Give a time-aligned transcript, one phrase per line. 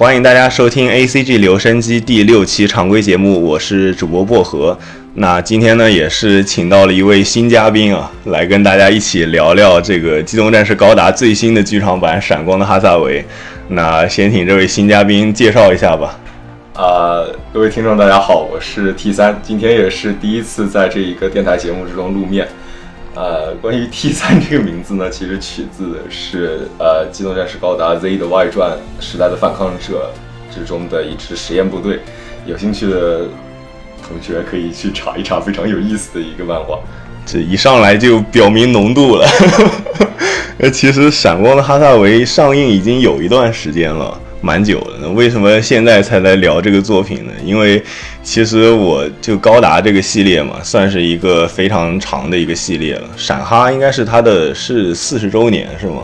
[0.00, 4.74] 欢迎大家收听 A C G 留声机第六期常规节目，我是主播薄荷。
[5.12, 13.20] 那今天呢，也是请到了一位新嘉宾啊，来跟大家一起聊聊这个《机动战士高达》最新的剧场版《闪光的哈萨维》。
[13.68, 16.18] 那先请这位新嘉宾介绍一下吧。
[16.72, 17.20] 啊，
[17.52, 22.48] 各位听众，大家好，我是 T 三，今天也是第一次在这一个电台节目之中露面。
[23.20, 30.10] 呃，关于 T 三这个名字呢， 其实取自的是呃《机动战士高达 Z 的外传时代的反抗者》
[30.54, 32.00] 之中的一支实验部队。
[32.46, 33.26] 有兴趣的
[34.08, 36.78] 同学可以去查一查，非常有意思的一个漫画。
[37.26, 39.28] 这一上来就表明浓度了。
[40.56, 44.18] 呃， 其实《闪光的哈萨维》上映已经有一段时间了。
[44.42, 47.32] 蛮久了，那为什么现在才来聊这个作品呢？
[47.44, 47.82] 因为
[48.22, 53.02] 其实我就高达这个系列嘛，算是一个非常长的一个系列了。
[53.16, 56.02] 闪哈应该是它的是四十周年是吗？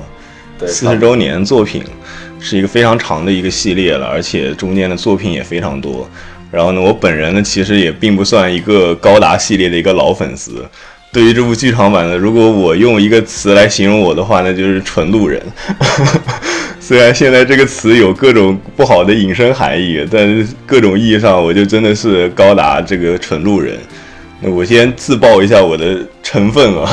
[0.59, 1.83] 对，四十周年作品
[2.39, 6.09] 是一个非常长的一个系列了，而且中间的作品也非常多。
[6.51, 10.65] 然后呢，我本人呢其实也并不算一个高达系列的一个老粉丝。
[11.13, 15.41] 对于这部剧场版的，如果我用一个词来形容我的话，那就是纯路人。
[16.89, 23.77] 虽然现在这个词有各种不好的引申含义，但是各种意义上，我就真的是高达这个纯路人。
[24.41, 26.89] 那我先自曝一下我的成分啊！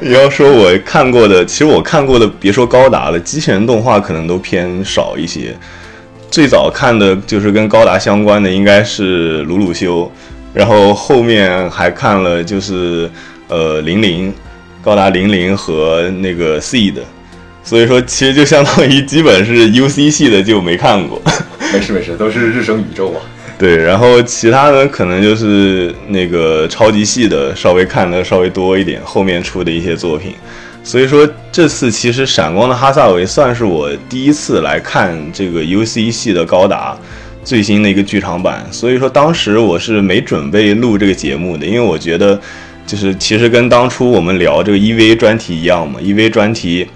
[0.00, 5.54] 你 要说我看过的，其实我看过的，别说高达了，机器人动画可能都偏少一些。
[6.28, 10.10] 最早看的就是跟高达相关的，应该是鲁鲁修，
[10.52, 13.08] 然后后面还看了就是
[13.46, 14.34] 呃零零，
[14.82, 16.94] 高达零零和那个 Seed。
[17.64, 21.22] 所以说，其实就相当于基本是 U C 系的就没看过。
[21.72, 23.20] 没事没事，都是日升宇宙嘛。
[23.56, 30.34] 对，然后其他的可能就是那个超级系的稍微看的稍微多一点，后面出的一些作品。
[30.82, 36.98] 所以说这次其实闪光的哈萨维算是我第一次来看这个 U C 系的高达
[37.44, 38.66] 最新的一个剧场版。
[38.72, 42.38] 所以说当时我是没准备录这个节目的，因为我觉得
[42.84, 46.88] 就是其实跟当初我们聊这个 E V 专题一样嘛，E V 专题。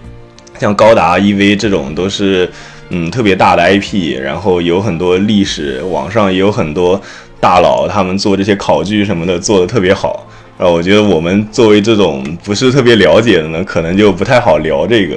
[0.58, 2.50] 像高达 EV 这种都是，
[2.90, 7.00] 嗯，特别大的 IP，然后有很多历史，网上也有很多
[7.40, 10.26] 大佬，他们做这些考据什么的做的特别好。
[10.58, 15.16] 啊，我觉得我们作为这种不是特别了解的呢，可能就不太好聊这个。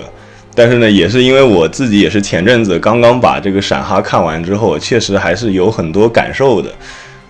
[0.53, 6.69] 但是呢，也是因为我自己也是前阵子刚刚把这个闪哈看完之后，确实还是有很多感受的。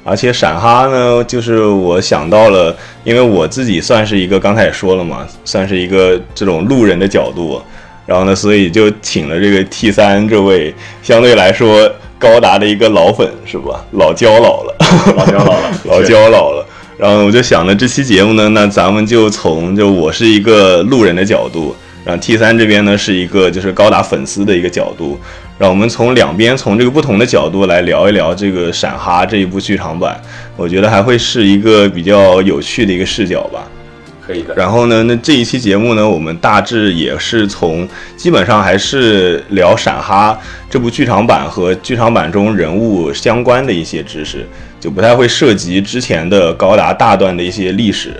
[0.03, 7.61] 而且闪哈呢，就是我想到了，因为我自己算是一个刚才也说了嘛，算是一个这种路人的角度。
[8.09, 11.87] 然后呢，所以就请了这个 T 三这位相对来说
[12.17, 13.85] 高达的一个老粉，是吧？
[13.91, 14.75] 老焦老了，
[15.15, 16.65] 老焦老了， 老焦老了。
[16.97, 25.19] 然后我就想呢，这期节目呢，那咱们就从就我是一个路人的角度，然后 T 三这边呢是一个就是高达粉丝的一个角度，
[25.59, 30.19] 让我们从两边从这个不同的角度来聊一聊这个闪哈这一部剧场版，
[30.57, 33.67] 我觉得还会是一个比较有趣的一个视角吧。
[34.29, 34.53] 可以的。
[34.53, 44.47] 然后呢，那这一期节目呢，我们大致也是从基本上还是聊闪哈这部剧场版和剧场版中人物相关的一些知识，
[44.79, 48.13] 就不太会涉及之前的高达大段的一些历史。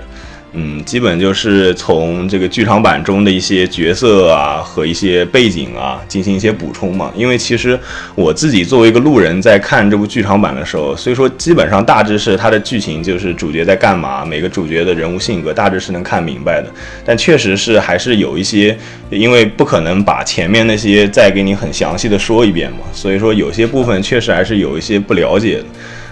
[0.52, 7.12] 嗯，基本就是从这个剧场版中的一些角色啊和一些背景啊进行一些补充嘛。
[7.16, 7.78] 因为其实
[8.16, 16.68] 我自己作为一个路人，在看这部剧场版的时候，所以说基本上大致是它的剧情就是主角在干嘛，每个主角的人物性格大致是能看明白的。
[17.04, 18.76] 但确实是还是有一些，
[19.08, 25.64] 因为不可能把前面那些再给你很详细的说一遍嘛，所以说有些部分确实还是有一些不了解的。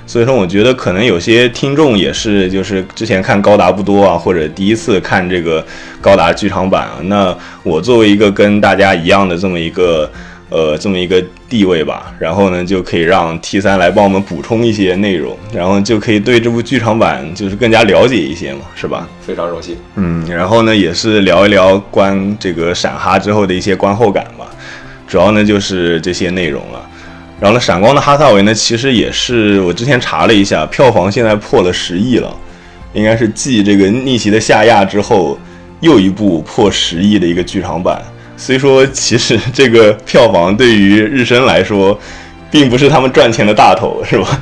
[0.08, 5.62] 所以说，我觉得可能有些听众也是，就是之前看高达不多啊，或者第一次看这个
[6.00, 6.99] 高达剧场版啊。
[7.05, 10.10] 那我作为一个跟大家一样的这么一个，
[10.49, 19.06] 呃，这么一个地位吧，然后呢，就可以让 T 三来帮我们补充一些内容，然后就可以对这部剧场版就是更加了解一些嘛，是吧？
[19.20, 19.76] 非常荣幸。
[19.96, 24.46] 嗯，然后呢，也是聊一聊关这个闪哈之后的一些观后感吧，
[25.06, 26.88] 主要呢就是这些内容了。
[27.40, 32.35] 然后呢，闪光的哈萨维呢，其实也是我之前查了一下，票房现在破了十亿了，
[32.93, 35.38] 应该是继这个逆袭的夏亚之后
[35.81, 38.02] 又一部破十亿的一个剧场版。
[38.37, 41.99] 虽说，其实这个票房对于日升来说，
[42.50, 44.41] 并不是他们赚钱的大头，是吧？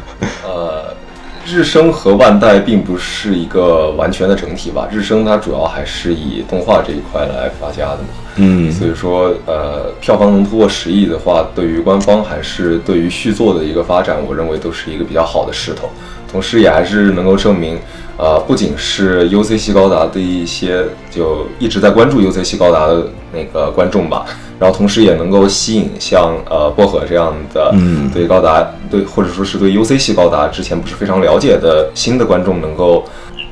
[1.46, 4.88] 呃，日升和万代并不是一个完全的整体吧？
[4.90, 8.08] 日升它主要还是以动画这一块来发家的嘛。
[8.36, 15.88] 嗯，所以说，呃，票房能突破十亿的话，对于官方还是对于续作的一个发展，我认为都是一个比较好的势头。
[16.36, 17.78] 同时也还是能够证明，
[18.18, 24.26] 呃，不仅是 UC 系高达的一些就一直在关注 UC 系高达的那个观众吧，
[24.60, 27.74] 然后同时也能够吸引像呃薄荷这样的
[28.12, 33.02] 对高达对或者说是对 UC 系高达之前不是非常了解的新的观众能够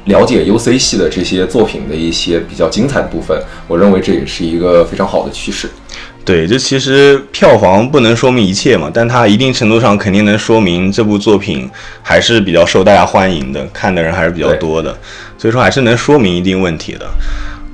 [0.04, 5.70] 了解 UC 系的这些作品的一些比较精彩的部分，我认为这也是一个非常好的趋势。
[6.24, 11.70] 对，就其实票房不能说明一切嘛，但它一定程度上肯定能说明这部作品
[12.02, 14.96] 还是比较受大家欢迎的，看的人还是比较多的，
[15.36, 17.06] 所以说还是能说明一定问题的。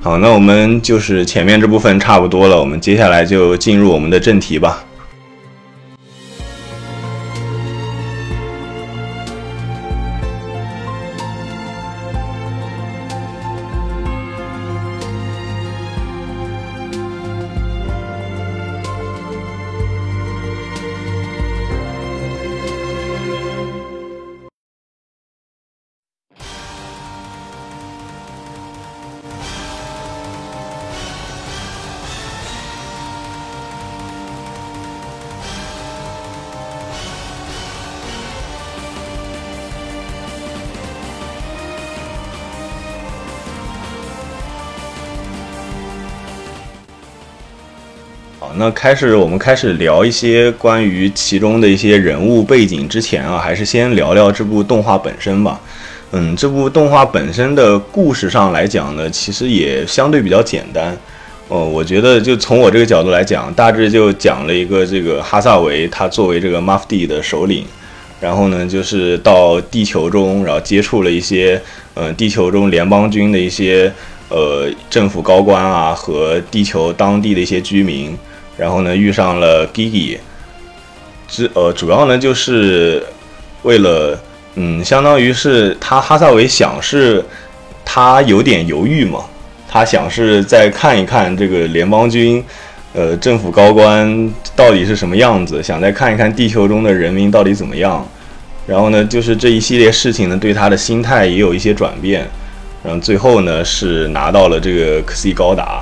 [0.01, 4.83] 好，那我们就是前面这部分差不多了，我们接下来就进入我们的正题吧。
[48.57, 55.59] 那开始，我们开始聊一些关于其中的一些人物背景之前啊，还是先聊聊这部动画本身吧。
[56.11, 60.97] 嗯，这部动画本身的故事上来讲呢，其实也相对比较简单。
[61.47, 67.65] 哦，我觉得就从我这个角度来讲，大致就讲了一个这个哈萨维他作为这个 m a f d 的首领，
[68.19, 71.61] 然后呢就是到地球中，然后接触了一些
[71.93, 73.91] 呃地球中联邦军的一些
[74.29, 78.17] 呃政府高官啊和地球当地的一些居民。
[78.61, 80.19] 然后呢，遇上了 Gigi，
[81.27, 83.03] 之呃，主要呢就是
[83.63, 84.15] 为了，
[84.53, 87.25] 嗯，相当于是他哈萨维想是，
[87.83, 89.21] 他有点犹豫嘛，
[89.67, 92.45] 他想是再看一看这个联邦军，
[92.93, 98.07] 呃，政府高官到底是什么样子，想再看一看地球中的人民到底怎么样。
[98.67, 102.29] 然后呢，就是这一系列事情呢，对他的心态也有一些转变。
[102.83, 105.81] 然后最后呢，是拿到了这个科 C 高达。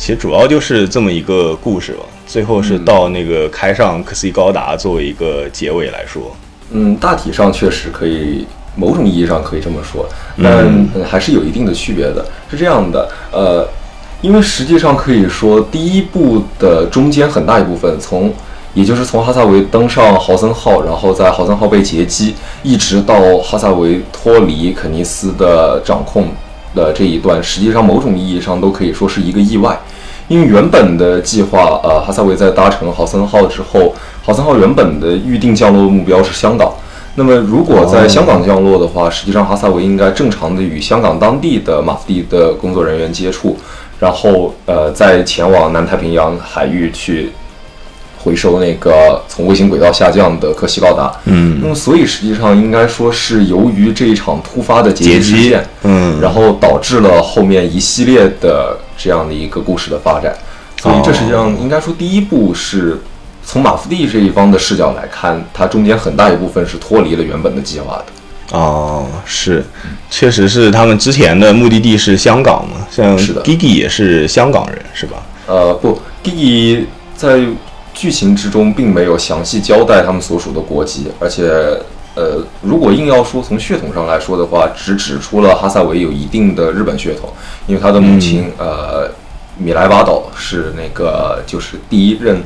[0.00, 6.34] 其实主要就是这么一个故事吧，最后是到那个开上科 C 高达作为一个结尾来说，
[6.70, 10.08] 嗯，大体上确实可以，某种意义上可以这么说，
[10.42, 12.24] 但还是有一定的区别的。
[12.50, 13.68] 是这样的，呃，
[14.22, 18.32] 因为实际上可以说，第一部的中间很大一部分，从
[18.72, 26.26] 也就是从哈萨维登上豪森号，然后在豪森号被劫机，一直到哈萨维脱离肯尼斯的掌控。
[26.74, 29.78] 的这一段，实际上某种意义上都可以说是一个意外，
[30.28, 36.72] 因为原本的计划，呃，哈萨维在搭乘豪森号之后，豪森号原本的预定降落目标是香港。
[37.16, 43.56] 那么如果在香港降落的话，实际上哈萨维应该正常的与香港当地的马蒂的工作人员接触，
[43.98, 47.30] 然后呃，再前往南太平洋海域去。
[48.22, 60.34] 回收那个从卫星轨道下降的科西高达，嗯，那么所以实际上应该说是由于这一场突发的劫机事件，嗯，然后导致了后面一系列的这样的一个故事的发展，
[60.82, 63.00] 所以这实际上应该说第一步是
[63.42, 68.58] 从马夫蒂这一方的视角来看，它中间很大一部分是脱离了原本的计划的。
[68.58, 69.64] 哦，是，
[70.10, 75.22] 确实是他们之前的目的地是香港嘛，像是的，Gigi 也是香港人是吧？
[75.46, 76.84] 呃，不，Gigi
[77.16, 77.40] 在。
[78.00, 81.50] 剧情之中并没有详细交代他们所属的国籍，而且，
[82.14, 87.28] 呃，如果硬要说从血统上来说的话，只指出了哈萨维有一定的日本血统，
[87.66, 89.06] 因为他的母亲，呃，
[89.58, 92.42] 米莱巴岛是那个就是第一任，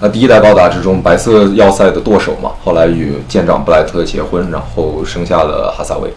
[0.00, 6.12] 呃，第一代高达之中白色要塞的舵手嘛，后来与舰长布莱特结婚，然后生下了哈萨维。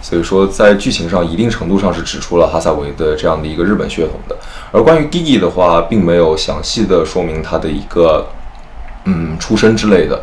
[0.00, 4.36] 所以说，在剧情上一定程度上是指出了哈萨维的这样的一个日本血统的。
[4.70, 8.24] 而关于 Gigi 的话，并没有详细的说明他的一个
[9.04, 10.20] 嗯出身之类的。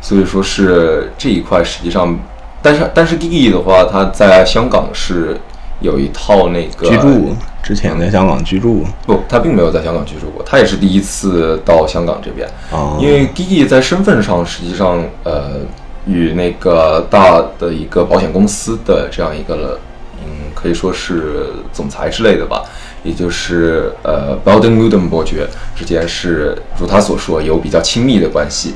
[0.00, 2.18] 所以说是这一块实际上，
[2.62, 5.36] 但是但是 Gigi 的话，他在香港是
[5.80, 12.48] 有一套那个居住，之前在香港居住不，他并没有在香港居住过，他也是第一次到香港这边。
[12.70, 15.60] 哦，因为 Gigi 在身份上实际上呃。
[16.08, 19.78] 与那个大的一个保险公司的这样一个，
[20.24, 22.64] 嗯，可以说是总裁之类的吧，
[23.04, 25.46] 也就是呃 b e l d e n Wooden 伯爵
[25.76, 28.74] 之间是如他所说有比较亲密的关系。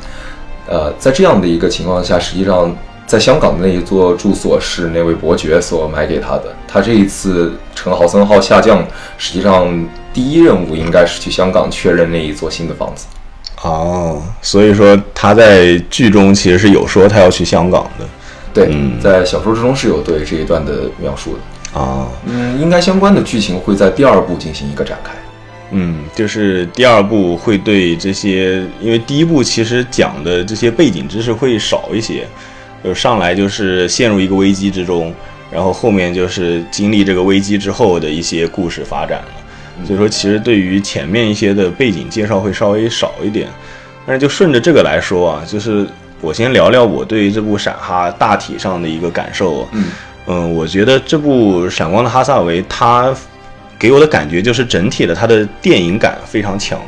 [0.68, 2.74] 呃，在这样的一个情况下，实际上
[3.06, 6.54] 在香港的那一座住所是那位伯爵所买给他的。
[6.68, 8.86] 他这一次乘豪森号下降，
[9.18, 9.68] 实际上
[10.12, 13.06] 第一任务应该是去香港确认那一座新的房子。
[13.62, 18.04] 哦，所以说他在剧中其实是有说他要去香港的，
[18.52, 21.80] 对，嗯在小说之中是有对这一段的描述的。
[21.80, 25.12] 啊，嗯，应该相关的剧情会在第二部进行一个展开。
[25.70, 32.26] 嗯，就是第二部会对这些，因为第一部其实讲的这些背景知识会少一些，
[32.84, 35.14] 就上来就是陷入一个危机之中，
[35.50, 39.28] 然后后面就是经历这个危机之后的一些故事发展了。
[39.84, 43.48] 所以说，其实对于前面一些的背景介绍会稍微少一点。
[44.04, 45.86] 但是就顺着这个来说啊，就是
[46.20, 49.68] 我先聊聊我对这部闪哈大体上的一个感受。
[49.72, 49.86] 嗯
[50.26, 53.14] 嗯，我觉得这部《闪光的哈萨维》它
[53.78, 56.80] 给我的感觉就是整体的它的电影感非常强，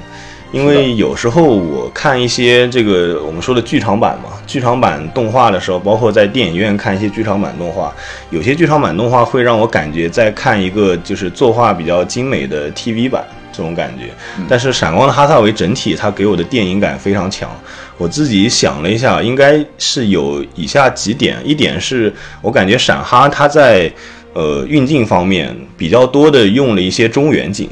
[0.55, 7.93] 因为有时候我看一些这个我们说的剧场版嘛，剧场版动画的时候，包括在电影院看一些剧场版动画，
[8.31, 14.11] 有些剧场版动画会让我感觉在看一个就是作画比较精美的 TV 版这种感觉。
[14.49, 17.51] 但是《闪光的哈萨维》整体它给我的电影感非常强。
[17.99, 23.93] 我自己想了一下，应该是有以下几点，一点是我感觉闪哈它在
[24.35, 27.69] 呃运镜方面比较多的用了一些中远景。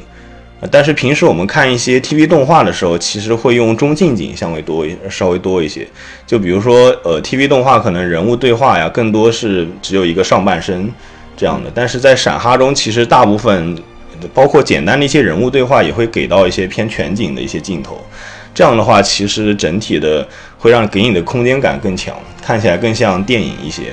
[0.71, 5.87] 但是平时我们看一些 TV 动画的时候，其实会用中近景相对多一稍微多一些。
[6.25, 10.89] 就比如说，呃，TV 动画可能人物对话呀，更多是只有一个上半身
[11.35, 11.71] 这样的。
[11.73, 13.77] 但是在闪哈中，其实大部分
[14.33, 18.01] 包括简单的一些人物对话，也会给到一些偏全景的一些镜头。
[18.53, 20.27] 这样的话，其实整体的
[20.57, 23.83] 会让给你的空间感更强，看起来更像电影一些。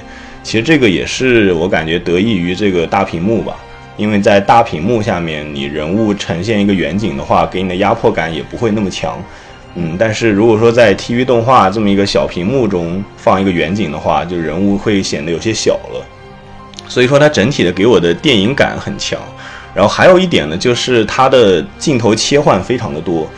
[0.42, 3.56] 其实这个也是我感觉得益于这个大屏幕吧，
[3.97, 9.23] 因为在大屏幕下面，你人物呈现一个远景的话，给你的压迫感也不会那么强。
[9.75, 16.04] 嗯，但是如果说在 TV 动画这么一个小屏幕中放一个远景的话，就人物会显得有些小了。
[16.88, 19.20] 所以说它整体的给我的电影感很强。
[19.73, 23.28] 然后还有一点呢，就是它的镜头切换非常的多。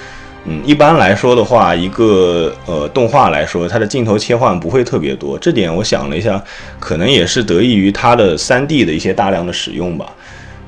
[0.44, 5.38] 嗯，一般来说的话，一个呃动画来说，它的镜头切换不会特别多。
[5.38, 6.42] 这点我想了一下，
[6.80, 10.06] 可能也是得益于它的 3D 的一些大量的使用吧。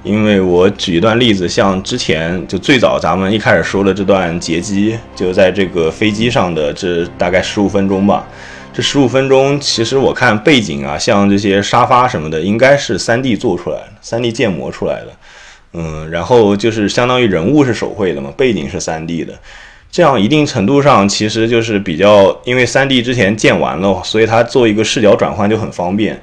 [0.04, 8.28] 因为我举一段例子，像之前就最早咱们一开始说的这段劫机，就在这个飞机上的这大概十五分钟吧。
[8.74, 15.06] 这十五分钟，其实我看背景啊，像这些沙发什么的，应该是三 D 做出来的三 D 建模出来的。
[15.72, 19.32] 嗯，然后就是相当于人物是手绘的嘛，背景是三 D 的，
[19.90, 26.20] 这样一定程度上其实就是比较，因为三 D 之前建完了，所以它做一个视角转换就很方便。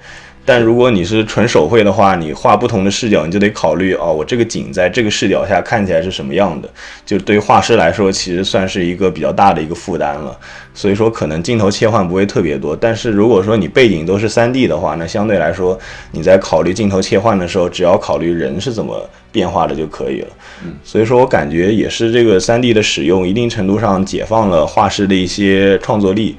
[0.52, 6.70] 但如果你是纯手绘的话，你画不同的视角，你就得考虑哦，我这个景在这个视角下看起来是什么样的，
[7.06, 10.38] 就对于画师来说，其实算是一个比较大的一个负担了。
[10.74, 12.76] 所以说，可能镜头切换不会特别多。
[12.76, 15.80] 但是如果说你背景都是 3D 的话，那相对来说，
[16.12, 20.28] 你在考虑镜头切换的时候，只要考虑人是怎么变化的就可以了。
[20.66, 26.36] 嗯，所以说我感觉也是这个 3D 的使用，一定程度上解放了画师的一些创作力。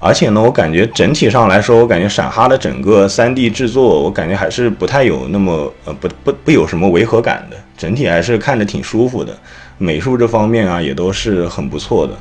[0.00, 9.36] 而且呢，我感觉整体上来说，我感觉闪哈的整个 3D 制作，我感觉还是不太有那么呃不不不有什么违和感的，整体还是看着挺舒服的。
[9.76, 12.12] 美术这方面啊，也都是很不错的。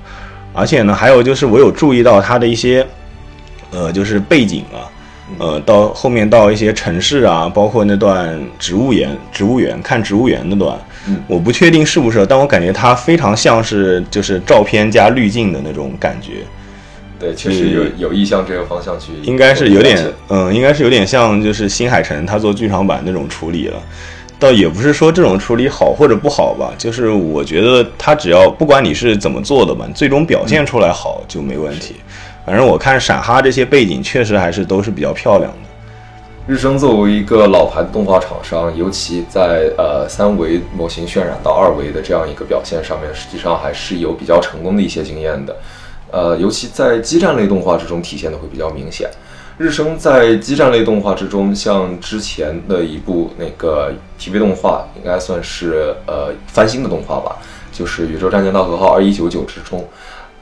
[0.53, 2.85] 而且呢，还有就是我有注意到它的一些
[3.69, 4.89] 呃，就是背景啊，
[5.37, 10.75] 呃，到后面到一些城市啊，包括那段植物园、植物园看植物园那段，
[11.07, 16.43] 嗯我不确定是不是，但我感觉它非常像是就是照片加滤镜的那种感觉。
[17.19, 23.77] 对，确实有有意向这个方向去，应该是有点，嗯，应该是有点像就是新海诚他做剧场版那种处理了，
[24.39, 31.95] 倒也不是说这种处理好或者不好吧，就是我觉得他只要不管你是怎么做的吧，最终表现出来好就没问题。
[32.45, 35.57] 反正我看闪哈这些背景确实还是都是比较漂亮的。
[36.47, 45.53] 日升作为一个老牌的动画厂商，尤其在呃三维模型渲染到二维的这样一个表现上面，实际上还是有比较成功的一些经验的。
[46.11, 49.09] 呃，尤其在激战类动画之中体现的会比较明显。
[49.57, 57.37] 日升在激战类动画之中，像之前的一部那个 TV 动画，应该算是呃翻新的动画吧，
[57.71, 59.83] 就是《宇宙战舰大和号二一九九》之中，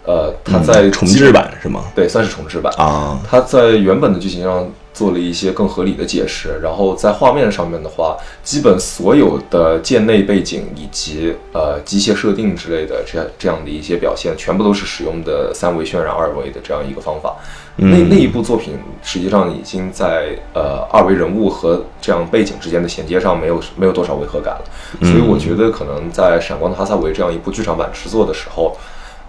[0.04, 1.86] 呃，它在嗯重制版是吗？
[1.96, 2.74] 对，算是重制版。
[2.78, 17.36] 啊，它在原本的剧情上做了一些更合理的解释，然后在画面上面的话，基本所有的舰内背景以及呃机械设定之类的这样这样的一些表现，全部都是使用的三维渲染二维的这样一个方法。
[17.76, 24.64] 那那一部作品实际上已经在呃二维人物和这样背景之间的衔接上没有没有多少违和感了，
[25.02, 28.78] 所以我觉得可能在《闪光的哈萨维》这样一部剧场版制作的时候，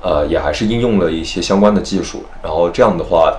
[0.01, 3.37] 呃，也还是应用了一些相关的技术，然后这样的话，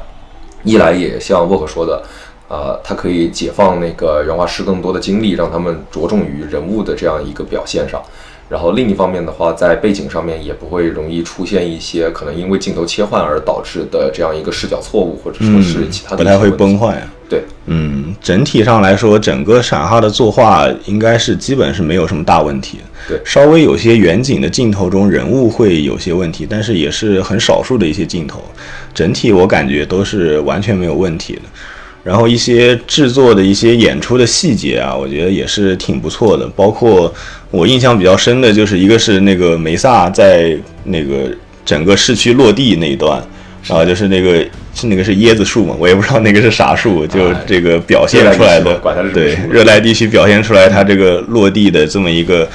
[0.67, 2.03] 一来也像沃克说的，
[2.49, 8.03] 呃，他可以解放那个原画师更多的精力，让他们着重于人物的这样一个表现上。
[8.49, 17.13] 然后另一方面的话，在背景上面也不会容易出现一些可能因为镜头切换而导致的这样一个视角错误，或者说是其他的嗯不太会崩坏啊。
[17.29, 22.79] 对，嗯，整体上来说，整个闪哈的作画应该是基本是没有什么大问题。
[23.05, 28.41] 对，稍微有些远景的镜头中人物会有些问题，但是也是很少数的一些镜头。
[28.93, 31.41] 整体我感觉都是完全没有问题的。
[32.07, 36.47] 然后一些制作的一些演出的细节啊，我觉得也是挺不错的。
[36.55, 37.13] 包括
[37.51, 41.29] 我印象比较深的就是一个是那个梅萨在那个
[41.65, 43.21] 整个市区落地那一段，
[43.65, 44.37] 然后就是那个
[44.73, 48.79] 是那个是椰子树嘛，我也不知道那个是啥树，就这个表现出来的，
[49.13, 52.47] 对热带地区表现出来它这个落地的这么一个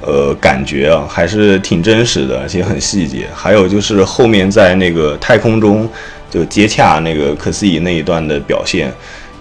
[0.00, 3.28] 呃感觉啊，还是挺真实的，而且很细节。
[3.32, 5.88] 还有就是后面在那个太空中。
[6.30, 8.92] 就接洽那个可思议那一段的表现，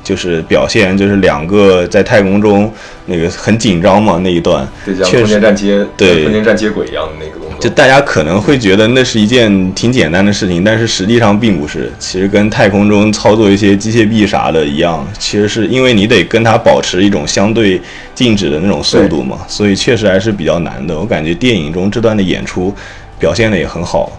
[0.04, 2.72] 就是表现就是两个在太空中
[3.08, 7.60] 那个很紧张嘛那一段，对，像空间站接对空间站接轨一样的那个动作。
[7.60, 11.92] 就大家可能会觉得那是一件挺简单的事情，但是实际上并不是。
[11.98, 17.82] 其实跟太空中操作一些机械臂啥的一样，其实是因为你得跟它保持一种相对
[18.14, 21.00] 静止的那种速度嘛，所以确实还是比较难的。
[21.00, 22.72] 我感觉电影中这段的演出
[23.18, 24.12] 表现的也很好。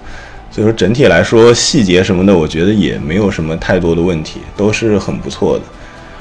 [0.56, 5.64] 所以说整体来说，细节什么的，我觉得也没有什么太多的问题，都是很不错的。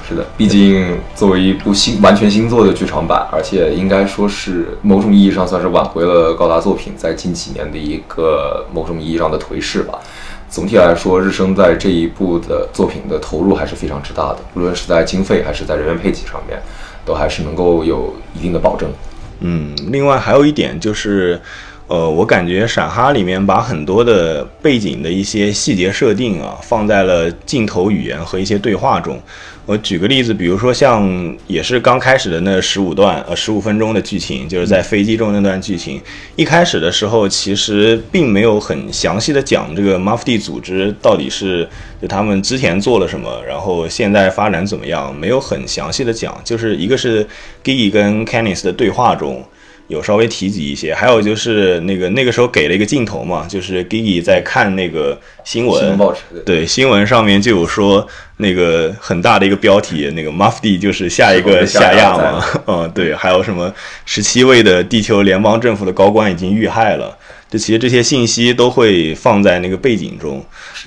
[0.06, 9.98] 是的，毕竟作为一部新完全新作的剧场版，而且应该说是某种意义上算是挽回了高达作品在近几年的一个某种意义上的颓势吧。
[10.50, 16.62] 总体来说，日升在这一部的作品的投入还是非常之大的，无论是在经费还是在人员配给上面，
[17.05, 18.90] 都还是能够有一定的保证。
[19.40, 21.40] 嗯，另外还有一点就是。
[21.88, 29.22] 呃，我感觉闪哈里面把很多的背景的一些细节设定啊，放在了镜头语言和一些对话中。
[29.68, 36.02] 我举个例子，比如说像也是刚开始的那十五段呃十五分钟的剧情，就是在飞机中那段剧情。
[36.36, 41.68] 一开始的时候，其实并没有很详细的讲这个 Mafdi 组织到底是
[42.02, 46.36] 就他们之前做了什么，然后现在发展怎么样，没有很详细的讲。
[46.44, 47.28] 就是一个是
[47.64, 49.44] Gigi 跟 Canis 的对话中。
[49.88, 55.98] 有稍微提及一些，还有就是那个那个时候给了一个镜头嘛，就是 Gigi 在看那个新闻，
[56.46, 63.74] 对新闻上面就有说那个很大的一个标题，那个 Mufdi 就是下一个下亚嘛，嗯， 对，还有什么
[64.06, 67.16] 十七位的地球联邦政府的高官已经遇害了。
[67.48, 70.44] 这其实这些信息都会放在那个背景中，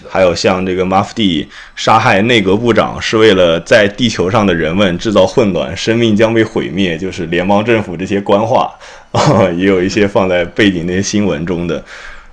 [0.08, 8.70] 还有像这个马夫蒂杀害内阁部长是为了在地球上的人们制造混乱，生命将被毁灭，就是联邦政府这些官话
[9.12, 11.82] 啊， 也有一些放在背景那些新闻中的。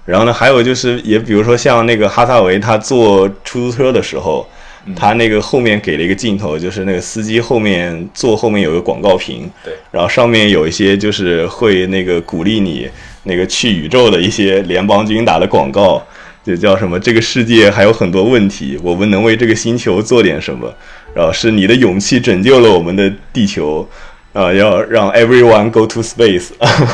[0.06, 4.48] 然后呢，还有就是也比如说像那个哈萨维他坐出租车的时候，
[4.96, 12.90] 他那个后面给了一个镜头，就是那个司机后面坐后面有个广告屏，对，然后上面有一些就是会那个鼓励你。
[13.28, 16.00] 那个去宇宙的一些联邦军打的广告，
[16.46, 17.00] 就叫什么？
[17.00, 20.72] 这个世界还有很多问题，我们能为这个星球做点什么？
[21.16, 23.88] 然后是你的勇气拯救了我们的地球，
[24.32, 26.50] 啊，要让 everyone go to space，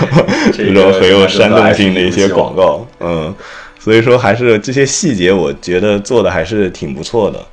[0.54, 3.36] 这种很有煽动性的一些广告，嗯，
[3.78, 7.44] 所以说还是这些细节，我觉得做的还是挺不错的。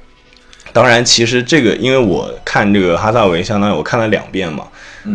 [0.73, 4.65] 当然，其实这个因为我看这个哈萨维，相当于我看了两遍嘛，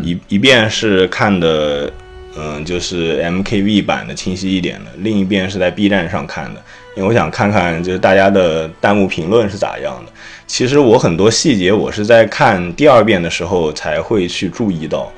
[0.02, 1.90] 一一遍是看的。
[2.36, 6.60] 嗯，就是 MKV 版的清晰一点的，另一边是在 B 站上看的，
[6.96, 10.12] 因为我想看看就是大家的弹幕评论是咋样的。
[10.46, 15.12] 其实我很多细节我是在看第二遍的时候才会去注意到，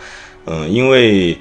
[0.45, 1.37] 嗯，因为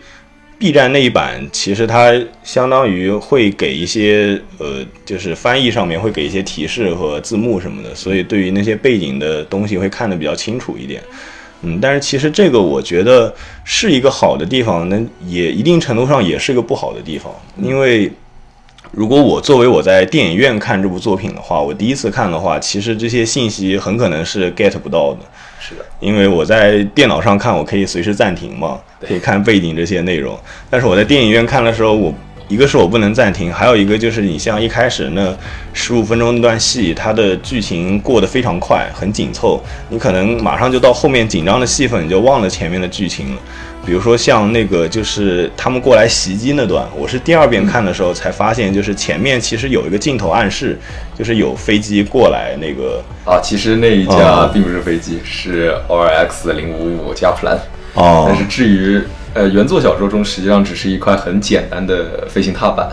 [0.59, 11.03] B 站那一版其实它相当于会给一些呃，就是翻译上面会给一些提示和字幕什么的，所以对于那些背景的东西会看得比较清楚一点。
[11.63, 13.33] 嗯，但是其实这个我觉得
[13.65, 17.33] 是一个好的地方，那也一定程度上也是一个不好的地方。
[17.61, 18.11] 因为
[18.97, 25.21] 如果我作为我在电影院看这部作品的话，我第一次看的话，其实这些信息很可能是 get 不到的。
[25.59, 30.39] 是的，因为我在电脑上看，我可以随时暂停嘛，可以看背景这些内容。
[30.71, 32.15] 但是我在电影院看的时候，我。
[32.47, 35.35] 一个是我不能暂停，还有一个就是你像一开始那
[35.73, 43.41] 十五分钟那段戏，它的剧情过得非常快，很紧凑，你可能马上就到后面紧张的戏份，你就忘了前面的剧情了。
[43.85, 50.79] 比如说像那个就是他们过来袭击那段，我是第二遍看的时候才发现，就是前面其实有一个镜头暗示，
[51.17, 57.59] 就是有飞机过来那个啊，其实那一架并不是飞机，是 ORX 零五五加普兰。
[57.95, 59.03] 哦，但是至于。
[59.35, 62.89] 呃，原作小说中实际上只是一块很简单的飞行踏板，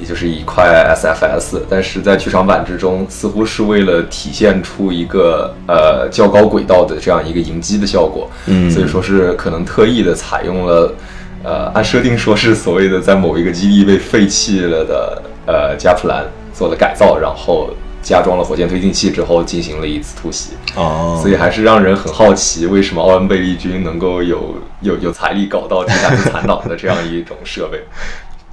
[0.00, 10.94] 也就是一块 SFS，但是在剧场版之中，似乎是为了体现出一个呃较高轨道的这样一个迎击的效果，嗯，所以说是可能特意的采用了，
[11.42, 17.68] 呃，按设定说是所谓的在某一个基地被废弃了的呃加普兰做了改造，然后
[18.04, 20.50] 加装了火箭推进器之后进行了一次突袭。
[20.76, 27.82] 哦，所以还是让人很好奇，为什么奥恩贝利军能够有有有财力搞到第三次残党的这样一种设备。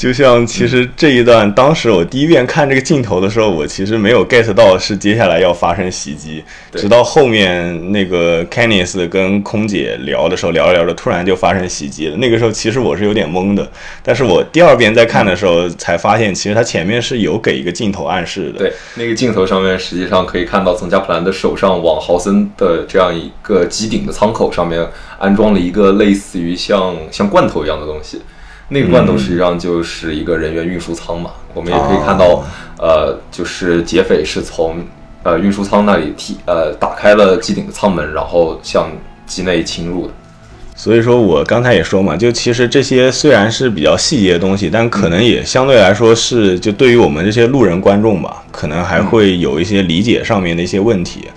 [0.01, 12.17] 就像其实这一段，当时我第一遍看这个镜头的时候，我其实没有 get 到是接下来要发生袭击，直到后面那个 k e n n i s 跟空姐聊的时候，聊着聊着突然就发生袭击了。
[12.17, 18.57] 那个时候其实我是有点懵的，但是我第二遍在看的时候才发现，其实它前面是有给一个镜头暗示的。
[18.57, 24.83] 对，那个镜头上面实际上可以看到，从加普兰的手上往豪森的这样一个机顶的舱口上面
[25.19, 28.19] 安装了一个类似于像像罐头一样的东西。
[28.73, 32.41] 那个罐头实际上就是一个人员运输舱嘛，我们也可以看到，
[32.79, 34.77] 呃，就是劫匪是从
[35.23, 38.89] 呃运输舱那里踢呃打开了机顶的舱门，然后向
[39.25, 40.13] 机内侵入的。
[40.73, 51.27] 所以说我刚才也说嘛，就其实这些虽然是比较细节的东西，但可能也相对来说是就对于我们这些路人观众吧，可能还会有一些理解上面的一些问题，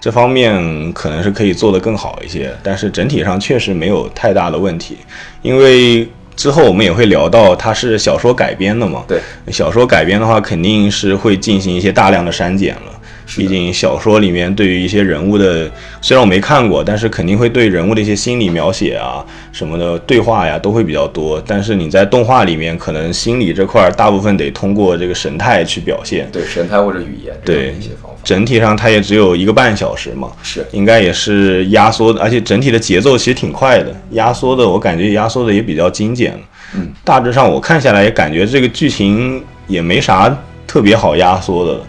[0.00, 4.98] 这方面可能是可以做得更好一些，但是整体上确实没有太大的问题，
[5.42, 6.08] 因为。
[6.36, 9.04] 之后我们也会聊到，它是小说改编的嘛？
[9.06, 9.20] 对，
[9.52, 12.92] 小说改编的话，肯定是会进行一些大量的删减了。
[13.36, 21.42] 毕竟小说里面对于一些人物的，虽然我没看过，但是肯定会对人物的一些心理描写啊什么的对话呀都会比较多。
[21.46, 26.28] 但是你在动画里面，可能心理这块大部分得通过这个神态去表现。
[26.30, 28.18] 对，神态或者语言对一些方法。
[28.22, 33.94] 整体上它也只有一个半小时嘛，是应该也是压缩的，而且整体的节奏其实挺快的。
[34.12, 36.38] 压缩的我感觉压缩的也比较精简。
[36.74, 40.34] 嗯，大致上我看下来也感觉这个剧情也没啥
[40.66, 41.80] 特别好压缩的。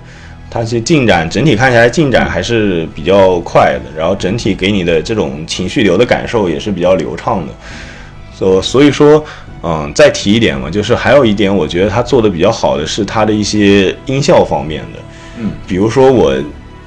[0.56, 7.54] 它其实进展整体看起来进展还是比较快的，然后整体给你的这种情绪流的感受也是比较流畅的。
[8.34, 9.22] 所所以说，
[9.62, 15.00] 嗯，再提一点嘛，就是还有一点，我觉得他做的比较好的是他的一些音效方面的。
[15.40, 16.34] 嗯，比如说我。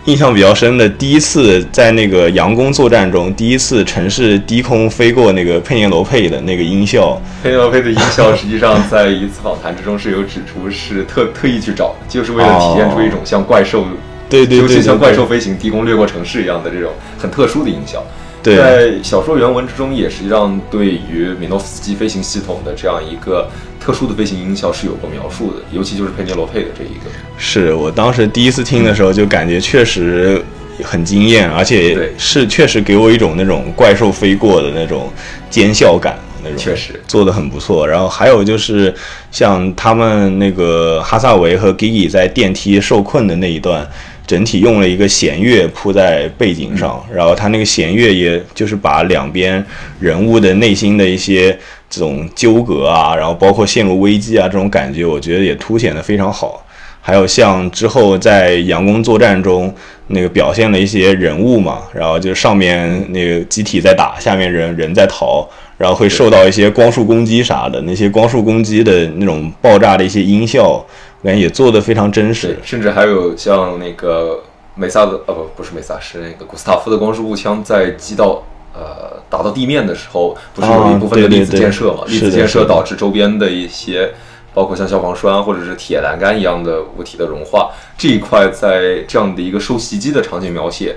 [0.08, 7.20] 印象比较深的，第一次在那个佯攻作战中，第一次城市低空飞过那个佩涅罗佩的那个音效。
[7.42, 13.84] 佩涅罗佩的音效， 实际上在一次访谈之中是有指出，是特特意去找，就是为了体现出一种像怪兽，
[14.30, 18.02] 对对对，尤其像怪兽飞行、低空掠过城市一样的这种很特殊的音效。
[18.42, 23.46] 对，在小说原文之中，也实际上对于米诺夫斯基飞行系统的这样一个
[23.80, 27.10] 特殊的飞行音效是有过描述的，尤其就是佩涅罗佩的这一个。
[27.36, 30.42] 是我当时第一次听的时候，就感觉确实
[30.82, 35.12] 很惊艳，而且是确实给我一种那种怪兽飞过的那种
[35.48, 37.86] 尖笑感，那种确实做的很不错。
[37.86, 38.94] 然后还有就是
[39.30, 43.88] 像他们那个哈萨维和 Gigi 在电梯受困的那一段。
[44.28, 49.64] 整体用了一个弦乐铺在背景上，然后他那个弦乐也就是把两边
[49.98, 51.58] 人物的内心的一些
[51.88, 56.64] 这种纠葛啊，然后包括陷入危机啊这种感觉，我觉得也凸显的非常好。
[57.00, 59.74] 还有像之后在佯攻作战中
[60.08, 65.48] 那个表现了一些人物嘛，然后就上面那个机体在打，下面人人在逃，
[65.78, 70.84] 然后会受到一些光束攻击啥的，那些光束攻击的那种爆炸的一些音效。
[71.20, 74.40] 感觉也做的非常真实，甚至还有像那个
[74.76, 78.40] 梅萨的，呃不不是梅萨，是那个古斯塔夫的光束步枪在击到
[78.78, 82.04] 呃打到地面的时候，不是有一部分的粒子建设嘛？
[82.06, 84.12] 粒子建设导致周边的一些，
[84.54, 90.96] 包括像消防栓或者是铁栏杆一样的物体的融化，这一块在这样的一个受袭击的场景描写。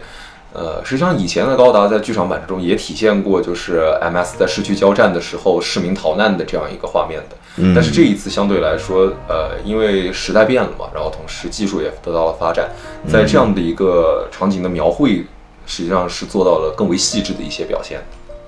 [0.53, 7.37] 呃，实际上以前的高达在剧场版之中也体现过，就是 MS 在市区交战的时候市民逃难的这样一个画面的。
[7.55, 7.73] 嗯。
[7.73, 12.69] 但是这一次相对来说，呃，因为时代变了嘛，然后同时技术也得到了发展，
[13.07, 15.25] 在这样的一个场景的描绘，
[15.71, 17.97] 实际上是做到了更为细致的一些表现。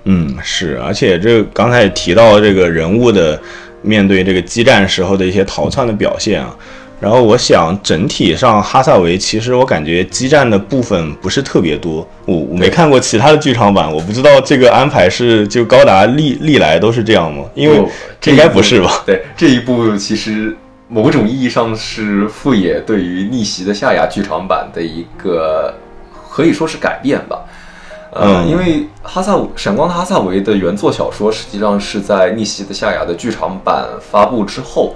[0.04, 3.40] 嗯，是，而且这刚才也提到这个人物的
[3.80, 6.54] 面对这个激战时候的一些逃窜的表现啊。
[7.00, 12.06] 然后我想，整体上哈萨维其实我感觉激战的部分不是特别多。
[12.26, 17.44] 我我没看过其他的剧场版，我不知道这个安排是就高达历历来都是这样吗？
[17.54, 17.82] 因为
[18.26, 19.02] 应该不是吧？
[19.06, 20.54] 对，这一部其实
[20.88, 25.74] 某种意义上是富野对于逆袭的夏亚剧场版的一个
[26.34, 27.44] 可以说是改变吧。
[28.10, 34.94] 呃，因为哈萨闪光的哈萨维的原作小说实际上是在逆袭的夏亚的剧场版发布之后。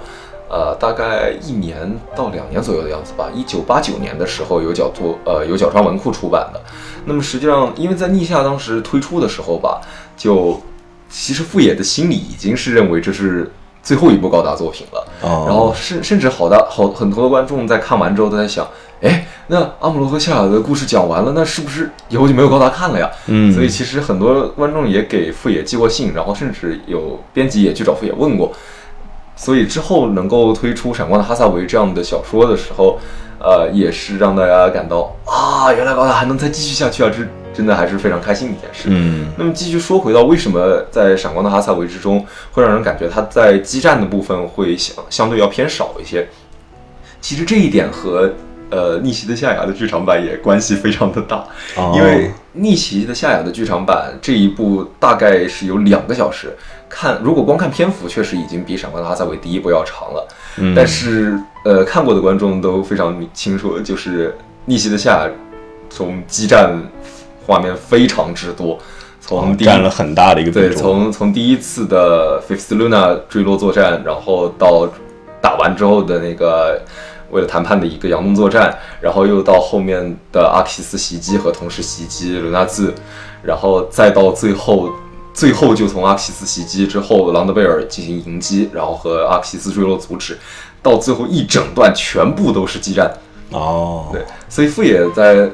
[0.51, 3.29] 呃，大概一年到两年左右的样子吧。
[3.35, 6.59] 一九八九年的时候，有角做呃有角川文库出版的。
[7.05, 9.79] 那么实际上，因为在逆夏当时推出的时候吧，
[10.17, 10.59] 就
[11.07, 13.51] 其实富野的心里已经是认为这是
[13.83, 15.07] 最后一部高达作品了。
[15.21, 15.45] 哦。
[15.47, 18.67] 然后甚甚至好大好很多的观众在看完之后都在想，
[19.01, 23.09] 哎，那阿姆罗和夏亚的故事讲完了，那是不是以后就没有高达看了呀？
[23.27, 23.51] 嗯。
[23.53, 28.51] 所以其实很多观众也给富野寄过信，然后甚至有编辑也去找富野问过。
[29.35, 32.99] 所以之后能够推出《闪光的哈萨维》这样的小说的时候，
[33.39, 38.89] 呃，也是让大家感到啊，原来高达还能再继续下去啊，这真的还是非常开心的一件事。
[38.91, 46.27] 嗯，那么继续说回到为什么在闪光的哈萨维之中会让人感觉它在激战的部分会相相对要偏少一些，
[47.21, 48.29] 其实这一点和
[48.69, 51.43] 呃逆袭的夏亚的剧场版也关系非常的大，
[51.75, 51.93] 哦。
[51.95, 56.55] 因为逆袭的夏亚的剧场版这一部大概是有两个小时，
[56.87, 60.27] 看如果光看篇幅，确实已经比闪光的哈萨维第一部要长了。
[60.57, 60.73] 嗯。
[60.75, 65.31] 但是呃，看过的观众都非常清楚，就是逆袭的夏亚
[65.89, 66.81] 从激战
[67.45, 68.77] 画面非常之多，
[69.19, 74.87] 从占了很大的一个对，从从第一次的 Fifth Luna 坠落作战，然后到
[75.41, 76.81] 打完之后的那个
[77.31, 82.93] 为了谈判的一个佯动作战，然后又到后面的阿克西斯袭击和同时袭击伦纳兹，
[83.43, 84.89] 然后再到最后。
[85.31, 90.37] 最后就从阿克西斯袭击之后，朗德贝尔进行迎击，然后和阿克西斯坠落阻止，
[90.83, 93.09] 到最后一整段全部都是激战。
[93.51, 95.49] 哦，对，所以富野在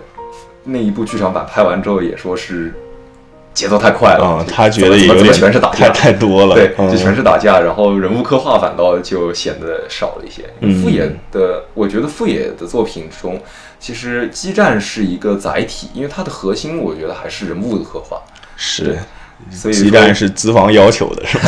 [0.64, 2.74] 那一部剧场版拍完之后也说是
[3.56, 10.44] 节奏太快了，嗯，他觉得也有点全是打架太太多了，对，嗯就全是打架，然后人物刻画反倒就显得少了一些。
[10.60, 13.41] 嗯富野的，我觉得富野的作品中，
[13.80, 18.22] 其实激战是一个载体，因为它的核心，我觉得还是人物的刻画。
[18.56, 18.98] 是。
[19.52, 21.43] 所以基站是资方要求的，是吧？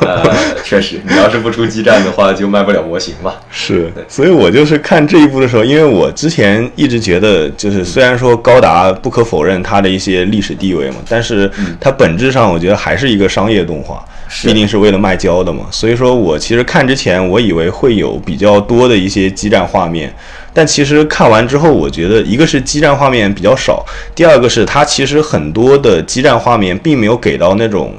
[0.06, 0.22] 呃，
[0.64, 3.34] 确实，你要是不出基站的话，就卖不了模型嘛。
[3.50, 11.50] 是，所以我就是看这一部的时候，因为我之前一直觉得，就是虽然说高达不可否认它的一些历史地位嘛，但是
[11.80, 15.66] 它本质上我觉得还是一个商业动画，是毕竟是为了卖胶的嘛。
[15.70, 20.14] 所以说我其实看之前，我以为会有比较多的一些基站画面，
[20.54, 23.84] 但其实看完之后，我觉得一个是激战画面比较少，
[24.14, 27.94] 第二个是它其实很多的激战画面并没有给到那种。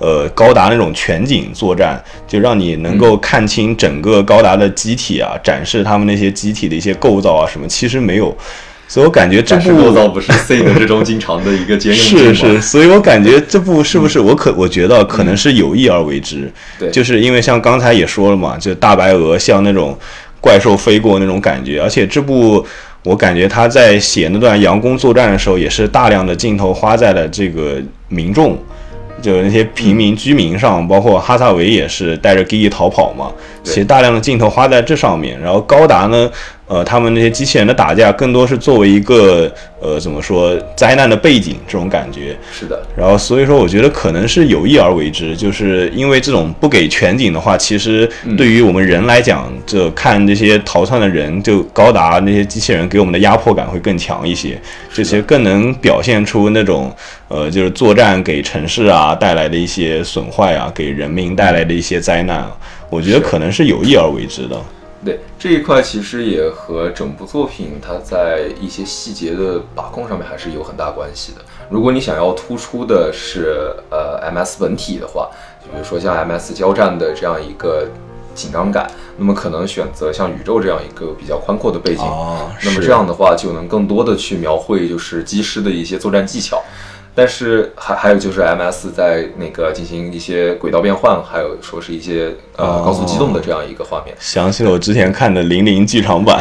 [0.00, 8.32] 呃，高达那种全景作战，就让你能够看清整个高达的机体啊，展示他们那些机体的一些构造啊什么，其实没有。
[8.86, 19.98] 所以我感觉这展示部构造不是 C 的这种经常的一个兼用是是，所以我感觉这部是不是我可我觉得可能是有意而为之，对就是因为像刚才也说了嘛，就大白鹅像那种
[20.40, 22.64] 怪兽飞过那种感觉，而且这部
[23.04, 28.58] 我感觉他在写那段佯攻作战的时候，也是大量的镜头花在了这个民众。
[29.20, 33.32] 就那些平民居民上，包括哈萨维也是带着 Gigi 逃跑嘛，
[33.64, 35.36] 对其实大量的镜头花在这上面。
[35.40, 36.30] 然后高达呢，
[36.68, 39.50] 呃，他们那些机器人的打架更多是作为一个
[39.80, 42.36] 呃怎么说灾难的背景这种感觉。
[42.52, 54.60] 是的，然后所以说，我觉得可能是有意而为之，就是因为这种不给全景的话，其实对于我们人来讲，这看这些逃窜的人，就高达那些机器人给我们的压迫感会更强一些，
[54.92, 56.94] 这些更能表现出那种
[57.28, 62.54] 呃，就是作战给城市啊带来的一些损坏啊，给人民带来的一些灾难啊，
[62.90, 64.60] 我觉得可能是有意而为之的。
[65.04, 71.40] 对这一块其实也和整部作品它在一些细节的把控上面还是有很大关系的。
[71.70, 75.30] 如果你想要突出的是呃 MS 本体的话，
[75.62, 77.86] 就比如说像 MS 交战的这样一个
[78.34, 86.62] 紧张感，那么可能选择像宇宙这样一个比较宽阔的背景，哦那么这样的话就能更多的去描绘就是机师的一些作战技巧。
[87.18, 94.14] 但是还还有就是 MS 在那个进行一些轨道变换，还有说是一些呃哦高速机动的这样一个画面。
[94.20, 96.38] 想起了我之前看的《零零剧场版》，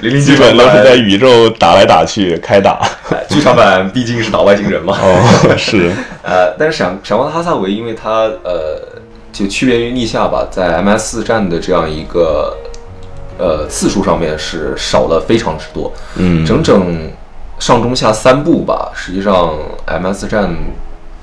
[0.00, 2.80] 零零基本都是在宇宙打来打去开打。
[3.12, 4.98] 哎剧场版毕竟是打外星人嘛。
[5.00, 5.92] 哦，是，
[6.24, 8.82] 呃，但是闪闪光的哈萨维，因为它呃
[9.32, 12.56] 就区别于逆夏吧，在 MS 战的这样一个
[13.38, 17.12] 呃次数上面是少了非常之多，嗯，整整
[17.62, 20.52] 上中下三部吧，实际上 MS 站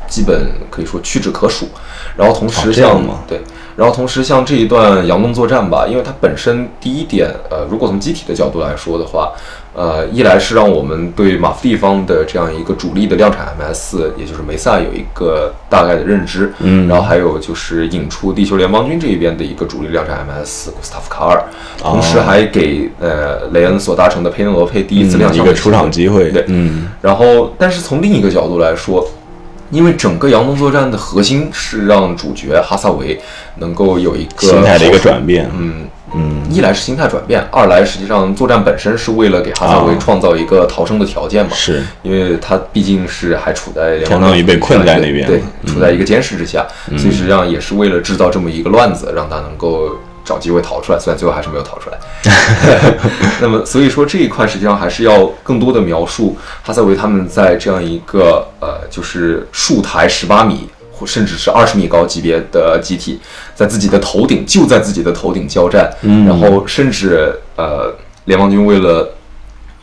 [0.08, 1.68] 基本可以说屈指可数。
[2.16, 3.42] 然后同时像、对，
[3.76, 9.32] 然后同时像这一段佯动作战吧，因为它本身第一点，呃，如果从机体的角度来说的话，
[9.74, 21.44] 呃，一来是让我们对马夫地方的这样一个主力的量产 MS，也就是梅萨有一个大概的认知，嗯然后还有就是引出地球联邦军这一边的一个主力量产 MS 古斯塔夫卡尔，
[21.78, 29.08] 同时还给呃雷恩所搭乘的佩内罗佩第一次亮嗯一个出场机会，对，嗯，然后，但是从另一个角度来说，
[29.72, 33.20] 因为整个佯动作战的核心是让主角哈萨维
[33.58, 45.28] 能够有一个心态的一个转变，嗯，嗯，一来是心态转变，二来实际上作战本身是为了给哈萨维啊创造一个逃生的条件嘛，是，因为他毕竟是还处在相当于被困在那边。
[45.28, 45.74] 对，嗯。
[45.74, 46.66] 处在一个监视之下，
[46.98, 50.00] 所以实际上也是为了制造这么一个乱子，让他能够
[50.30, 51.98] 找机会逃出来，虽然最后还是没有逃出来。
[53.42, 63.20] 那么，所以说这一块实际上还是要更多的描述哈萨维他们在这样一个呃，就是树台十八米或甚至是二十米高级别的机体，
[63.56, 67.92] 在自己的头顶就在自己的头顶交战，嗯然后甚至呃
[68.26, 69.16] 联邦军为了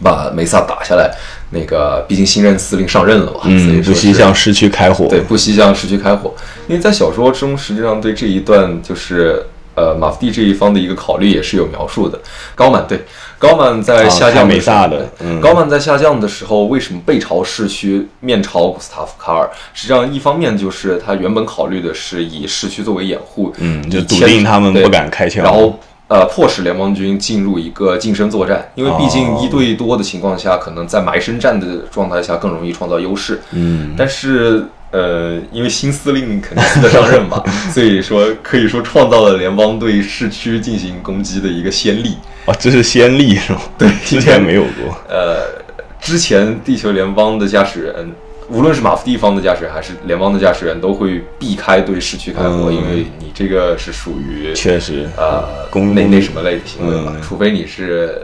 [0.03, 1.11] 把梅萨打下来，
[1.51, 5.07] 那个毕竟新任司令上任了嘛，所以嗯，不惜向市区开火。
[5.09, 6.35] 对，不惜向市区开火。
[6.69, 12.19] 因为在小说中，实际上对这一段就是呃马夫蒂这一方的一个考虑也是有描述的。
[12.57, 13.05] 高曼对
[13.39, 19.49] 高曼在下降的时候萨的嗯高曼在下降的时候，为什么背朝市区，面朝古斯塔夫卡尔？
[19.73, 25.45] 实际上，一方面就是他原本考虑的是以市区作为掩护，嗯，就笃定他们不敢开枪。
[25.45, 33.43] 然后呃，迫使联邦军进入一个近身作战，因为毕竟哦一对多的情况下，可能在埋身战的状态下更容易创造优势。
[33.51, 42.17] 嗯，但是呃，因为新司令肯定新的上任嘛， 所以说可以说创造了联邦对市区进行攻击的一个先例。
[42.47, 43.61] 啊，这是先例是吗？
[43.77, 44.97] 对 之前没有过。
[45.09, 45.63] 呃，
[46.01, 48.13] 之前地球联邦的驾驶员，
[48.49, 58.15] 无论是马夫地方的驾驶员还是联邦的驾驶员，都会避开对市区开火，嗯因为你这个是属于确实，呃公那那什么类的行为嘛，嗯除非你是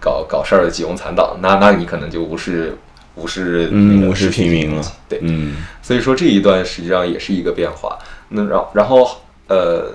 [0.00, 2.74] 搞搞事儿的几庸残党，那那你可能就无视
[3.14, 4.92] 无视那嗯，无视个市区平民了。
[5.08, 7.98] 对，嗯，所以说这一段实际上也是一个变化。
[8.28, 9.08] 那然然后
[9.48, 9.92] 呃，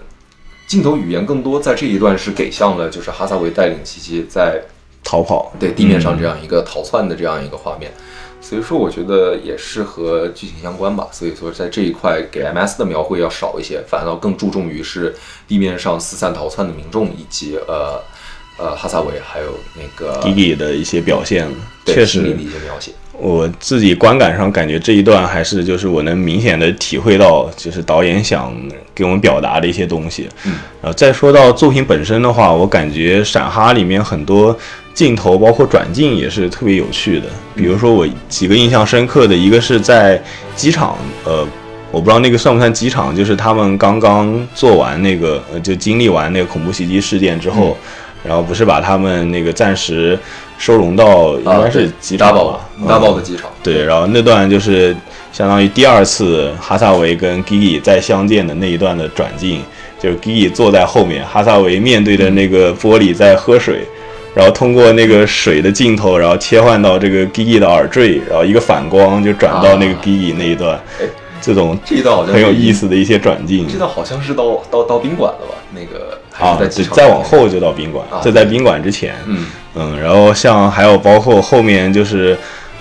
[0.68, 4.62] 镜头语言更多在这一段是给向了就是哈萨维带领奇迹在
[5.04, 5.54] 逃跑。
[5.60, 7.92] 对地面上这样一个逃窜的这样一个画面。
[8.42, 11.08] 所以说，我觉得也是和剧情相关吧。
[11.12, 15.16] 所以说，在这一块给 MS 的描绘要少一些，反倒更注重于是
[15.48, 18.00] 地面上四散逃窜的民众以及呃
[18.60, 21.50] 呃哈萨维还有那个迪迪的一些表现，
[21.84, 22.92] 对确实的一些描写。
[23.18, 28.54] 我自己观感上感觉这一段还是就是我能明显的体会到，就是导演想
[28.94, 30.30] 给我们表达的一些东西。
[30.46, 34.56] 嗯，然后再说到作品本身的话，我感觉闪哈里面很多
[34.94, 37.28] 镜头，包括转镜也是特别有趣的。
[37.56, 40.22] 比如说我几个印象深刻的，一个是在
[40.56, 41.48] 机场，呃，
[41.92, 47.78] 我不知道那个算不算机场，就是他们刚刚做完那个，呃，就经历完那个恐怖袭击事件之后，
[48.24, 50.20] 然后不是把他们那个暂时
[50.58, 53.50] 收容到应该是机场大堡吧，大爆的机场。
[53.64, 54.96] 对，然后那段就是
[55.32, 59.62] 相当于第二次哈萨维跟 Gigi 再相见的那一段的转镜，
[60.00, 63.82] 就是 Gigi 坐在后面，哈萨维面对着那个玻璃在喝水，
[64.34, 71.06] 然后通过那个水的镜头，然后切换到这个 Gigi 的耳坠，然后一个反光就转到那个啊 Gigi 那一段，哎
[71.42, 75.54] 这种这一段好像很有意思的一些转镜这段好像是到到到宾馆了吧？
[75.76, 76.96] 那个还啊是，在机对，场？
[76.96, 82.36] 再往后就到宾馆啊，这在宾馆之前，嗯嗯，然后像还有包括后面就是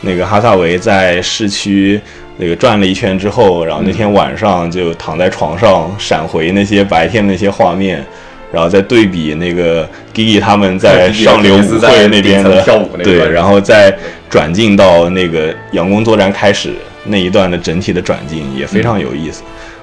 [0.04, 2.00] 那个哈萨维在市区
[2.36, 8.04] 那个转了一圈之后，然后那天晚上就躺在床上闪回那些白天那些画面，
[8.52, 13.96] 然后再对比那个 Gigi 他们在上流舞会那边的跳舞那对，然后再
[14.28, 16.72] 转进到那个阳光作战开始
[17.04, 19.42] 那一段的整体的转进也非常有意思。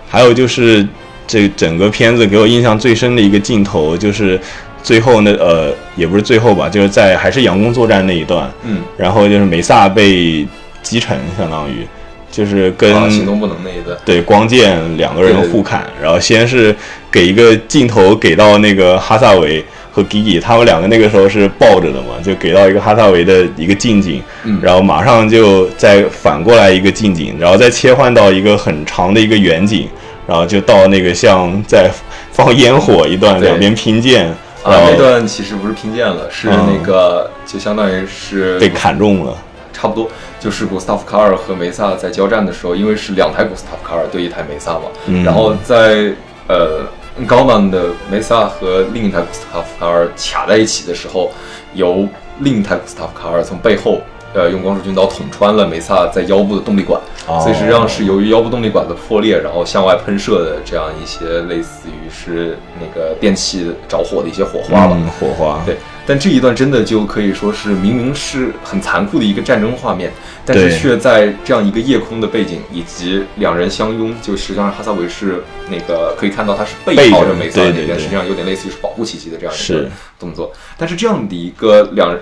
[0.10, 0.86] 还有就是
[1.26, 4.38] 这整个片子给我印象最深的一个镜头，就是
[4.84, 10.46] 最后那呃，也不是最后吧，就是在还是佯攻作战那一段，嗯，然后就是梅萨被
[10.82, 11.86] 击沉，相当于
[12.32, 13.98] 就是跟、啊，行动不能那一段。
[14.06, 16.76] 对光剑两个人互砍，然后先是
[17.12, 24.60] 给一个镜头给到那个哈萨维和 Gigi，他们两个那个时候是抱着的嘛，就给到一个哈萨维的一个近景，嗯。
[24.64, 29.88] 然后马上就再反过来一个近景，然后再切换到一个很长的一个远景，
[30.26, 31.92] 然后就到那个像在
[32.32, 34.34] 放烟火一段，两边拼剑，
[34.64, 39.36] 啊，那段其实不是拼剑了，是嗯那个、就相当于是被砍中了。
[39.74, 40.08] 差不多，
[40.40, 46.14] 就是古斯塔夫卡尔和梅萨在交战的时候，因为是两台古斯塔夫卡尔对一台梅萨嘛，嗯然后在
[46.48, 46.82] 呃
[47.26, 51.32] 高曼的梅萨和另一台古斯塔夫卡尔卡在一起的时候，
[51.74, 52.08] 由
[52.40, 54.02] 另一台古斯塔夫卡尔从背后。
[54.34, 64.98] 呃，用光束军刀捅穿了梅萨在腰部的动力管，哦所以实际上是由于腰部动力管的破裂，然后向外喷射的这样一些类似于是那个电器着火的一些火花吧。
[64.98, 65.62] 嗯，火花。
[65.66, 65.76] 对，
[66.06, 70.12] 但这一段真的就可以说是明明是很残酷的一个战争画面，
[70.46, 80.54] 但是却在这样一个夜空的背景以及两人相拥，就实际上哈萨维是那个可以看到他是背靠着梅萨那边，实际上有点类似于是保护奇迹的这样一个动作。
[80.78, 82.18] 但是这样的一个两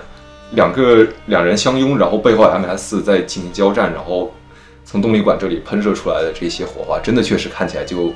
[0.52, 4.34] 两个两人相拥，然后背后 MS 在进行交战，然后
[4.84, 8.12] 从动力管这里喷射出来的这些火花，真的确实看起来就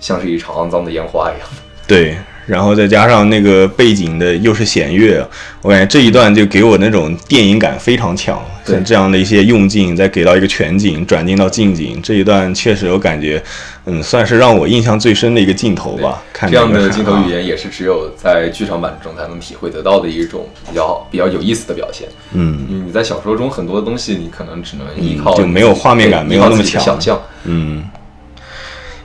[0.00, 1.48] 像是一场肮脏的烟花一样。
[1.86, 2.16] 对，
[2.48, 5.22] 然后再加上那个背景的又是弦乐，
[5.60, 8.42] 我感觉这一段就给我那种电影感非常强。
[8.64, 13.42] 像这样的一些用镜，再给到一个全景，转进到近景，这一段确实我感觉，
[13.86, 16.22] 嗯，算是让我印象最深的一个镜头吧。
[16.32, 22.08] 看这样的镜头语言也是只有在剧场版中才能体会得到的一种比较比较有意思的表现。
[22.32, 27.20] 嗯因为你在小说中很多东西，你可能只能依靠就没有画面感没有那么强想象。
[27.44, 27.84] 嗯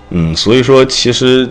[0.09, 1.49] 嗯，所以说其实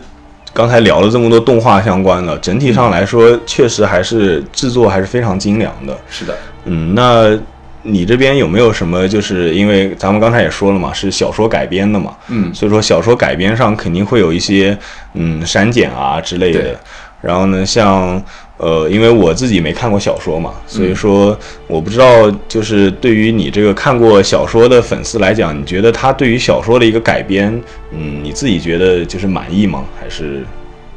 [0.55, 5.97] 刚才聊了这么多动画相关的，整体上来说，确实还是制作还是非常精良的。
[6.11, 7.37] 是的，嗯，那
[7.83, 9.09] 你这边有没有什么？
[9.09, 14.77] 就是因为咱们刚才也说了嘛，是小说改编的嘛，嗯，所以说小说改编上肯定会有一些
[15.15, 16.79] 嗯删减啊之类的。
[17.21, 18.21] 然后呢，像
[18.63, 21.37] 呃，因为我自己没看过小说嘛，所嗯以说
[21.67, 27.53] 我不知道，就是对于你这个看过小说的粉丝来讲，你觉得他对于小说的一个改编，
[27.91, 29.85] 嗯，你自己觉得就是满意吗？
[30.01, 30.45] 还是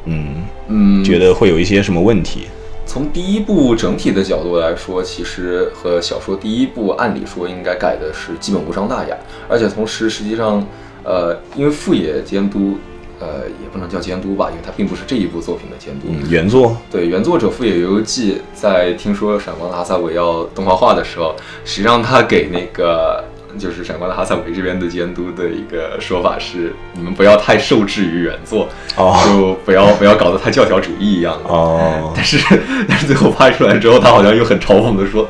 [0.05, 0.35] 嗯，
[0.67, 2.41] 嗯，觉得会有一些什么问题？
[2.85, 9.17] 从第一部整体的角度来说，其实和小说第一部按理说应该改的是基本无伤大雅，
[9.49, 10.63] 而且同时实际上，
[11.03, 12.77] 呃，因为富野监督，
[13.19, 16.07] 呃，也不能叫监督吧，因为他并不是这一部作品的监督。
[16.09, 23.23] 嗯，原作对，原作者富野由悠季在听说《闪光的哈萨维》要动画化的时候，实际上他给那个
[23.57, 31.49] 就是《闪光的哈萨维》这边的监督的一个说法是：你们不要太受制于原作，哦就不要不要搞得太教条主义一样的。
[31.49, 32.37] 哦，但是
[32.89, 35.29] 但是最后拍出来之后，他好像又很嘲讽的说：“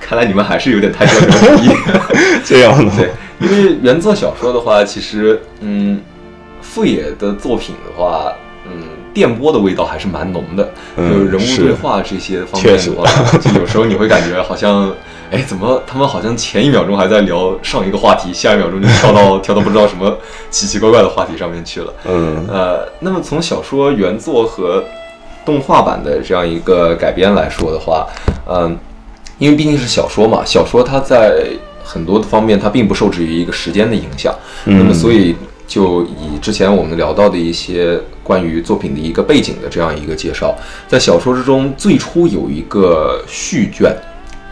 [0.00, 1.70] 看来你们还是有点太教条主义。
[2.44, 6.00] 这样的，对，因为原作小说的话，其实嗯，
[6.70, 8.32] 富野的作品的话，
[8.64, 13.04] 嗯，电波的味道还是蛮浓的，嗯就人物对话这些方面的话，
[13.38, 14.92] 就有时候你会感觉好像。
[15.32, 20.18] 哎，怎么他们好像前一秒钟还在聊上一个话题，下一秒钟就跳到 跳到不知道什么
[20.50, 21.94] 奇奇怪怪的话题上面去了。
[22.04, 24.82] 嗯呃，那么从小说原作和
[25.44, 28.08] 动画版的这样一个改编来说的话，
[28.48, 28.76] 嗯、
[29.38, 31.46] 因为毕竟是小说嘛，小说它在
[31.84, 34.34] 很多的方面它并不受制于一个时间的影响，
[34.66, 35.36] 嗯那么所以
[35.70, 40.52] 就以之前我们聊到的一些关于作品的一个背景的这样一个介绍，
[40.88, 43.94] 在小说之中最初有一个序卷。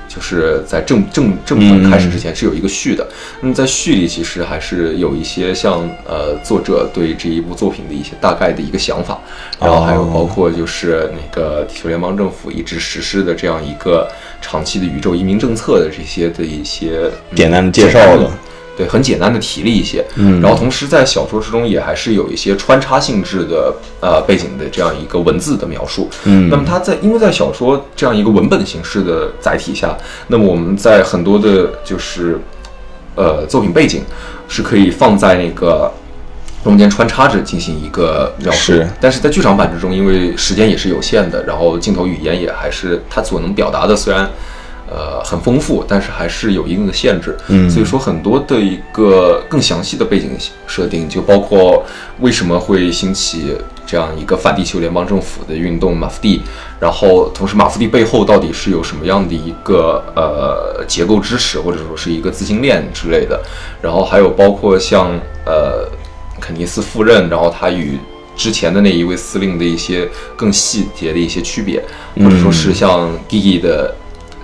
[0.09, 3.07] 就是在正正正本开始之前是有一个序的，
[3.43, 9.21] 那么在序里其实还是有一些像呃作者对这一部作品的一些大概的一个想法，
[9.61, 14.09] 然后还有包括就是那个地球联邦政府一直实施的这样一个
[14.41, 18.33] 长期的宇宙移民政策的这些的一些嗯简单的介绍简单了
[18.79, 20.41] 对，很简单的提了一些，嗯。
[20.41, 26.49] 然后同时在小说之中也还是有一些穿插性质的呃背景的这样一个文字的描述，嗯。
[26.49, 29.99] 那么它在因为在小说这样一个文本形式的载体下，
[30.29, 32.39] 那么我们在很多的就是
[33.17, 34.05] 呃作品背景
[34.47, 35.93] 是可以放在那个
[36.63, 44.31] 中间穿插着进行一个描述是，但是在剧场版之中，因为时间也是有限的，然后镜头语言也还是它所能表达的虽然。
[44.91, 47.37] 呃，很丰富，但是还是有一定的限制。
[47.49, 50.31] 嗯所以说很多的一个更详细的背景
[50.67, 51.85] 设定，就包括
[52.21, 53.55] 为什么会兴起
[53.87, 56.43] 这样一个反地球联邦政府的运动马夫蒂，
[56.81, 63.41] 然后同时马夫蒂背后到底是有什么样的一个呃结构支持，或者说是一个资金链之类的，
[63.83, 65.11] 然后还有包括像
[65.45, 65.87] 呃
[66.41, 67.99] 肯尼斯赴任，然后他与
[68.37, 71.83] 之前的那一位司令的一些更细节的一些区别，
[72.17, 73.95] 或者说是像 Gigi 的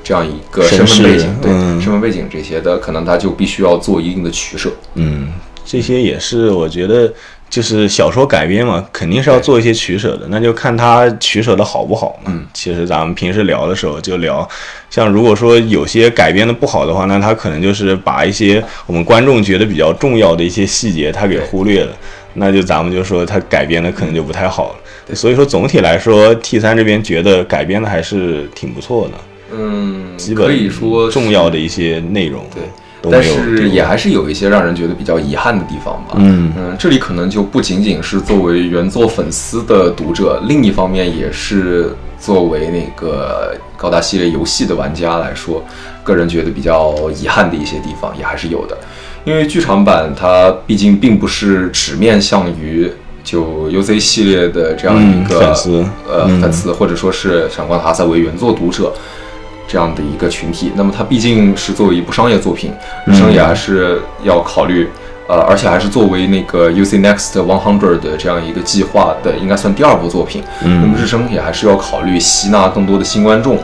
[0.05, 1.80] 这样一个身份背景，对、嗯。
[1.80, 4.70] 身份背景这些的，可能他就必须要做一定的取舍。
[4.94, 5.32] 嗯，
[5.64, 7.12] 这些也是我觉得
[7.48, 12.30] 就是小说改编嘛，肯定是要做一些取舍的，那就看他取舍的好不好嘛。
[12.32, 12.44] 嗯。
[12.52, 14.46] 其实咱们平时聊的时候就聊，
[14.90, 21.92] 像如果说有些改编的不好的话，那他可能就是把一些我们观众觉得比较重要的一些细节他给忽略了，
[22.34, 25.14] 那就咱们就说他改编的可能就不太好了。
[25.14, 29.14] 所以说总体来说，T 三这边觉得改编的还是挺不错的，
[29.57, 32.62] 嗯，基本可以说重要的一些内容对。
[33.11, 36.14] 但是也还是有一些让人觉得比较遗憾的地方吧。
[36.16, 45.62] 嗯嗯，这里可能就不仅仅是作为原作粉丝的读者，另一方面也是作为那个高达系列游戏的玩家来说，
[46.02, 48.78] 个人觉得比较遗憾的一些地方也还是有的。
[49.26, 52.90] 因为剧场版它毕竟并不是只面向于
[53.22, 58.94] 就 UZ 系列的这样一个、嗯粉丝呃嗯粉丝，或者说是闪光哈萨维原作读者。
[59.67, 62.73] 这样的一个群体，那么它毕竟是作为一部商业作品，
[63.07, 64.89] 日升也还是要考虑，
[65.29, 70.43] 呃，而且还是作为那个 UC Next One Hundred 的这样一个计划的，应该算第二部作品。
[70.62, 73.59] 嗯那么日升也还是要考虑吸纳更多的新观众，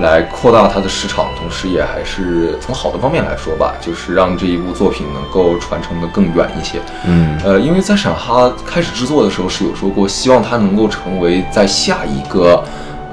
[0.00, 6.80] 来扩大它的市场，同时也还是从好的方面来说吧，就是让这一部作品能够传承的更远一些。
[7.06, 12.62] 嗯呃，因为在闪哈开始制作的时候是有说过，希望它能够成为在下一个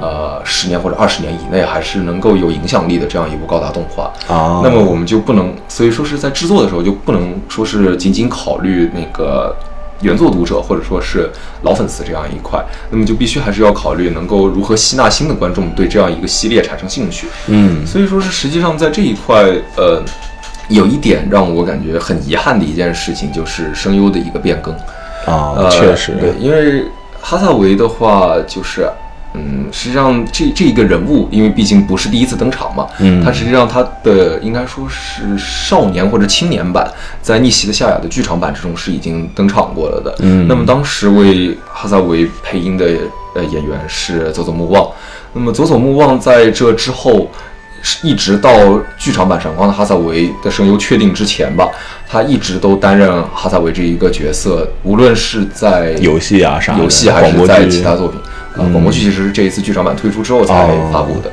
[0.01, 4.11] 呃十年或者二十年以内还是能够有影响力的这样一部高达动画。
[4.27, 9.55] 啊，那么我们就不能，所以说是在制作的时候就不能说是仅仅考虑那个
[10.01, 11.29] 原作读者或者说是
[11.61, 17.27] 老粉丝这样一块，那么就必须还是要考虑能够如何吸纳新的观众对这样一个系列产生兴趣。
[17.47, 19.43] 嗯所以说是实际上在这一块，
[19.77, 20.01] 呃，
[20.69, 24.73] 有一点让我感觉很遗憾的一件事情就是声优的一个变更。
[25.27, 26.83] 啊，呃，确实，对，因为
[27.21, 28.89] 哈萨维的话就是。
[29.33, 36.85] 嗯，实际上这这一个人物，因为毕竟不是第一次登场嘛，嗯，他实际上他的应该说是少年或者青年版，
[37.21, 42.85] 在逆袭的夏亚的剧场版之中是已经登场过了的，嗯，那么当时为哈萨维配音的
[43.35, 44.85] 呃演员是佐佐木望，
[45.31, 47.31] 那么佐佐木望在这之后，
[48.03, 48.51] 一直到
[48.97, 51.69] 剧场版闪光的哈萨维的声优确定之前吧，
[52.05, 58.19] 他一直都担任哈萨维这一个角色，无论是在游戏啊啥，游戏还是在其他作品。
[58.53, 61.31] 啊，广播剧其实是这一次剧场版推出之后才发布的。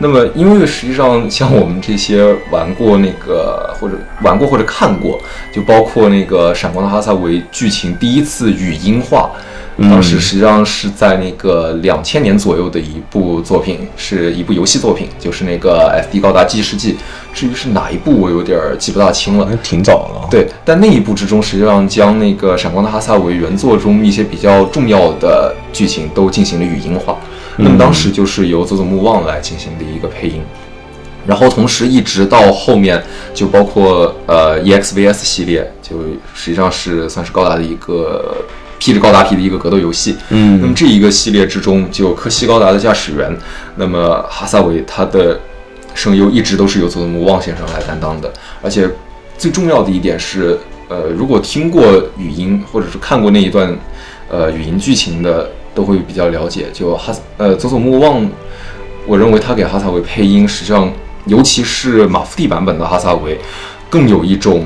[0.00, 5.20] 那么，因为实际上像我们这些玩过那个或者玩过或者看过，
[5.52, 9.32] 就包括那个《闪光的哈萨维》剧情第一次语音化，
[9.80, 16.94] 当时实际上是在那个两千年左右的一部作品，是一部游戏作品，就是那个《SD 高达纪世纪》。
[17.32, 19.46] 至于是哪一部，我有点记不大清了。
[19.48, 20.26] 那挺早了。
[20.28, 27.16] 对，但那一部之中，实际上将那个《闪光的哈萨维》原作中一些比较重要的剧情都进行了语音化。
[27.56, 30.42] 那么当时就是由佐佐木望来进行的一个配音，
[31.24, 33.00] 然后同时一直到后面，
[33.32, 35.98] 就包括呃 EXVS 系列，就
[36.34, 38.36] 实际上是算是高达的一个
[38.78, 40.16] 披着高达皮的一个格斗游戏。
[40.30, 43.36] 嗯，那么这一个系列之中，就科西高达的驾驶员，
[43.76, 45.40] 那么哈萨维他的
[45.94, 48.88] 声优一直都是由佐佐木旺先生来担当的，而且
[49.36, 50.58] 最重要的一点是，
[50.88, 51.82] 呃，如果听过
[52.16, 53.76] 语音或者是看过那一段
[54.30, 55.50] 呃语音剧情的。
[55.74, 58.28] 都会比较了解，就哈呃佐佐木旺，
[59.06, 60.92] 我认为他给哈萨维配音，实际上
[61.26, 63.38] 尤其是马夫蒂版本的哈萨维，
[63.88, 64.64] 更有一种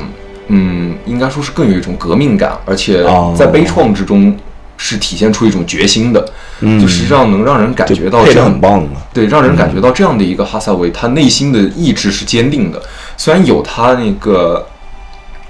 [0.53, 3.05] 嗯，应该说是更有一种革命感，而且
[3.37, 4.37] 在悲怆之中
[4.77, 6.25] 是体现出一种决心的，
[6.61, 12.81] 就实际上能让人感觉到这样很棒对，让人感觉到这样的一个哈萨维，他内心的意志是坚定的，
[13.17, 14.67] 虽然有他那个。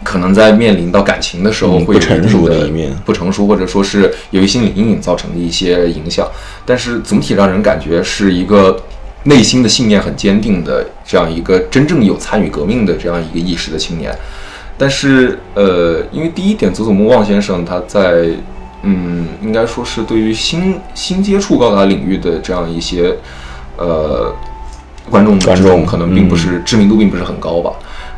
[0.05, 6.27] 可能在面临到感情的时候，会有成熟的一面，不成熟，或者说是由于心理阴影造成的一些影响，
[6.67, 8.77] 但是总体让人感觉是一个
[9.23, 14.13] 内心的信念很坚定的这样一个真正有参与革命的这样一个意识的青年。
[14.83, 18.27] 但是，呃，因为第一点，佐佐木望先生他在，
[18.83, 23.15] 嗯，应该说是对于新新接触高达领域的这样一些，
[23.77, 24.35] 呃，
[25.09, 27.71] 观众观众可能并不是知名度并不是很高吧。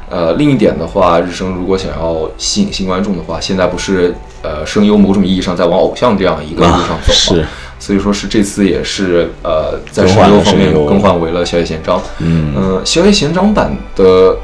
[0.08, 7.12] 呃，另一点的话，日升如果想要吸引新观众的话，现在不是呃声优某种意义上在往偶像这样一个路上走嘛？
[7.12, 7.44] 是，
[7.78, 12.00] 所以说是这次也是呃在声优方面更换为了小野贤章。
[12.20, 14.34] 嗯，呃，小野贤章版的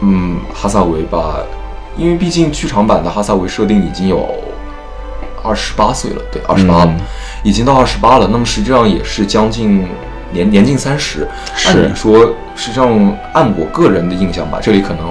[0.00, 1.38] 嗯哈萨维吧，
[1.96, 4.28] 因为毕竟剧场版的哈萨维设定已经有
[5.42, 6.94] 二十八岁了，对，二十八了，
[7.42, 8.28] 已经到二十八了。
[8.30, 9.86] 那么实际上也是将近。
[10.32, 11.26] 年年近三十，
[11.66, 12.18] 按理说，
[12.56, 15.06] 实际上按我个人的印象吧，这里可能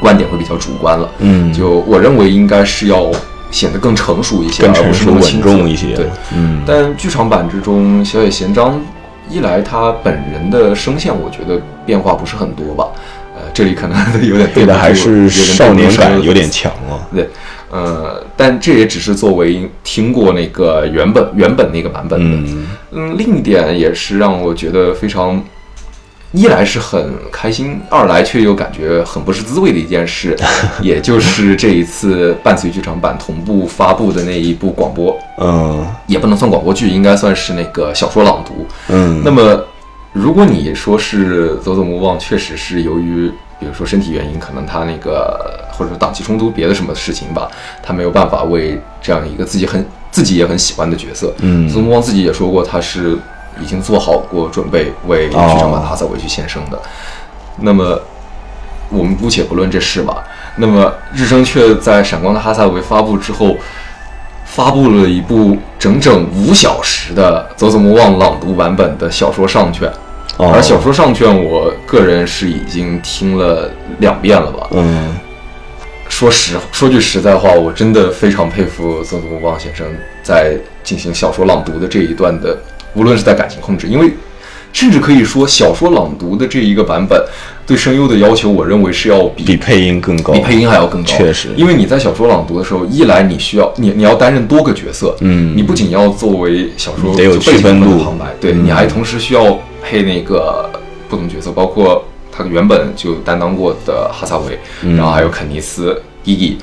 [0.00, 1.10] 观点会比较主观了。
[1.18, 3.10] 嗯，就我认为应该是要
[3.50, 5.96] 显得更成熟一些，更成熟稳重一些。
[5.96, 6.62] 对，嗯。
[6.64, 8.80] 但剧场版之中，小野贤章
[9.28, 12.86] 一来他本人的声线，我觉得变化不是很多吧。
[13.36, 17.06] 呃，这里可能 有点对的，还是少年感有点强了。
[17.14, 17.28] 对。
[17.68, 22.64] 呃，但这也只是作为听过那个原本原本那个版本的。
[22.92, 25.42] 嗯，另一点也是让我觉得非常，
[26.30, 30.36] 一来是很开心，二来却又感觉很不是滋味的一件事，
[30.80, 35.18] 也就是这一次伴随剧场版同步发布的那一部广播。
[35.38, 38.64] 嗯，也不能算广播剧，应该算是那个小说朗读。
[38.88, 39.60] 嗯，那么
[40.16, 43.32] 如果你说是走走木望，确实是由于。
[43.58, 47.50] 比如说身体原因，可能他那个或者说档期冲突，别的什么事情吧，
[47.82, 51.32] 他没有办法为这样一个自己很自己也很喜欢的角色。
[51.38, 53.16] 嗯，孙光自己也说过，他是
[53.58, 56.78] 已经做好过准备为剧场版哈萨维去献声的。
[57.62, 57.98] 那么
[58.90, 60.22] 我们姑且不论这事吧。
[60.56, 63.56] 那么日升却在《闪光的哈萨维》发布之后，
[64.44, 69.90] 发布了一部整整五小时的走走木望朗读版本的小说上卷。
[70.38, 73.70] 而小说上卷，我个人是已经听了
[74.00, 74.68] 两遍了吧。
[74.72, 75.16] 嗯，
[76.08, 79.86] 说实说句实在话，我真的非常佩服佐佐木望先生
[80.22, 82.58] 在进行小说朗读的这一段的，
[82.94, 84.10] 无论是在感情控制，因为
[84.74, 87.18] 甚至可以说小说朗读的这一个版本
[87.66, 91.08] 对声优的要求，我认为是要比比配音更高，比配音还要更高。
[91.08, 99.58] 确实，因为你在小说朗读的时候，一来你需要你你要担任多个角色，嗯，你不仅要作为小说得有区分度旁白，对，你还同时需要。
[99.88, 100.68] 配那个
[101.08, 104.58] 不同角色，包括他原本就担当过的哈萨维，
[104.96, 106.58] 然后还有肯尼斯、伊伊，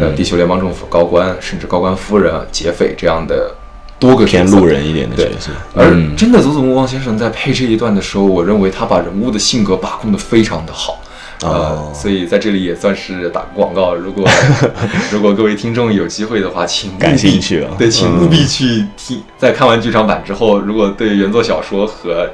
[0.00, 3.54] 呃，地球联邦政府高官，甚至高官夫人、劫匪这样的
[4.00, 5.52] 多个偏路人一点的角色。
[5.72, 5.84] 而
[6.16, 10.98] 真的佐佐木望先生在配这一段的时候，我认为他把人物的性格把控的非常的好，
[11.42, 13.94] 呃，所以在这里也算是打个广告。
[13.94, 14.28] 如果
[15.12, 19.22] 如果各位听众有机会的话，请感兴趣，对，请务必去听。
[19.38, 22.28] 在看完剧场版之后，如果对原作小说和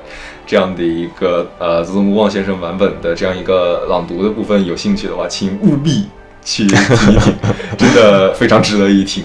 [0.50, 6.08] 这样的一个呃佐佐木望先生版本的这样一个朗读的部分有兴趣的话，请务必
[6.44, 6.76] 去 听
[7.14, 7.32] 一听，
[7.78, 9.22] 真的非常值得一听。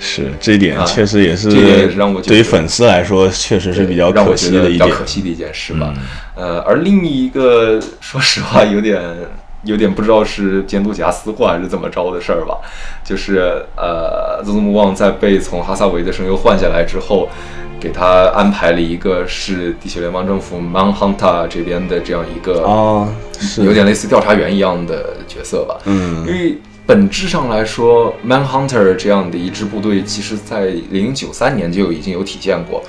[0.00, 5.94] 是这一点确实也是，这点也是让我对于粉丝来说确实是比较可惜的一点，可惜的一件事吧。
[6.34, 9.00] 呃，而另一个说实话有点
[9.64, 12.56] 有点不知道是监督夹私货还是怎么着的事儿吧，
[13.04, 17.28] 就是呃，佐佐木望在被从哈萨维的声优换下来之后，
[17.78, 23.08] 给他安排了一个是地球联邦政府 Manhunter 这边的这样一个啊，
[23.38, 25.78] 是，有点类似调查员一样的角色吧。
[25.84, 26.58] 嗯，因为。
[26.86, 32.82] 本质上来说，Manhunter 这样的一支部队，其实在零零九三年就已经有体现过。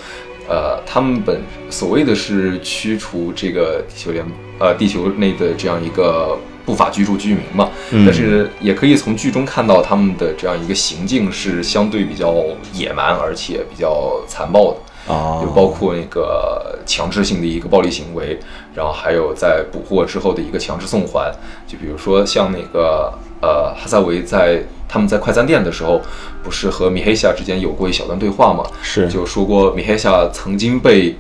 [0.50, 4.26] 呃，他们本所谓的是驱除这个地球联
[4.58, 6.36] 呃地球内的这样一个
[6.72, 7.70] 不法居住居民嘛。
[7.92, 12.34] 但是也可以从剧中看到他们的这样一个行径是相对比较
[12.74, 15.14] 野蛮，而且比较残暴的。
[15.14, 18.40] 啊，就包括那个强制性的一个暴力行为，
[18.74, 21.32] 然后还有在捕获之后的一个强制送还。
[21.68, 23.14] 就比如说像那个。
[23.44, 26.00] 呃，哈萨维在他们在快餐店的时候，
[26.44, 28.64] 不是和米黑夏之间有过一小段对话吗？
[28.84, 31.16] 是，就说过米黑夏曾经被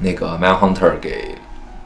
[0.00, 1.34] 那个 Manhunter 给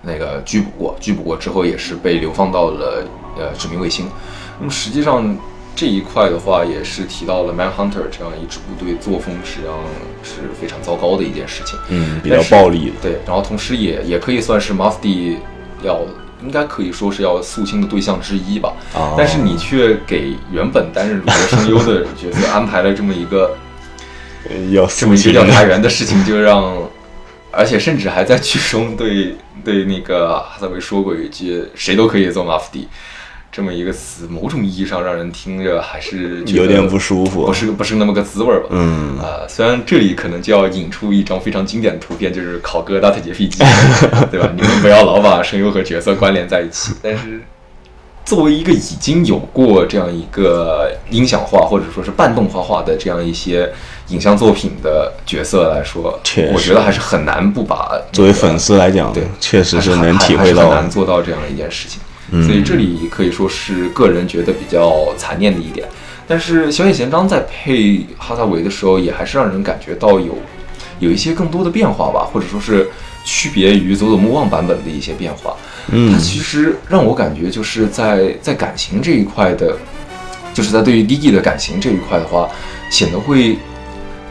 [0.07, 3.05] 那个拘捕过，拘捕过之后也是被流放到了
[3.39, 4.07] 呃殖民卫星。
[4.59, 5.37] 那么实际上
[5.75, 9.75] 这一块的话，也是提到了 Manhunter 这样一支部队作风实际上
[10.23, 12.93] 是非常糟糕的一件事情，嗯，比较暴力的。
[13.03, 15.37] 对，然后同时也也可以算是 Musty
[15.83, 16.01] 要。
[16.43, 18.71] 应该可以说是要肃清的对象之一吧，
[19.17, 23.57] 但是你却给原本担任主角声优的角色安排了这么一个
[24.71, 26.77] 要这么一个调查员的事情，就让，
[27.57, 32.89] 而且甚至还在剧中对对那个哈萨维说过一句，谁都可以做马夫蒂。
[33.51, 38.67] 这么一个词，某种意义上让人听着还是有点不舒服，不是不是那么个滋味吧？
[38.71, 43.59] 嗯啊，虽然这里可能就要引出一张非常经典的图片，就是考哥大特杰 P G，
[44.29, 44.51] 对吧？
[44.57, 46.95] 你们不要老把声优和角色关联在一起。
[47.01, 47.41] 但是
[48.25, 53.70] 作为一个已经有过这样一个音响化或者说是半动画化的这样一些
[54.09, 62.01] 影像作品的角色来说，确我觉得还是很难不把作为粉丝来讲，对，确实是能体会到，很难做到这样一件事情。
[62.43, 65.87] 所以这里可以说是个人觉得比较残念的一点，
[66.27, 70.37] 但是小野贤章在配哈萨维的时候，也还是让人感觉到有
[70.99, 72.89] 有一些更多的变化吧，或者说是
[73.25, 75.55] 区别于佐佐木望版本的一些变化。
[75.89, 79.77] 嗯，它其实让我感觉就是在在感情这一块的，
[80.53, 82.49] 就是在对于 Gigi 的感情这一块的话，
[82.91, 83.59] 显得会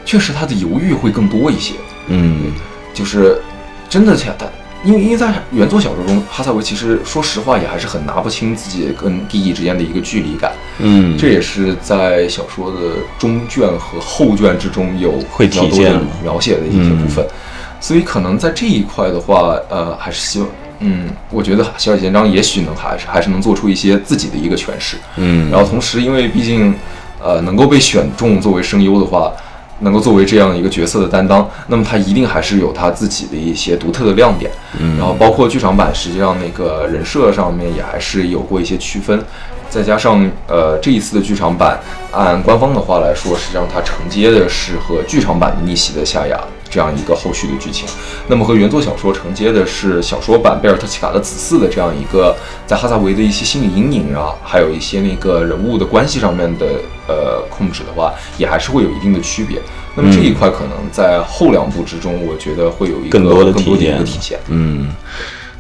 [0.06, 1.74] 确实他的犹豫会更多一些。
[2.08, 2.54] 嗯，
[2.94, 3.40] 就是
[3.90, 4.52] 真的假的。
[4.86, 10.52] 因为因为在原作小说中，哈萨维其实说实话也还是很拿不清自己跟弟弟之间的一个距离感。
[10.80, 17.26] 嗯，这也是在小说的中卷和后卷之中有会体现描写的一些部分。
[17.84, 20.48] 所以可能在这一块的话，呃，还是希望，
[20.80, 24.96] 嗯，我觉得小野贤章也许能还是还是能做出一些自己的一个诠释。
[25.18, 26.74] 嗯，然后同时，因为毕竟，
[27.22, 29.34] 呃，能够被选中作为声优的话。
[29.80, 34.50] 能够作为这样一个角色的担当，那么他一定还是有他自己的一些独特的亮点。
[34.80, 39.22] 嗯，然后包括剧场版，实际上那个人设上面也还是有过一些区分。
[39.70, 41.78] 再加上呃这一次的剧场版，
[42.14, 46.40] 按官方的话来说，实际上它承接的是和剧场版的逆袭的夏亚
[46.74, 47.88] 这样一个后续的剧情。
[48.28, 56.66] 那么和原作小说承接的是小说版贝尔特奇卡的子嗣的这样一个在哈萨维的一些心理阴影啊，还有一些那个人物的关系上面的
[57.08, 59.62] 呃控制的话，也还是会有一定的区别。
[59.96, 64.40] 那么这一块可能在后两部之中，我觉得会有一个更多的体现。
[64.48, 64.90] 嗯，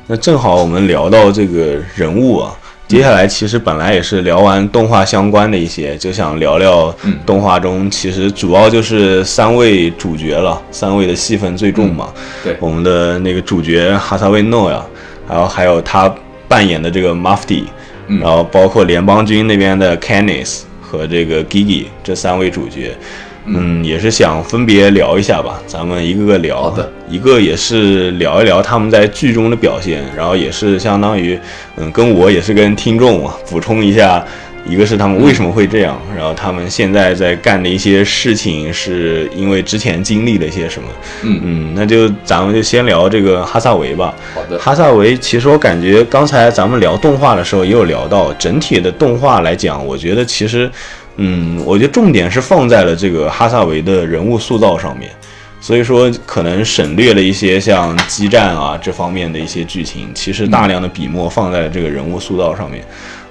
[0.07, 2.57] 那正好我们聊到这个人物啊。
[2.93, 12.13] 接下来其实本来也是聊完动画相关的一些，就想聊聊动画中其实主要就是三位主角了，三位的戏份最重嘛。
[12.43, 14.85] 对，我们的那个主角哈萨维诺呀，
[15.27, 16.13] 然后还有他
[16.47, 17.63] 扮演的这个 Mufti，
[18.21, 22.95] 然后包括联邦军那边的 Canis 和这个 Gigi 这三位主角。
[23.45, 26.63] 嗯，也是想分别聊一下吧，咱们一个个聊。
[26.63, 31.37] 好的，一个也是聊一聊他们在剧中的表现，然后也是相当于，
[31.75, 34.23] 嗯，跟我也是跟听众啊补充一下，
[34.65, 40.87] 一个是他们为什么会这样，然后他们现在在干的一些事情是因为之前经历了一些什么。
[41.23, 44.13] 嗯嗯，那就咱们就先聊这个哈萨维吧。
[44.33, 50.71] 好的，哈萨维其实我感觉刚才咱们聊动画的时候也有聊到，整体的动画来讲，我觉得其实。
[51.17, 55.11] 嗯，我觉得重点是放在了这个哈萨维的人物塑造上面，
[55.61, 62.83] 所以说可能省略了一些像激战啊这方面的一些剧情，其实大量的笔墨放在了这个人物塑造上面。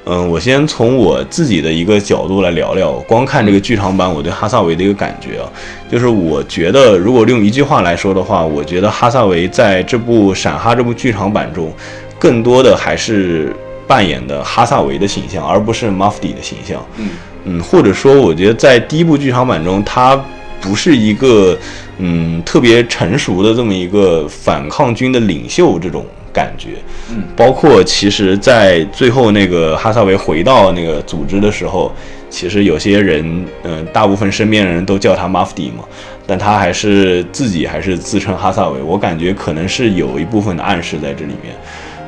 [0.04, 5.48] 嗯，我先从我自己的一个角度来聊聊，光看这个剧场版，我对哈萨维的一个感觉啊，
[5.88, 11.72] 就是我觉得如果用一句话来说的话，我觉得哈萨维在这部闪哈这部剧场版中，
[12.18, 13.54] 更多的还是
[13.86, 16.84] 扮演的哈萨维的形象，而不是马夫迪的形象。
[16.96, 17.10] 嗯
[17.44, 20.20] 嗯，或者说，我觉得在第一部剧场版中，他
[20.60, 21.58] 不是一个
[21.98, 26.68] 嗯特别成熟的这么一个反抗军的领袖这种感觉。
[27.10, 31.92] 嗯，包括其实，在最后那个哈萨维回到那个组织的时候，
[32.30, 35.84] 其实有些人，嗯、大部分身边人都叫他马夫迪嘛，
[36.26, 38.80] 但他还是自己还是自称哈萨维。
[38.80, 41.54] 我感觉可能是有一部分的暗示在这里面。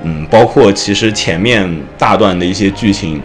[0.04, 1.68] 嗯，包括其实前面
[1.98, 3.20] 大段的一些剧情，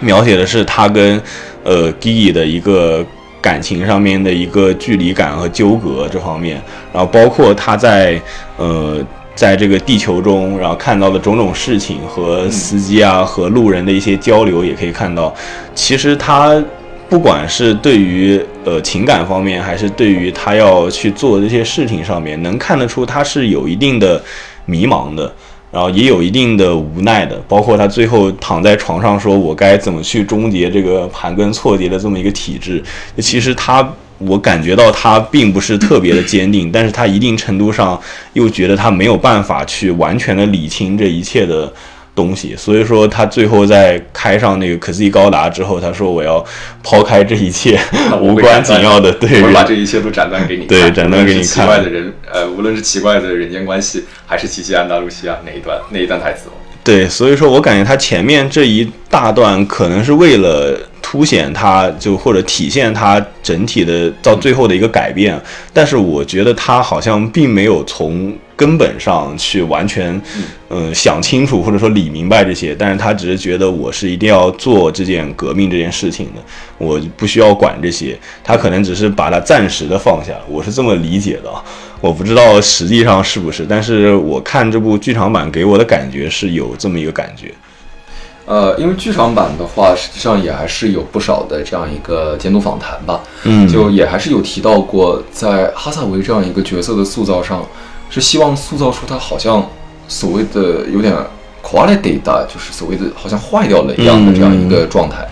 [0.00, 1.20] 描写的是他跟
[1.62, 3.04] 呃 Gigi 的一个
[3.40, 6.60] 感情上面的一个距离感和纠葛这方面，
[6.92, 8.20] 然后包括他在
[8.56, 8.98] 呃
[9.34, 15.34] 在这个地球中，然后看到的种种事情和司机啊和路人的一些交流，也可以看到，
[15.74, 16.62] 其实他
[17.08, 24.22] 不管是对于呃情感方面，还是对于他要去做的这些事情上面，能看得出他是有一定的
[24.66, 25.32] 迷茫的。
[25.72, 32.82] 然后也有一定的无奈的，包括他最后躺在床上说：“我该怎么去终结这个盘根错节的这么一个体制？”
[33.18, 37.98] 其实他，我感觉到他并不是特别的坚定，但是他一定程度上
[38.32, 41.72] 又觉得他没有办法去完全的理清这一切的
[42.20, 46.44] 东西，所以说他最后在开上那个可自己高达之后，他说：“我要
[46.82, 47.80] 抛开这一切
[48.20, 51.46] 无关紧要的，对我把这一切都斩断给你看，对斩断给你看。
[51.48, 56.48] 奇怪的人，呃，无论是奇怪的人间关系，还是奇迹安达卢西亚那一段那一段台词。
[56.48, 56.52] 哦，
[56.84, 60.78] 对，所以说我感觉他前面这一大段可能是为了
[61.10, 65.36] 凸显他就或者体现他整体的到最后的一个改变，
[65.72, 70.22] 但是我觉得他好像并没有从根本上去完全，
[70.68, 76.40] 嗯、想清楚或者说理明白这些，但是他只是觉得我是一定要做这件革命这件事情的，
[76.78, 81.60] 我不需要管这些，他可能只是把它暂时的放下，我是这么理解的啊。
[82.00, 87.52] 我不知道实际上是不是，但是我看这部剧场版给我的感觉是有这么一个感觉。
[88.50, 97.64] 呃，因为剧场版的话，实际上也还是有不少的这样一个监督访谈吧，嗯就也还是有提到过，在哈萨维这样一个角色的塑造上，
[98.10, 99.64] 是希望塑造出他好像
[100.08, 101.14] 所谓的有点
[101.62, 105.24] quality 的，就是所谓的好像坏掉了一样的这样一个状态。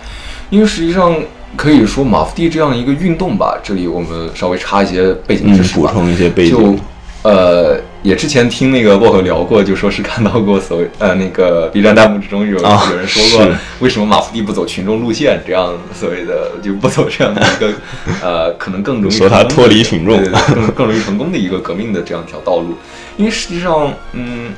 [0.49, 1.13] 因为实际上
[1.57, 5.91] 可以说马夫蒂这样一个运动吧，这里我们稍微插一些背景嗯知，识吧。
[5.91, 6.79] 补充一些背就景。
[7.23, 17.73] 呃，也之前听那个沃克聊过，就说是看到过所谓呃那个 B 站弹幕之中有、啊有人说过，为什么马夫蒂不走群众路线，这样所谓的就不走这样的一个
[18.23, 22.75] 呃可能更容易说他脱离群众对对对更更容易成功的一个革命的这样一条道路，
[23.17, 24.51] 因为实际上嗯。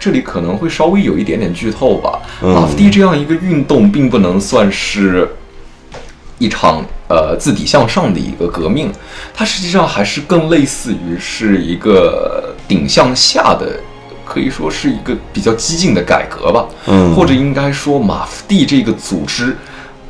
[0.00, 2.20] 这里可能会稍微有一点点剧透吧。
[2.40, 5.28] 嗯马夫蒂这样一个运动，并不能算是
[6.38, 8.92] 一场呃自底向上的一个革命，
[9.34, 13.80] 它实际上还是更类似于是一个顶向下的，
[14.24, 16.68] 可以说是一个比较激进的改革吧。
[16.86, 19.56] 嗯或者应该说马夫蒂这个组织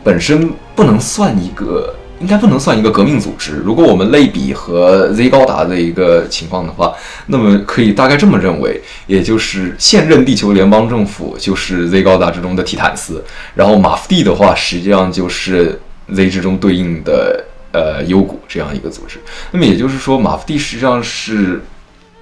[0.04, 1.94] 本身不能算一个。
[2.20, 3.62] 应该不能算一个革命组织。
[3.64, 6.92] 如果我们类比和 Z 高达的一个情况的话，
[7.26, 15.80] 那么可以大概这么认为，也就是现任地球联邦政府就是 Z 高达之中的提坦斯，然后马夫蒂的话，实际上就是
[16.12, 19.20] Z 之中对应的呃幽谷这样一个组织。
[19.52, 21.62] 那么也就是说，马夫蒂实际上是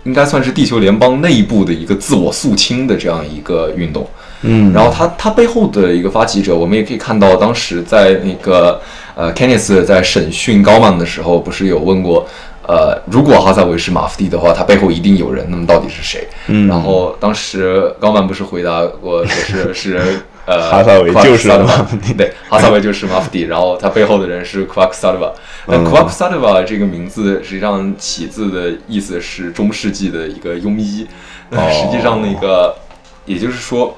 [0.06, 4.08] 应该算是地球联邦内部的一个自我肃清的这样一个运动。
[4.42, 8.80] 嗯，然后他他背后的一个发起者，我们也可以看到，当时在那个
[9.14, 12.28] 呃 Kenneth 在审讯高曼的时候，不是有问过，
[12.68, 16.28] 呃，如果哈萨维是马夫蒂的话，他背后一定有人，那么到底是谁？
[16.48, 21.76] 嗯然后当时高曼不是回答过，说是 是呃哈萨维就是库瓦克萨德瓦。
[21.78, 25.32] 马蒂对，哈萨维就是马夫蒂，然后他背后的人是库瓦克萨德瓦。
[25.66, 25.84] 但嗯。
[25.84, 31.06] 库瓦克萨德瓦这个名字实际上起自的意思是中世纪的一个庸医，
[31.50, 31.70] 那哦。
[31.70, 32.74] 实际上那个
[33.26, 33.96] 也就是说。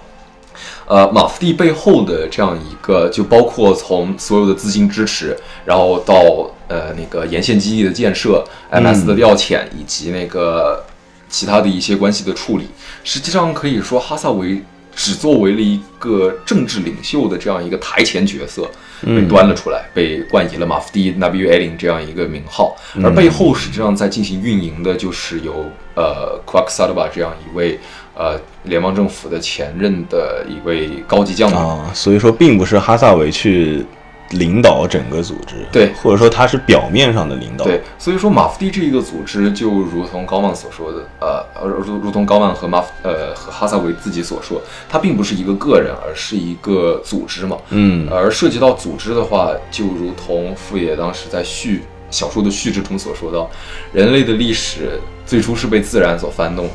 [0.87, 8.43] 呃，马夫蒂背后的这样一个，就包括从所有的资金支持，然后到呃那个沿线基地的建设、
[8.73, 10.85] MS 的调遣，以及那个
[11.29, 12.71] 其他的一些关系的处理，
[13.05, 14.65] 实际上可以说哈萨维
[14.99, 18.69] 只作为了一个政治领袖的这样一个台前角色
[19.07, 27.79] 被端了出来，被冠以了马夫迪 Nabi Elin 这样一个名号，而背后实际上在进行运营的就是由呃 q u a k Sadova 这样一位
[28.17, 31.57] 呃联邦政府的前任的一位高级将领。
[31.57, 33.87] 啊，所以说并不是哈萨维去
[34.31, 47.57] 领导整个组织，对或者说他是表面上的领导，对，所以说马夫蒂这一个组织，就如同高曼所说的，呃，呃如如同高曼和马夫呃和哈萨维自己所说，他并不是一个个人，而是一个组织嘛。
[47.71, 53.51] 嗯而涉及到组织的话，就如同傅野当时在序小说的序志中所说到，
[53.93, 56.69] 人类的历史最初是被自然所翻动，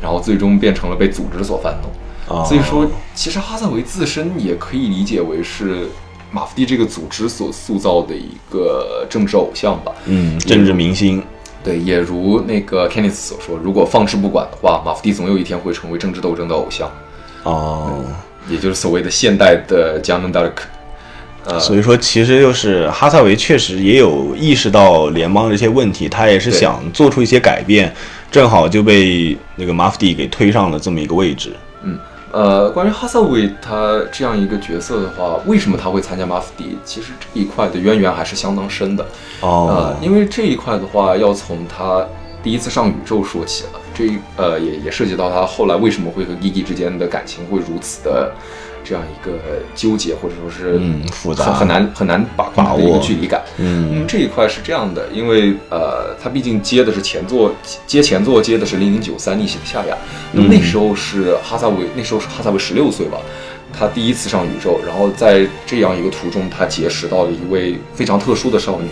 [0.00, 1.90] 然后最终变成了被组织所翻动。
[2.26, 5.86] 啊，所以说，其实哈萨维自身也可以理解为是
[6.34, 9.92] 马夫蒂这个组织所塑造的一个政治偶像吧。
[10.06, 11.22] 嗯，政治明星，
[11.62, 16.90] 对，也如那个 Kenneth 所说，如果放置不管的话，马夫蒂总有一天会成为政治斗争的偶像，
[17.44, 18.04] 哦，
[18.50, 20.66] 也就是所谓的现代的加农达尔克。
[21.44, 27.94] 呃，所以说其实就是哈萨维确实也有意识到联邦这些问题，他也是想做出一些改变，
[28.32, 31.52] 正好就被那个马夫蒂给推上了这么一个位置。
[32.34, 36.76] 呃，关于哈萨维他这样一个角色的话，为什么他会参加马夫迪？
[36.84, 39.06] 其实这一块的渊源还是相当深的。
[39.40, 42.04] 哦呃，，因为这一块的话，要从他
[42.42, 43.80] 第一次上宇宙说起了。
[43.94, 48.32] 这呃也也涉及到他后来为什么会和 Gigi 之间的感情会如此的
[48.84, 49.32] 这样一个
[49.74, 51.44] 纠结，或者说是嗯复杂。
[51.46, 53.42] 很很难很难把控的一个距离感。
[53.56, 53.88] 嗯。
[53.90, 57.52] 嗯，这一块是这样的，因为呃，他毕竟接的是前作，
[57.86, 59.96] 接前作接的是零零九三逆袭的夏亚，
[60.32, 63.18] 那么那时候是哈萨维，那时候是哈萨维十六岁吧，
[63.72, 68.88] 他第一次上宇宙，然后在这样一个途中，他结识到了一位非常特殊的少女，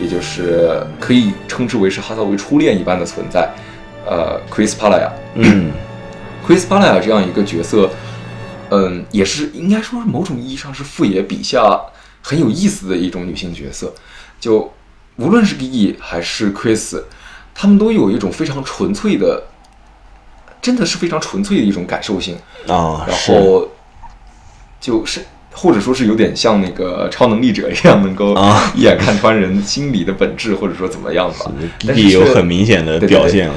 [0.00, 3.48] 也就是可以称之为是哈萨维初恋一般的存在，
[4.06, 5.10] 呃，Chris Palaya。
[5.34, 5.70] 嗯。
[6.46, 7.90] Chris Palaya 这样一个角色，
[8.70, 11.80] 嗯，也是应该说是某种意义上是傅野笔下
[12.22, 13.92] 很有意思的一种女性角色。
[14.40, 14.72] 就
[15.16, 17.02] 无论是 Gigi 还是 Chris，
[17.54, 19.44] 他们都有一种非常纯粹的，
[20.62, 22.36] 真的是非常纯粹的一种感受性。
[22.66, 23.68] 然啊然后
[24.80, 31.50] 就是或者说是有点像那个超能力者一样，能够啊一眼看穿人心理的本质，或者说怎么样吧。
[31.84, 33.50] 但是有很明显的表现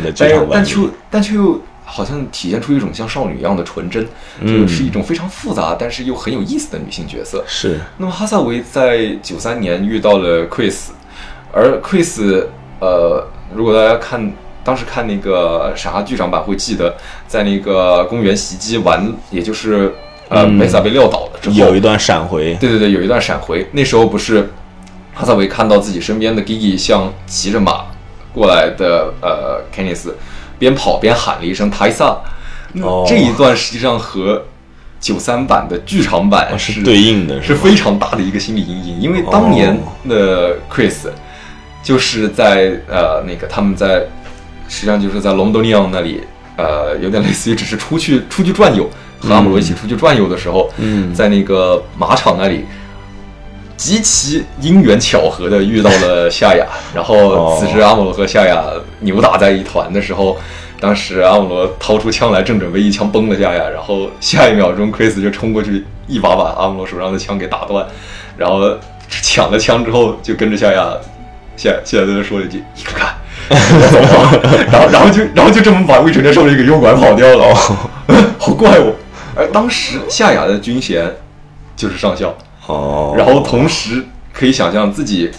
[0.52, 0.78] 但却
[1.12, 4.08] 但却又好像体现出一种像少女一样的纯真，
[4.40, 4.62] 嗯。
[4.62, 7.44] 就是一种非常复杂但是又很有意思的女性角色。
[7.48, 7.80] 是。
[7.98, 10.90] 那么哈萨维在九三年遇到了 Chris，
[11.52, 12.46] 而 Chris
[12.80, 14.32] 呃，如果大家看
[14.64, 16.96] 当时看那个啥剧场版会记得，
[17.28, 19.94] 在那个公园袭击完，也就是
[20.30, 20.54] 呃嗯。
[20.54, 24.50] 梅萨被撂倒了之后，有一段闪回，对对对，有一段闪回，那时候不是
[25.14, 27.86] 哈萨维看到自己身边的 Gigi 像骑着马
[28.34, 30.12] 过来的呃 Kenneth，
[30.62, 32.16] 边跑边喊了一声泰萨，
[32.74, 33.04] 那哦。
[33.08, 34.46] 这一段实际上和
[35.00, 39.76] 九三版的剧场版哦是对应的是吗非常大的一个心理阴影，因为当年
[40.08, 41.10] 的 Chris
[41.82, 44.06] 就是在呃那个他们在
[44.70, 46.22] 实际上就是在隆多尼昂那里，
[46.58, 48.88] 呃，有点类似于只是出去出去转悠，
[49.20, 51.12] 和阿姆罗一起出去转悠的时候，嗯。
[51.12, 52.66] 在那个马场那里。
[53.82, 57.58] 极其因缘巧合的遇到了夏雅，然后哦。
[57.60, 58.64] 此时阿姆罗和夏雅
[59.00, 60.38] 扭打在一团的时候，
[60.80, 67.84] 当时阿姆罗掏出枪来，正准备一枪崩了夏雅，然后下一秒钟 Chris 就冲过去，一把把阿姆罗手上的枪给打断，
[68.38, 68.62] 然后
[69.10, 70.96] 抢了枪之后就跟着夏雅，
[71.58, 73.16] 夏夏雅在那说了一句：“你看看。”
[73.50, 74.40] 走吧，
[74.72, 77.56] 然后然后就然后就这么把未成年少女给诱拐跑掉了，
[78.38, 78.94] 好怪物。
[79.36, 81.12] 而当时夏雅的军衔
[81.76, 82.34] 就是上校，
[82.72, 85.30] 哦，然后同时可以想象自己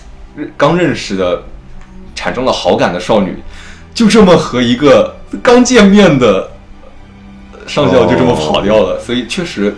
[0.57, 1.43] 刚认识的、
[2.15, 3.37] 产生了好感的少女，
[3.95, 6.51] 就这么和一个刚见面的
[7.67, 9.75] 上校就这么跑掉了，所以确实，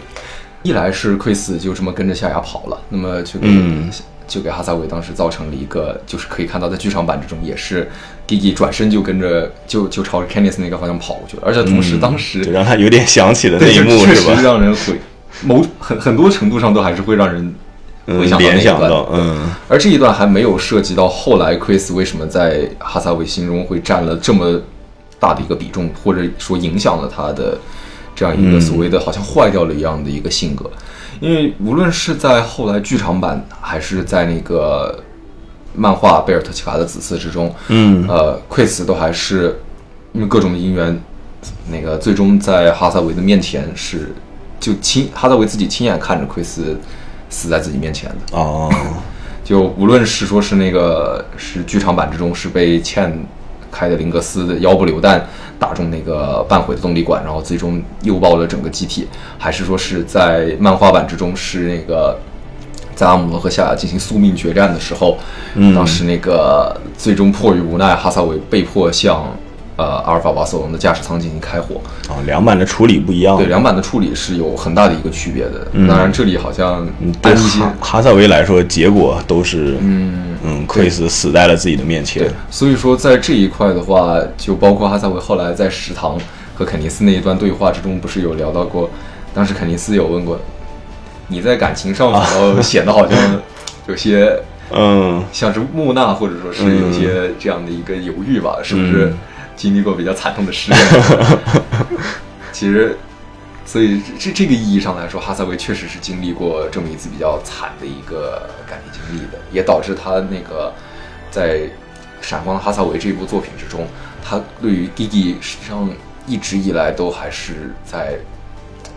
[0.62, 3.90] 一来是 Chris 就这么跟着夏雅跑了，那么就给、嗯。
[4.26, 7.86] 就给哈萨维当时造成了一个，就是可以看到在剧场版之中也是
[8.26, 14.40] Gigi 转身就跟着就就朝着 Kenneth 那个方向跑过去了，而且同时当时、就让他有点想起了那一幕确实是吧？
[14.42, 14.98] 让人会
[15.43, 17.55] 某很很多程度上都还是会让人
[18.07, 18.80] 回嗯，想到那联一段。
[18.80, 24.61] 想到，嗯而这一段还没有涉及到后来 Chris 为什么在哈萨维心中会占了这么
[25.18, 27.59] 大的一个比重，或者说影响了他的
[28.14, 30.70] 这样一个嗯所谓的好像坏掉了一样的一个性格。
[31.20, 35.03] 因为无论是在后来剧场版，还是在那个
[35.74, 39.61] 漫画贝尔特奇卡的子嗣之中，嗯呃，Chris 都还是
[40.12, 41.01] 因为各种因缘，
[41.70, 44.12] 那个最终在哈萨维的面前是
[44.65, 46.75] 就亲哈萨维自己亲眼看着 Chris
[47.29, 48.39] 死在自己面前的。
[48.39, 48.73] 哦，
[49.45, 53.15] 就无论是说是那个是剧场版之中是被欠
[53.71, 55.23] 开的林格斯的腰部榴弹
[55.59, 59.07] 打中那个半毁的动力管，然后最终诱爆了整个机体，
[59.39, 62.19] 还是说是在漫画版之中是那个
[62.95, 65.19] 在阿姆罗和夏亚进行宿命决战的时候，
[65.57, 69.27] 嗯当时那个最终迫于无奈，哈萨维被迫向
[69.77, 71.81] 呃阿尔法瓦索隆的驾驶舱进行开火。
[72.09, 73.37] 哦，两版的处理不一样。
[73.37, 75.66] 对，两版的处理是有很大的一个区别的。
[75.89, 76.87] 当然，这里好像
[77.20, 82.22] 对哈哈萨维来说，结果都是嗯嗯，奎斯死在了自己的面前。
[82.22, 86.18] 对，所以说在这一块的话，就包括哈萨维后来在食堂
[86.55, 88.91] 和肯尼斯那一段对话之中，不是有聊到过？
[89.35, 90.39] 当时肯尼斯有问过，
[91.29, 93.18] 你在感情上，然后显得好像
[93.87, 94.31] 有些。
[94.72, 99.12] 嗯，像是木讷，或者说是有些这样的一个犹豫吧，是不是
[99.57, 100.82] 经历过比较惨痛的失恋？
[102.52, 102.96] 其实，
[103.64, 110.72] 所以这这个意义上来说，哈萨维确实是经历过这么一次比较惨的一个感情经历的，也导致他那个
[111.30, 111.59] 在
[112.20, 113.86] 《闪光的哈萨维》这部作品之中，
[114.22, 115.90] 他对于弟弟实际上
[116.26, 118.18] 一直以来都还是在。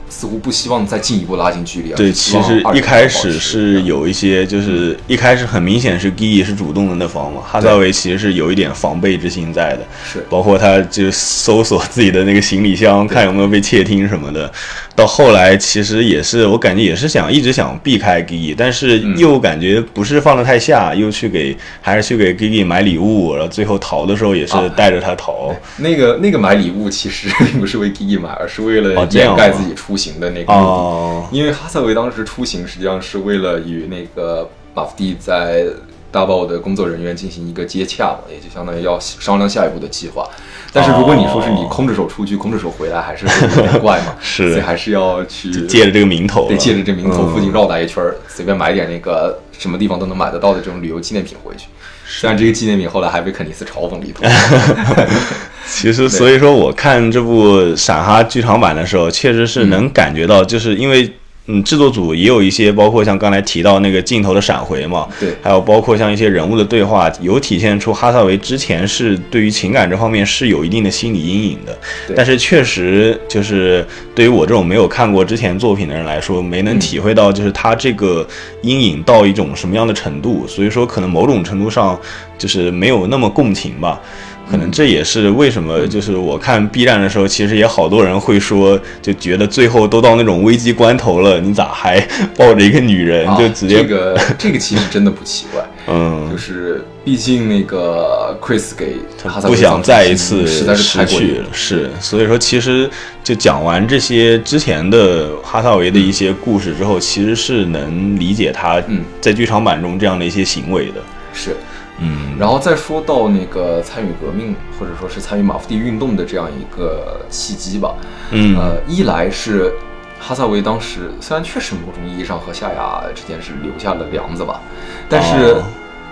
[0.09, 1.95] 似乎不希望再进一步拉近距离啊。
[1.97, 9.79] 对，其实一开始是有一些，就是一开始很明显是 Gigi 是主动的那方嘛，哈萨维其实是有一点防备之心在的。
[10.09, 14.49] 是，包括他就搜索自己的那个行李箱， 看有没有被窃听什么的。
[14.95, 25.53] 到后来其实也是，我感觉也是想一直想避开 Gigi，但是又感觉不是放得太下，又去给还是去给 Gigi 买礼物，然后最后逃的时候也是带着他逃。
[25.77, 29.96] 那个那个买礼物其实 并不是为 Gigi 买，而是为了掩盖自己出。
[29.97, 35.65] 行的那个目的，因为哈萨维当时出行实际上是为了与那个马夫蒂在
[36.11, 40.27] 大报的工作人员进行一个接洽嘛，也就相当于要商量下一步的计划。
[40.71, 44.15] 但是如果你说是你空着手出去，空着手回来，还是有点怪嘛。
[44.21, 51.67] 是，所以还是要去借着这个名头，对借着这名头附近绕达一圈，随便买点那个什么地方都能买得到的这种旅游纪念品回去。
[52.07, 54.25] 虽然这个纪念品后来还被肯尼斯嘲讽了一通。
[55.69, 61.13] 其实，所以说我看这部闪哈剧场版的时候，确实是能感觉到，就是因为
[61.47, 71.77] 嗯，制作组也有一些，包括像刚才提到那个镜头的闪回嘛，对，还有包括像一些人物的对话，有体现出哈萨维之前是对于情感这方面是有一定的心理阴影的。
[72.15, 78.27] 但是确实就是对于我这种没有看过之前作品的人来说，没能体会到就是他这个
[78.61, 81.97] 阴影到一种什么样的程度，所以说可能某种程度上
[82.37, 84.01] 就是没有那么共情吧。
[84.49, 91.99] 可能这也是为什么，就是我看 B 站的时候，其实也好多人会说，就觉得最后都到那种危机关头了，你咋还
[92.35, 93.77] 抱着一个女人就直接？
[93.77, 102.89] 这个 这个其实真的不奇怪，嗯，就是毕竟那个 Chris 给他不想再一次失去了，是，所以说其实
[103.23, 108.81] 就讲完这些之前的哈萨维的一些故事之后，其实是能理解他
[109.19, 111.01] 在剧场版中这样的一些行为的，
[111.33, 111.55] 是。
[111.99, 117.95] 嗯，然后再说到那个参与革命或者说是参与马夫蒂运动的这样一个契机吧，
[118.29, 119.73] 嗯，呃，一来是
[120.19, 124.61] 哈萨维当时虽然确实某种意义上和夏亚之间是留下了梁子吧，
[125.09, 125.55] 但是，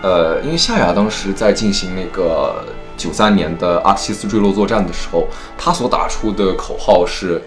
[0.01, 2.65] 呃，因为夏亚当时在进行那个
[2.97, 7.39] 九三年的阿克西斯坠落作战的时候，他所打出的口号是，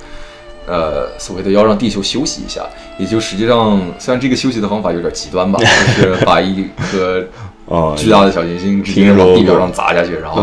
[0.67, 2.65] 呃，所谓的要让地球休息一下，
[2.99, 5.59] 也就实际上虽然这个休息的方法有点极端吧，
[6.01, 7.27] 就是把一颗。
[7.69, 10.43] 哦，巨大的小行星直接往地表上砸下去，然后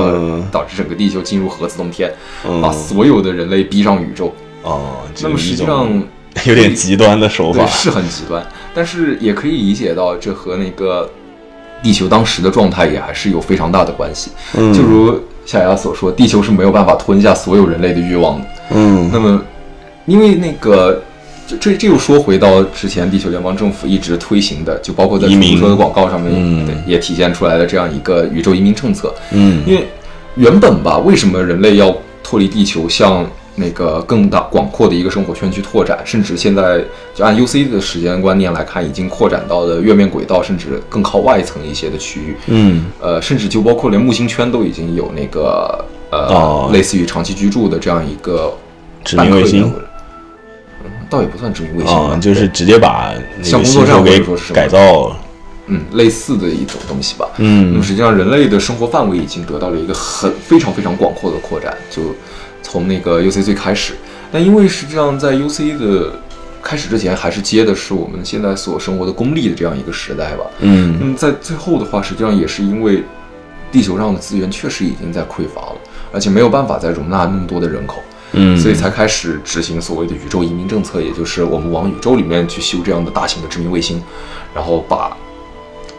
[0.51, 2.11] 导致整个地球进入核子冬天，
[2.61, 4.33] 把所有的人类逼上宇宙。
[4.61, 5.87] 哦，那么实际上
[6.45, 11.09] 有点极端的手法，是很极端，但是也可以理解到，这和那个
[11.81, 14.31] 地球当时的状态也还是有非常大的关系。
[14.55, 18.45] 嗯，就如夏雅所说，地球是没有办法吞下所有人类的欲望的。
[18.71, 19.41] 嗯，那么
[20.05, 21.01] 因为那个。
[21.47, 29.13] 这这这又说回到之前地球联邦政府一直推行的，就包括在出租车的广告上面也体现出来的这样一个宇宙移民政策。
[29.31, 29.87] 嗯，因为
[30.35, 33.25] 原本吧，为什么人类要脱离地球，向
[33.55, 35.99] 那个更大广阔的一个生活圈去拓展？
[36.03, 36.83] 甚至现在
[37.13, 42.35] 就按 U C 的时间观念来看，已经扩展到了月面轨道，甚至更靠外层一些的区域。
[42.47, 48.51] 嗯，呃，甚至就包括连木星圈都已经有那个呃，类似于长期居住的这样一个
[49.03, 49.71] 指明卫星。
[51.09, 54.19] 倒也不算殖民卫星，就是直接把像工作站给
[54.53, 55.15] 改造，
[55.67, 57.27] 嗯，类似的一种东西吧。
[57.37, 62.15] 嗯，那么实际上人类的生活范围已经得到了一个很非常非常广阔的扩展，就
[62.61, 63.93] 从那个 U C 最开始。
[64.31, 66.13] 但因为实际上在 U C 的
[66.61, 70.45] 开始之前，还是接的是我们现在所生活的功利的这样一个时代吧。
[70.59, 73.03] 嗯，那么在最后的话，实际上也是因为
[73.71, 75.75] 地球上的资源确实已经在匮乏了，
[76.11, 78.01] 而且没有办法再容纳那么多的人口。
[78.33, 84.01] 嗯，所以才开始执行所谓的宇宙移民政策，也就是我们往宇宙里面去修这样的大型的殖民卫星，
[84.53, 85.15] 然后把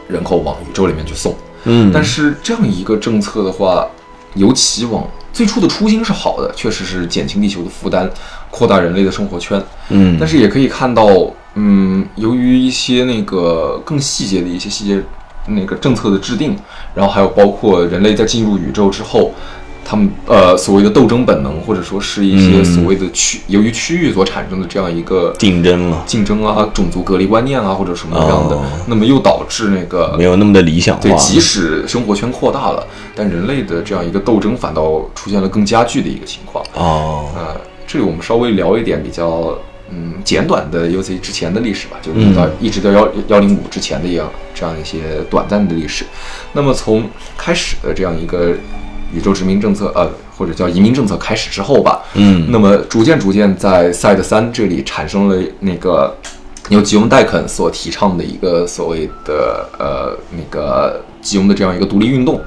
[0.07, 1.35] 人口往宇宙里面去送。
[1.65, 3.89] 嗯，但是这样一个政策的话，
[4.35, 8.11] 尤其往最初的初心是好的，确实是减轻地球的负担，
[8.51, 9.63] 扩大人类的生活圈。
[9.89, 11.09] 嗯，但是也可以看到，
[11.55, 15.03] 嗯，由于一些那个更细节的一些细节，
[15.47, 16.55] 那个政策的制定，
[16.95, 19.33] 然后还有包括人类在进入宇宙之后。
[19.89, 31.15] 他们呃所谓的斗争本能，或者说是一些所谓的区、由于区域所产生的这样一个竞争了，竞争啊、种族隔离观念啊，或者什么样的，哦那么又导致那个没有那么的理想化对，。
[31.17, 32.85] 即使生活圈扩大了，
[33.15, 36.65] 但人类的这样一个斗争反倒出现了更加剧的一个情况。
[36.75, 39.57] 哦，呃，这里我们稍微聊一点比较
[39.91, 46.05] 嗯简短的 UC 之前的历史吧，就是一直到、一直到幺幺零五之前的一样这样一些短暂的历史。
[46.53, 48.53] 那么从开始的这样一个
[49.13, 56.15] 宇宙殖民政策，呃，或者叫移民政策开始之后吧，嗯那么逐渐逐渐在赛德三这里产生了那个
[56.69, 62.41] 由吉翁戴肯所提倡的一个所谓的呃那个吉翁的这样一个独立运动。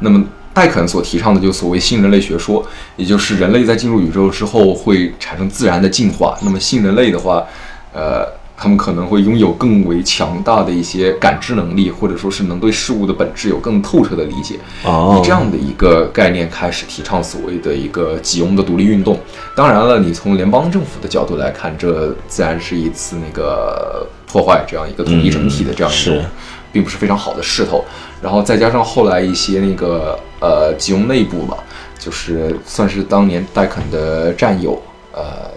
[0.00, 2.64] 那么戴肯所提倡的就所谓新人类学说，
[2.96, 6.38] 也就是人类在进入宇宙之后会产生自然的进化。
[6.42, 7.44] 那么新人类的话，
[7.92, 8.24] 呃，
[8.56, 14.58] 他们可能会拥有更为强大的一些感知能力，或者说是能对事物的本质有更透彻的理解。
[14.84, 19.18] 哦以这样的一个概念开始提倡所谓的一个吉翁的独立运动。
[19.56, 26.24] 当然了，你从联邦政府的角度来看，这自然是一次那个破坏这样一个统一整体的这样一种是，
[26.72, 27.84] 并不是非常好的势头。
[28.22, 31.58] 然后再加上后来一些那个呃吉翁内部吧，
[31.98, 34.80] 就是算是当年戴肯的战友，
[35.12, 35.50] 呃，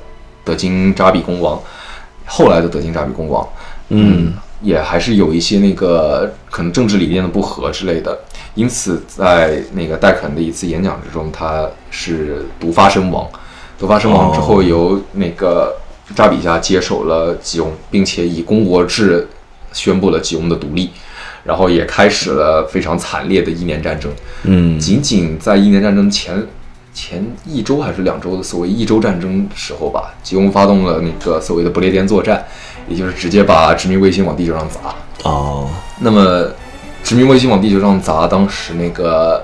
[0.43, 1.61] 德金扎比公王，
[2.27, 3.47] 后来的德金扎比公王，
[3.89, 8.17] 嗯也还是有一些那个可能政治理念的不合之类的，
[8.55, 13.27] 因此在那个戴肯的一次演讲之中，他是毒发身亡。
[13.79, 15.75] 毒发身亡之后，哦由那个
[16.15, 19.27] 扎比家接手了吉翁，并且以公国制
[19.71, 20.89] 宣布了吉翁的独立，
[21.43, 24.11] 然后也开始了非常惨烈的一年战争。
[24.43, 26.43] 嗯仅仅在一年战争前
[26.97, 32.43] 前一周还是两周的所谓一周战争时候吧，吉翁发动了那个所谓的不列颠作战，
[32.87, 35.29] 也就是直接把殖民卫星往地球上砸。
[35.29, 35.69] 哦
[35.99, 36.47] 那么，
[37.03, 39.43] 殖民卫星往地球上砸，当时那个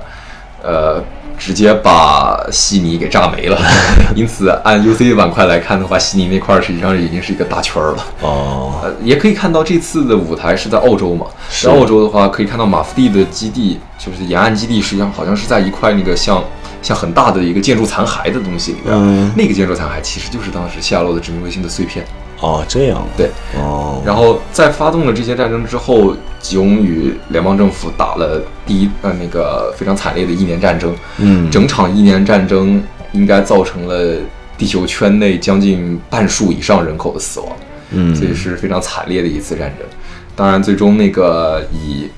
[0.63, 0.99] 呃，
[1.37, 3.61] 直接把悉尼给炸没了。
[4.17, 8.05] 因此，按 UC 板块来看的话，悉尼那块儿实际上已经是一个大圈儿了。
[8.21, 11.27] 哦呃，也可以看到这次的舞台是在澳洲嘛，
[11.61, 16.43] 在澳洲的话，可以看到马夫地的基地，就是沿岸基地，实际上好像是在一块那个像
[16.83, 22.05] 像很大的一个建筑残骸的东西里边，嗯那个建筑残骸其实就是当时下落的殖民卫星的碎片。
[22.41, 34.17] 哦这样对，哦然后在发动了这些战争之后，吉翁与联邦政府打了第一呃那个非常惨烈的一年战争，嗯整场一年战争应该造成了
[34.57, 37.49] 地球圈内将近半数以上人口的死亡。
[37.95, 39.87] 嗯所以是非常惨烈的一次战争。
[40.35, 42.09] 当然，最终那个以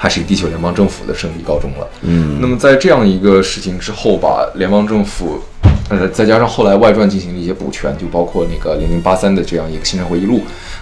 [0.00, 1.86] 还是以地球联邦政府的胜利告终了。
[2.02, 5.42] 嗯那么在这样一个事情之后吧，联邦政府，
[5.90, 10.40] 呃，再加上后来外传进行了一些补全，就包括那个零零八三的这样一个行程回忆录，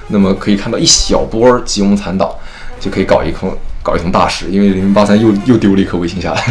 [0.08, 2.30] 那么可以看到一小波吉翁残党
[2.78, 3.50] 就可以搞一通
[3.82, 6.44] 搞一通大事，因为零零八三又又丢了一颗卫星下来，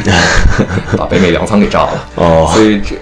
[0.98, 2.10] 把北美粮仓给炸了。
[2.16, 2.96] 哦所以这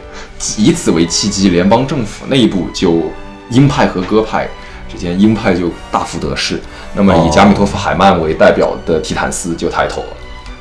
[0.57, 3.03] 以此为契机，联邦政府内部就
[3.49, 4.45] 鹰派和鸽派
[4.93, 6.61] 之间，鹰派就大幅得势。
[6.95, 10.07] 那么以加米托夫海曼为代表的提坦斯就抬头了。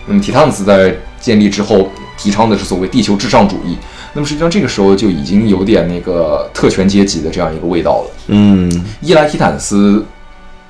[0.06, 3.76] 那么提坦斯在建立之后，提倡的是所谓地球至上主义。
[4.14, 8.10] 那么实际上这个时候就已经有点那个特权阶级的这样一个味道了。
[8.26, 10.04] 嗯一来提坦斯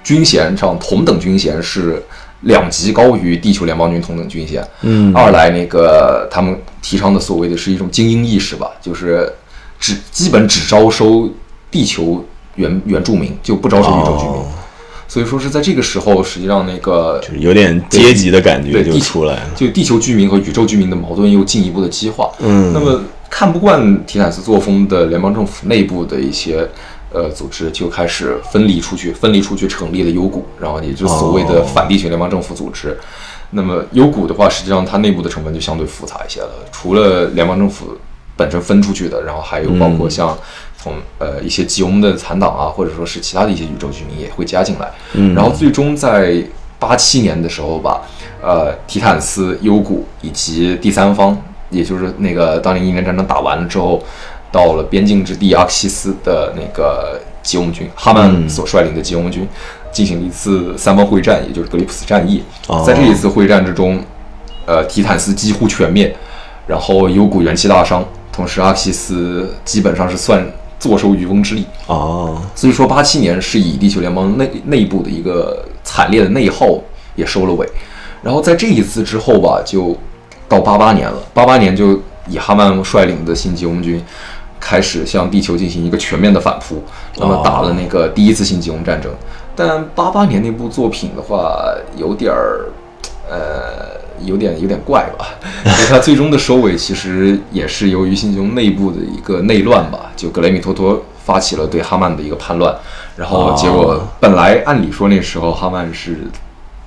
[0.04, 2.02] 军衔上同等军衔是
[2.42, 9.32] 两级高于地球联邦军同等军衔，嗯二来那个他们提倡的所谓的是一种精英意识吧，就是
[9.80, 11.28] 只基本只招收
[11.70, 12.24] 地球
[12.56, 14.34] 原原住民，就不招收宇宙居民。
[14.34, 14.46] 哦
[15.08, 19.50] 所以说是在这个时候，实际上那个就是有点阶级的感觉就出来了。
[19.54, 22.32] 就地球居民和宇宙居民的矛盾又进一步的激化。
[22.38, 22.98] 嗯那么
[23.28, 26.66] 看不惯提坦斯作风的联邦政府内部的一些
[27.12, 32.98] 呃组织就开始分离出去，分离出去成立了优谷，然后也就是所谓的哦反地球联邦政府组织。
[33.50, 37.94] 那么优谷的话，实际上它内部的成分就相对复杂一些了，除了联邦政府
[38.34, 40.34] 本身分出去的，然后还有包括像
[40.82, 44.90] 从呃一些吉翁的残党啊，或者说是其他的一些宇宙居民也会加进来。
[45.12, 46.42] 嗯然后最终在
[46.78, 48.02] 八七年的时候吧，
[48.42, 51.40] 呃，提坦斯、幽谷以及第三方，
[51.70, 54.02] 也就是那个当年一年战争打完了之后，
[54.50, 59.46] 到了边境之地阿克西斯的那个吉翁军，哈曼所率领的吉翁军，
[59.92, 62.42] 进行了一次三方会战，也就是格里普斯战役。
[62.66, 64.02] 哦在这一次会战之中，
[64.66, 66.12] 呃，提坦斯几乎全灭，
[66.66, 70.44] 然后幽谷元气大伤，同时阿克西斯基本上是算
[70.82, 71.64] 坐收渔翁之利。
[71.86, 76.66] 哦所以说，八七年是以地球联邦内内部的一个惨烈的内耗
[77.14, 77.68] 也收了尾。
[78.20, 79.96] 然后在这一次之后吧，就
[80.48, 81.18] 到八八年了。
[81.32, 84.02] 八八年就以哈曼率领的新吉翁军
[84.58, 86.82] 开始向地球进行一个全面的反扑，
[87.16, 89.08] 那么打了那个第一次新吉翁战争。
[89.54, 92.66] 但八八年那部作品的话，有点儿，
[93.30, 95.26] 呃，有点有点怪吧。
[95.64, 102.74] 所以他最终的收尾其实也是由于新穹内部的一个内乱吧，就格雷米托托发起了对哈曼的一个叛乱，
[103.16, 106.18] 然后结果本来按理说那时候哈曼是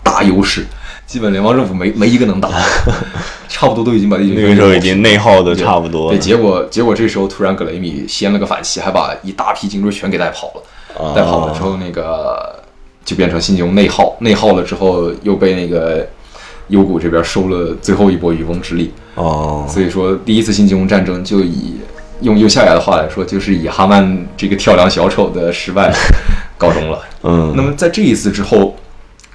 [0.03, 0.65] 大优势，
[1.05, 2.49] 基本联邦政府没没一个能打，
[3.47, 6.21] 差不多都已经把地那个时候已经内耗的差不多对，了。
[6.21, 10.63] 结果结果这时候突然格雷米掀了个反旗，还把一大批精锐全给带跑了。
[10.97, 12.63] 啊带跑了之后，那个
[13.03, 16.07] 就变成星穹内耗，内耗了之后又被那个
[16.67, 18.91] 幽谷这边收了最后一波渔翁之利。
[19.15, 21.75] 哦，所以说，第一次新金融战争就以
[22.21, 25.93] 用用夏雅的话来说，就是以哈曼这个跳梁小丑的失败
[26.57, 27.01] 告终了。
[27.23, 28.75] 嗯，那么在这一次之后，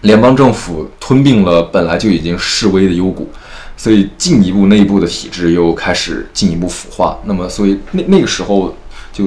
[0.03, 3.29] 联邦政府吞并了本来就已经示威的幽谷，
[3.77, 7.19] 所以进一步内部的体制又开始进一步腐化。
[7.25, 8.75] 那么，所以那那个时候
[9.13, 9.25] 就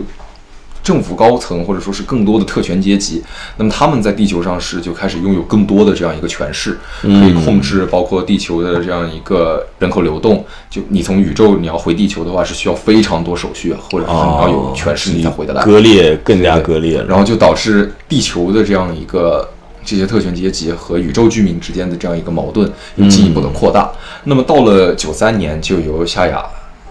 [0.84, 3.24] 政府高层或者说是更多的特权阶级，
[3.58, 10.46] 那么他们在地球上是就开始拥有更多的这样一个权势，可以控制包括地球的这样一个人口流动。
[10.70, 15.64] 就你从宇宙你要回地球的话，是需要非常多手续啊，或者是你要有权势你才回得来。
[15.64, 17.02] 割裂更加割裂。
[17.04, 19.48] 然后就导致地球的这样一个
[19.86, 23.90] 这些特权阶级和宇宙居民之间的这样一个矛盾又进一步的扩大。
[24.26, 26.44] 那么到了九三年，就由夏雅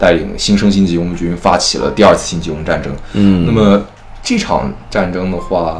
[0.03, 2.91] 带领新生星际佣军发起了第二次星际佣战争。
[3.13, 3.81] 嗯，那么
[4.21, 5.79] 这场战争的话，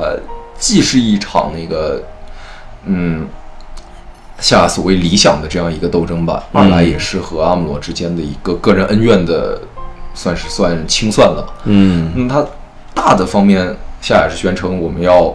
[0.57, 2.01] 既是一场那个，
[2.85, 3.27] 嗯。
[4.39, 9.61] 夏雅所谓理想的这样一个斗争吧，二来也是和阿姆罗之间的一个个人恩怨的，
[10.13, 11.53] 算是算清算了。
[11.63, 12.45] 嗯那么他
[12.93, 15.33] 大的方面，夏雅是宣称我们要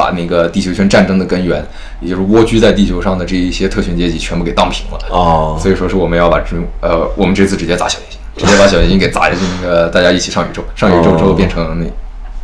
[0.00, 1.62] 把那个地球圈战争的根源，
[2.00, 4.98] 也就是蜗居在地球上的这一些特权阶级全部给荡平了。
[5.10, 11.86] 哦，所以说是我们要把殖民，呃，我们这次直接砸小行星，直接把小行星给砸下去，那个大家一起上宇宙，上宇宙之后变成那。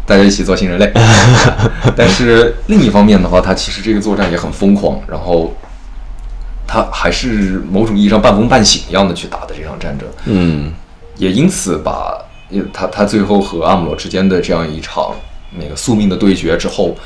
[0.09, 0.89] 大家一起做新人类，
[1.97, 5.53] 但是另一方面的话，它其实这个作战也很疯狂，然后
[6.65, 10.07] 它还是某种意义上半疯半醒一样的去打的这场战争。
[10.27, 10.73] 嗯
[11.16, 12.16] 也因此把
[12.51, 15.11] 因为他他最后和阿姆罗之间的这样一场
[15.59, 16.97] 那个宿命的对决之后，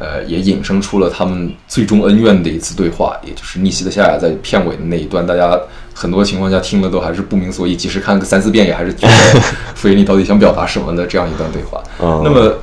[0.00, 5.60] 呃，也引申出了他们最终恩怨的一次对话，也就是逆袭的夏亚在片尾的那一段，大家
[5.92, 9.40] 很多情况下听了都还是不明所以，即使看个三四遍也还是觉得
[9.74, 11.82] 傅园你到底想表达什么的这样一段对话。
[12.00, 12.54] 嗯那么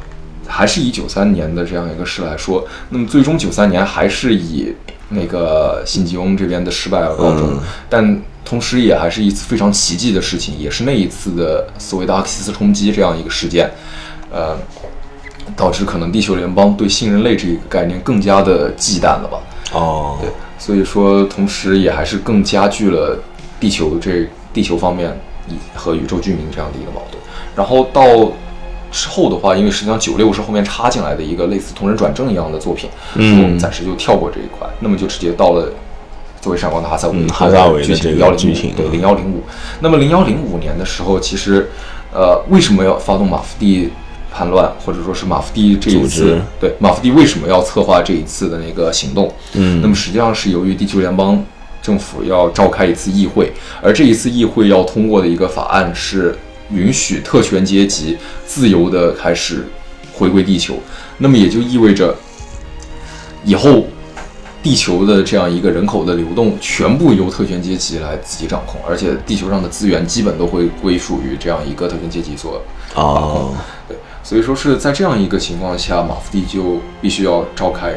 [0.47, 4.73] 还是以九三年的这样一个事来说，那么最终九三年还是以
[5.09, 7.59] 那个辛吉翁这边的失败而告终，嗯
[7.89, 13.69] 但同时也还是一次非常奇迹的事情，也是那一次的所谓的阿克西斯冲击这样一个事件，
[14.31, 14.57] 呃，
[15.55, 19.39] 导致可能地球联邦对新人类这个概念更加的忌惮了吧？
[19.73, 23.17] 哦，对，所以说同时也还是更加剧了
[23.59, 25.17] 地球这地球方面
[25.73, 27.21] 和宇宙居民这样的一个矛盾。
[27.55, 28.31] 然后到
[28.91, 35.71] 之后的话，因为实际上九六是后面插进来的一个类似同人转正一样的作品，嗯我们暂时就跳过这一块，那么就直接到了。
[36.39, 39.43] 作为闪光的哈萨维哈萨维的剧情这个幺零剧情对嗯零幺零五。
[39.81, 41.67] 那么零幺零五年的时候，其实
[42.13, 43.89] 呃为什么要发动马夫蒂
[44.37, 49.33] 叛乱，或者说是马夫蒂这一次对马夫蒂为什么要策划这一次的那个行动？
[49.53, 51.43] 嗯那么实际上是由于地球联邦
[51.81, 53.51] 政府要召开一次议会，
[53.81, 56.37] 而这一次议会要通过的一个法案是
[56.69, 58.15] 允许特权阶级
[58.45, 59.65] 自由的开始
[60.13, 60.75] 回归地球。
[61.17, 62.15] 那么也就意味着
[63.43, 63.87] 以后
[64.61, 72.61] 地球的这样一个人口的流动全部由特权阶级来自己掌控，而且地球上的资源基本都会归属于这样一个特权阶级所
[72.95, 73.53] 哦，
[73.87, 73.95] 对，
[74.27, 77.93] 所以说是在这样一个情况下，马夫蒂就必须要召开，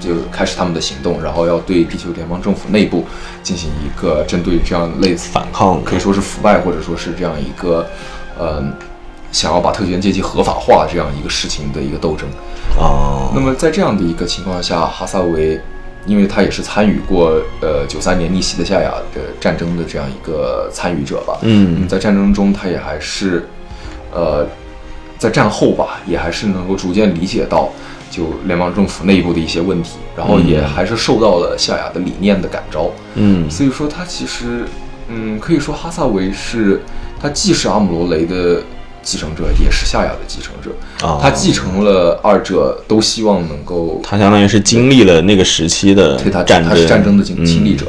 [0.00, 3.04] 就开始他们的行动，然后要对地球联邦政府内部
[3.42, 5.84] 进行一个针对这样类似反抗。
[5.84, 7.86] 可以说是腐败，或者说是这样一个，
[8.40, 8.72] 嗯、
[9.32, 12.26] 想要把特权阶级合法化这样一个事情的一个斗争。
[12.78, 15.60] 哦，那么在这样的一个情况下，哈萨维，
[16.06, 21.86] 因为他也是参与过呃九三年逆袭的夏亚的战争的这样一个参与者吧，嗯。
[21.86, 23.46] 在战争中他也还是，
[24.10, 24.46] 呃，
[25.20, 27.68] 在战后吧，也还是能够逐渐理解到
[28.10, 33.48] 就联邦政府内部的一些问题，然后也还是受到了夏雅的理念的感召，嗯。
[33.50, 34.64] 所以说他其实，
[35.08, 36.80] 嗯，可以说哈萨维是
[37.20, 38.62] 他既是阿姆罗雷的
[39.02, 40.70] 继承者，也是夏雅的继承者。
[41.06, 47.86] 哦他继承了二者都希望能够，他相当于是经历了那个时期的战争，他是战争的亲历者，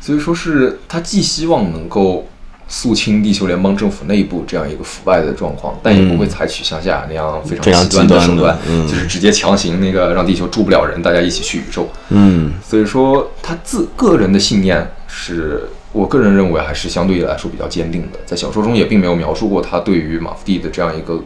[0.00, 2.26] 所以说是他既希望能够
[2.74, 11.86] 肃清地球联邦政府内部这样一个腐败的状况，但也不会采取像夏亚那样非常极端的手段，嗯就是直接强行那个让地球住不了人，大家一起去宇宙。
[12.08, 18.18] 嗯所以说，他自个人的信念是我个人认为还是相对来说比较坚定的。
[18.24, 21.22] 在小说中也并没有描述过他对于马夫蒂的这样一个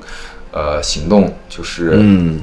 [0.51, 2.41] 呃行动，就是嗯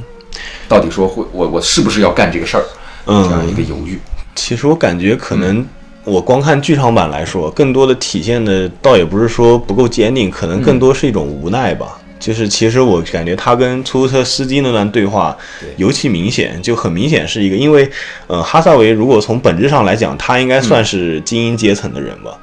[0.69, 2.63] 到底说会我我是不是要干这个事儿，
[3.05, 3.99] 这样一嗯，个犹豫。
[4.33, 5.63] 其实我感觉可能
[6.03, 11.99] 我光看剧场版来说，更多的体现的倒也不是说不够坚定，可能更多是一种无奈吧。
[12.19, 15.35] 就是其实我感觉他跟出租车司机那段对话
[15.75, 17.89] 尤其明显，就很明显是一个，因为
[18.27, 22.37] 呃，哈萨维如果从本质上来讲，他应该算是精英阶层的人吧。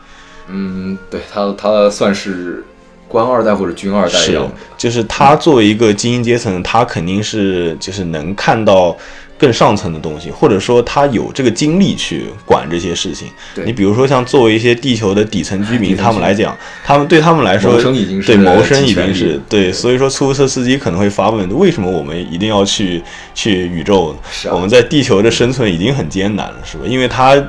[0.48, 2.62] 嗯，对他，他算是
[3.10, 4.52] 官二代或者军二代一样的。
[4.78, 8.96] 就是他作为一个精英阶层，他肯定是就是能看到。
[9.40, 13.26] 更上层的东西，或者说他有这个精力去管这些事情。
[13.64, 16.54] 你比如说像作为一些地球的底层居民， 他们来讲，
[16.84, 17.80] 他们对他们来说，
[18.26, 19.72] 对谋生已经是对。
[19.72, 23.02] 所以说，出租车司机可能会发问：为什么我们一定要去
[23.34, 24.14] 去宇宙？
[24.52, 26.84] 我们在地球的生存已经很艰难了，是吧？
[26.86, 27.42] 因为他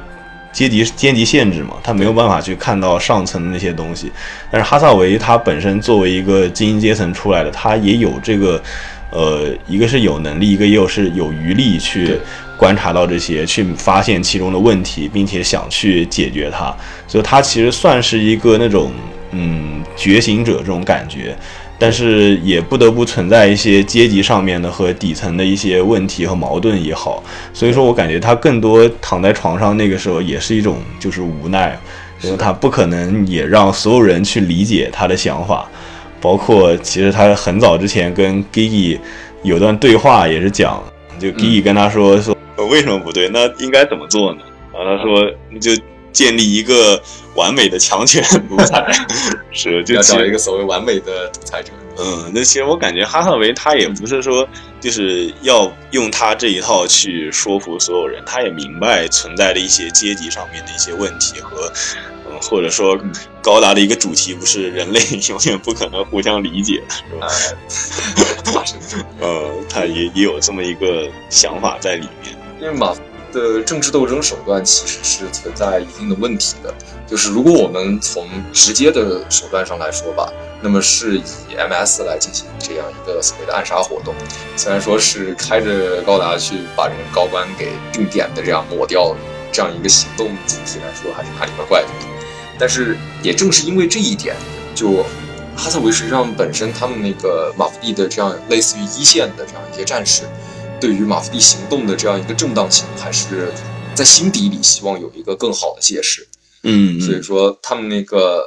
[0.51, 4.11] 阶级阶级限制嘛，他没有办法去看到上层的那些东西。
[4.51, 8.61] 但是哈萨维他本身作为一个精英阶层出来的，他也有这个。
[9.13, 12.17] 呃，一个是有能力，一个也有是有余力去
[12.55, 16.73] 观察到这些，去发现其中的问题，并且想去解决它。
[17.09, 18.89] 所以，他其实算是一个那种
[19.31, 21.35] 嗯觉醒者这种感觉，
[21.81, 27.23] 但是也不得不存在一些阶级上面的和底层的一些问题和矛盾也好。
[27.51, 31.75] 所以说我感觉他更多躺在床上那个时候也是一种就是无奈，
[32.19, 35.67] 就是他不可能也让所有人去理解他的想法。
[36.21, 38.99] 包括其实他很早之前跟 Gigi
[39.41, 40.79] 有段对话，也是讲，
[41.17, 42.37] 就 Gigi 跟他说说
[42.69, 44.41] 为什么不对，那应该怎么做呢？
[44.71, 45.71] 然后他说你就
[46.11, 47.01] 建立一个
[47.35, 48.85] 完美的强权独裁，
[49.51, 51.71] 是就找一个所谓完美的独裁者。
[51.97, 54.47] 嗯，那其实我感觉哈萨维他也不是说
[54.79, 61.71] 就是要用他这一套去说服所有人，他也明白存在的一些阶级上面的一些问题和。
[62.43, 62.97] 或者说，
[63.39, 67.15] 高达的一个主题不是人类 永远不可能互相理解，是
[68.51, 68.63] 吧？
[69.21, 72.35] 呃，他也也有这么一个想法在里面。
[72.59, 72.95] 因为马
[73.31, 76.73] 的政治斗争手段其实是存在一定的问题的。
[77.07, 80.31] 就是如果我们从直接的手段上来说吧，
[80.61, 81.23] 那么是以
[81.57, 84.13] MS 来进行这样一个所谓的暗杀活动。
[84.55, 89.15] 虽然说是开着高达去把人高官给定点的这样抹掉，
[89.51, 91.87] 这样一个行动总体来说还是哪里怪怪的。
[92.57, 94.35] 但是也正是因为这一点，
[94.75, 95.03] 就
[95.57, 100.23] 哈萨维实际上本身他们那个马夫蒂的这样类似于一线的这样一些战士，
[100.81, 103.53] 对于马夫蒂行动的这样一个正当性，还是
[103.95, 106.27] 在心底里希望有一个更好的解释。
[106.63, 108.43] 嗯，所以说他们那个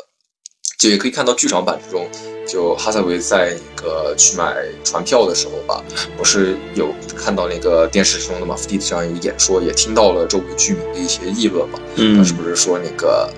[0.79, 2.07] 就也可以看到剧场版之中，
[2.47, 5.83] 就哈萨维在那个去买船票的时候吧，
[6.19, 11.79] 不是有看到那个电视中的马夫蒂的这样一个演说，也听到了周围居民的一些议论嘛。
[11.95, 13.33] 嗯，他是不是说那个？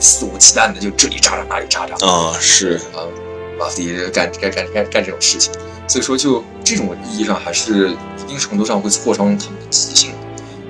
[0.00, 3.02] 肆无忌惮的就这里炸炸那里炸炸啊，是啊，
[3.58, 5.52] 马夫蒂干干干干干这种事情，
[5.88, 10.10] 所以说就这种意义上还是一定程度上会挫伤他们的积极性。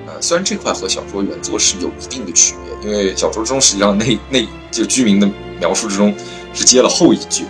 [0.07, 5.29] 呃，虽然这块和小说原作是有一定的区别，因为小说中实际上那那就居民的
[5.59, 6.15] 描述之中
[6.53, 7.45] 是接了后一句，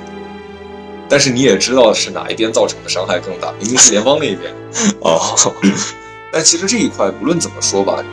[1.07, 4.51] 但是你也知道是哪一边造成的伤害更大，明明是联邦那一边
[5.01, 5.35] 哦。
[6.33, 8.03] 但其实这一块无论怎么说吧，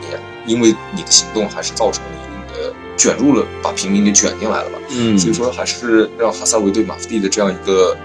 [0.45, 2.11] 你因为你的行动还是造成了。
[2.97, 4.79] 卷入了，把平民给卷进来了吧？
[4.89, 7.95] 嗯，所以说还是让哈萨维对马夫蒂的这样一个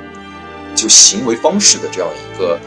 [0.75, 2.59] 就行为方式的这样一个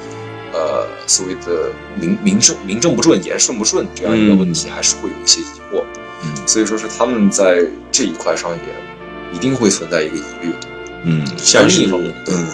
[0.53, 5.83] 呃所谓的名名正名正不顺言顺不顺这样一个问题，还是会有一些疑惑。
[6.23, 10.53] 嗯，所以说是他们在这一块上也一定会存在一个疑虑。
[11.03, 11.85] 嗯，像是
[12.27, 12.47] 嗯。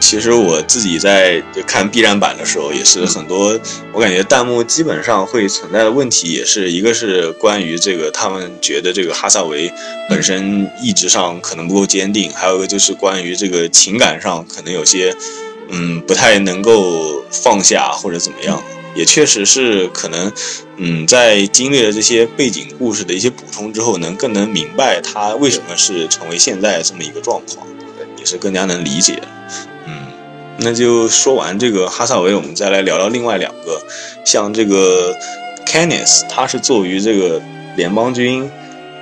[0.00, 3.58] 其实我自己在看 B 站版的时候，也是很多，
[3.92, 9.70] 我感觉弹幕基本上会存在的问题，也是一个是关于这个他们觉得这个哈萨维
[10.08, 15.14] 本身意志上可能不够坚定，还有一个就是关于这个情感上可能有些
[15.68, 18.62] 嗯不太能够放下或者怎么样，
[18.94, 20.32] 也确实是可能
[20.78, 27.66] 嗯在经历了这些背景故事的一些补充之后，能更能明白他为什么是成为现在这么一个状况，
[28.16, 29.20] 也是更加能理解。
[30.60, 33.80] 那就说完这个哈萨维，我们再来聊聊另外两个，
[34.24, 35.16] 像这个
[35.64, 37.40] Canis，他是作为这个
[37.76, 38.50] 联邦军，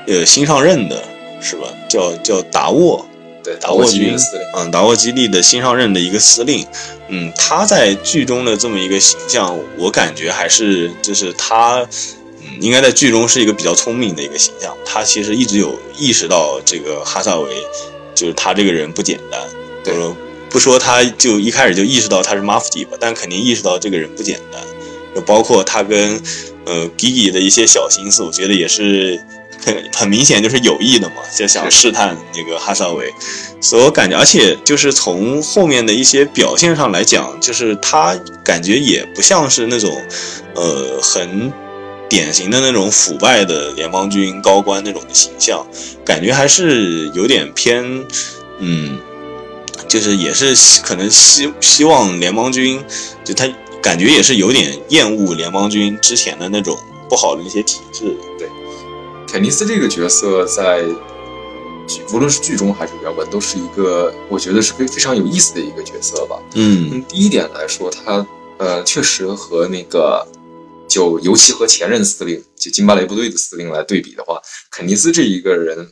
[0.06, 1.02] 呃新上任的，
[1.40, 1.66] 是吧？
[1.88, 3.06] 叫叫达沃，
[3.42, 4.14] 对，达沃军，
[4.54, 6.66] 嗯，达沃基地的新上任的一个司令，
[7.08, 11.80] 嗯，他在剧中的这么一个形象，我感觉还是就是他，
[12.42, 17.48] 嗯，应该在剧中是一个比较聪明的一个形象，他其实一直有意识到这个哈萨维，
[18.14, 19.40] 就是他这个人不简单，
[19.82, 19.94] 对。
[20.56, 24.58] 不说他就一开始就意识到他是马夫迪吧，但肯定意识到这个人不简单。
[25.14, 26.18] 就包括他跟
[26.64, 29.20] 呃 Gigi 的一些小心思，我觉得也是
[29.62, 33.12] 很 很明显就是有意的嘛，就想试探那个哈萨维。
[33.60, 40.02] 所以我感觉，而且就是从后面的一些表现上来讲，就是他感觉也不像是那种
[40.54, 41.52] 呃很
[42.08, 45.66] 典型的那种腐败的联邦军高官那种的形象，
[46.02, 48.06] 感觉还是有点偏，
[48.58, 48.98] 嗯，
[49.88, 52.82] 就是也是可能希希望联邦军，
[53.24, 53.48] 就他
[53.82, 56.76] 感觉也是有点厌恶联邦军之前的那种
[57.08, 58.16] 不好的那些体制。
[58.38, 58.48] 对，
[59.26, 60.84] 肯尼斯这个角色在
[62.12, 66.36] 无论是剧中还是原文，都是一个我觉得是非非常有意思的一个角色吧。
[66.54, 68.26] 嗯，第一点来说，他
[68.58, 70.26] 呃确实和那个。
[70.88, 74.40] 就尤其和前任司令，就金巴雷部队的司令来对比的话，
[74.70, 75.90] 肯尼斯这一个人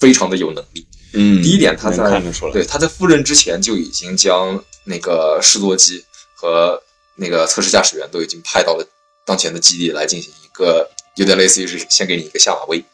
[0.00, 0.86] 非常的有能力。
[1.12, 6.82] 嗯，第一点，他在出对他在赴任之前就已经将那个试座机和
[7.16, 8.86] 那个测试驾驶员都已经派到了
[9.24, 12.84] 当前的基地来进行一个有点类似于是先给你一个下马威。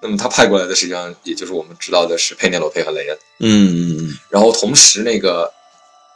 [0.00, 3.18] 那么他派过来的实际上也就是我们知道的是佩内罗佩和雷恩。
[3.40, 4.18] 嗯嗯嗯。
[4.30, 5.52] 然后同时那个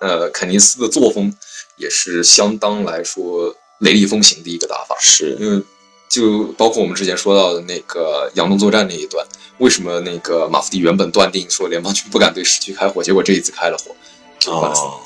[0.01, 1.35] 呃肯尼斯的作风
[1.77, 3.55] 也是相当来说。
[3.81, 5.63] 雷厉风行的一个打法，是因为
[6.09, 9.27] 就包括我们之前说到的那个扬东作战那一段，
[9.59, 13.95] 为什么那个马夫蒂原本断定说联邦军不敢对市区开火，结果这一次开了火，
[14.51, 15.01] 换了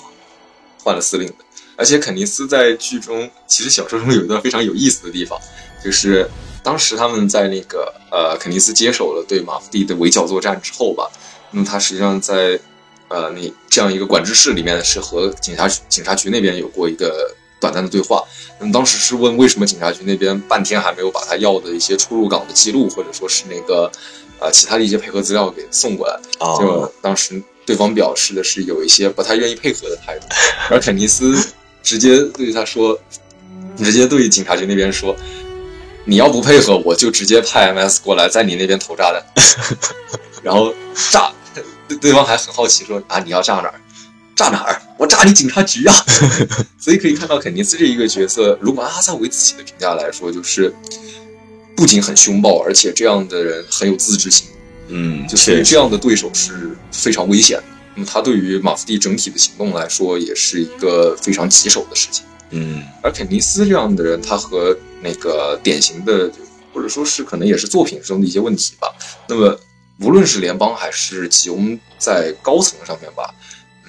[0.83, 1.35] 换了司令的。
[1.77, 5.39] 而且肯尼斯在剧中，其实小说中有一段非常有意思的地方，
[5.85, 6.31] 就是
[6.63, 11.11] 当时他们在那个呃肯尼斯接手了对马夫蒂的围剿作战之后吧，
[11.51, 12.61] 那么他实际上在
[13.09, 17.35] 呃那这样一个管制室里面是和警察警察局那边有过一个。
[17.63, 18.23] 短暂的对话，
[18.59, 23.91] 那么当时是问为什么警察局那边半天还没有把他要的一些出入港的记录，或者说是那个
[24.41, 26.19] 呃其他的一些配合资料给送过来。
[26.59, 30.27] 就当时对方表示的是有一些不太愿意配合的态度，
[30.69, 31.41] 而肯尼斯
[31.83, 32.99] 直接对他说，
[33.77, 35.15] 直接对警察局那边说，
[36.05, 39.25] 你要不配合，我就直接派 MS 过来在你那边投炸弹，
[40.43, 40.75] 然后
[41.11, 41.33] 炸。
[42.01, 43.75] 对方还很好奇说啊，你要炸哪儿？
[44.35, 44.81] 炸哪儿？
[44.99, 45.95] 我炸你警察局啊！
[46.79, 50.73] 所以可以看到肯尼斯这一个角色，如果阿萨维自己的评价来说，就是
[51.77, 54.47] 不仅很凶暴，而且这样的人很有自制性。
[54.89, 57.65] 嗯，就是这样的对手是非常危险的。
[57.95, 62.25] 那么他对于马夫蒂整体的行动来说，也是一个非常棘手的事情。
[62.51, 66.31] 嗯，而肯尼斯这样的人，他和那个典型的，
[66.73, 68.89] 或者说是可能也是作品中的一些问题吧。
[69.29, 69.59] 那么
[70.01, 73.35] 无论是联邦还是吉翁在高层上面吧。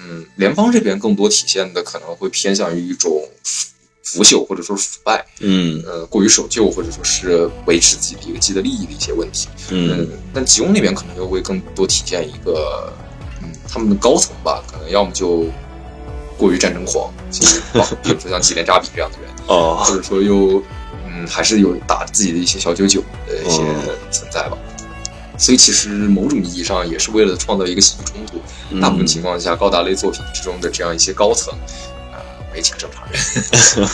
[0.04, 3.26] 嗯，联邦这边更多体现的可能会偏向于一种
[4.02, 12.92] 腐朽或者说是腐败，嗯，呃，过于守旧或者说是维持自己的一个既得利益的一些问题，嗯，但吉翁那边可能又会更多体现一个，
[13.42, 15.46] 嗯，他们的高层吧，可能要么就
[16.36, 17.10] 过于战争狂，
[18.02, 20.62] 比如说像吉连扎比这样的人，哦，或者说又，
[21.06, 23.62] 嗯，还是有打自己的一些小九九的一些
[24.10, 24.58] 存在吧。
[25.36, 28.80] 所以其实某种意义上也是为了创造一个喜剧冲突。
[28.80, 31.52] 大部分情况下，高达类作品之中的这样一些高层，
[32.12, 32.18] 呃，
[32.52, 33.88] 没几个正常人，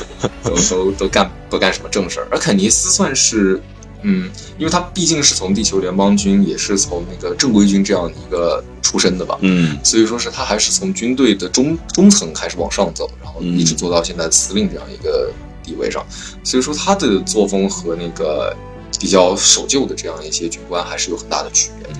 [0.44, 2.28] 都都都干不干什么正事儿。
[2.30, 3.60] 而肯尼斯算是，
[4.02, 16.04] 嗯，因为他毕竟是从地球联邦军，也是从那个正规军这样一个出身的吧，嗯，所以说是他还是从军队的中中层开始往上走，然后一直做到现在司令这样一个地位上。
[16.44, 18.56] 所以说他的作风和那个。
[18.98, 21.90] 比较守旧的这样一些军官还是有很大的区别，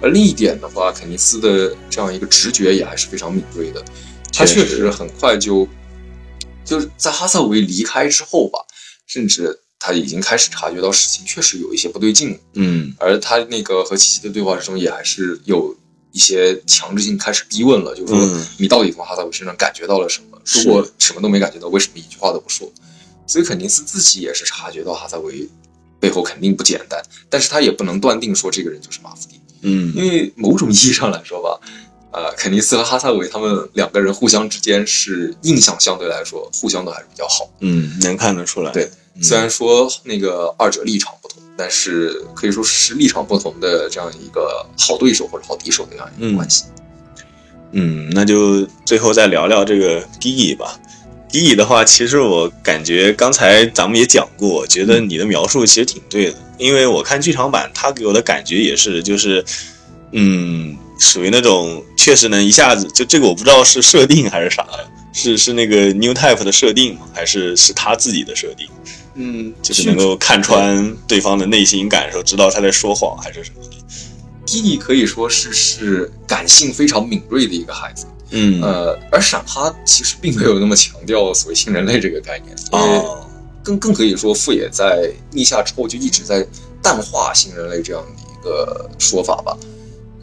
[0.00, 3.84] 而另一点的话，肯尼斯的这样一个直觉也还是非常敏锐的，
[4.32, 5.66] 他确实很快就
[6.64, 8.58] 就是在哈萨维离开之后吧，
[9.06, 15.76] 甚至他已经开始察觉到事情确实有一些不对劲，嗯，而他那个和琪琪的对话之中也还是有
[16.12, 20.38] 一些强制性开始逼问了，就是说你到底从哈萨维身上感觉到了什么？
[20.44, 22.72] 如果什么都没感觉到，为什么一句话都不说？
[23.26, 25.48] 所以肯尼斯自己也是察觉到哈萨维。
[26.00, 31.60] 背后肯定不简单，但是他也不能断定说这个人就是马夫蒂，嗯，因为某种意义上来说吧，
[32.12, 38.72] 呃，肯尼斯和哈萨维他们两个人互相之间是印象相对来说互相都还是比较好，嗯，能看得出来。
[38.72, 38.90] 对，
[39.20, 46.64] 虽然说那个二者立场不同，但是可以说是立场不同的这样一个好对手或者好敌手的这样一个关系。
[47.72, 50.78] 嗯，那就最后再聊聊这个 Gigi 吧。
[51.36, 56.38] 意义的话，其实我感觉刚才咱们也讲过，我觉得你的描述其实挺对的。
[56.56, 59.44] 因为我看剧场版，他给我的感觉也是，就是，
[60.12, 64.66] 嗯，属于那种确实能一下子就这个，我不知道是设定还是啥，
[65.12, 67.02] 是是那个 New Type 的设定吗？
[67.12, 68.66] 还是是他自己的设定？
[69.16, 73.76] 嗯，就是能够看穿对方的内心感受，知道他在说谎还是什么的。
[74.46, 78.06] 弟弟可以说是是感性非常敏锐的一个孩子。
[78.30, 83.04] 嗯呃，而闪哈其实并没有那么强调所谓新人类这个概念，因为
[83.62, 86.46] 更更可以说富野在逆下之后就一直在
[86.82, 89.56] 淡化新人类这样的一个说法吧。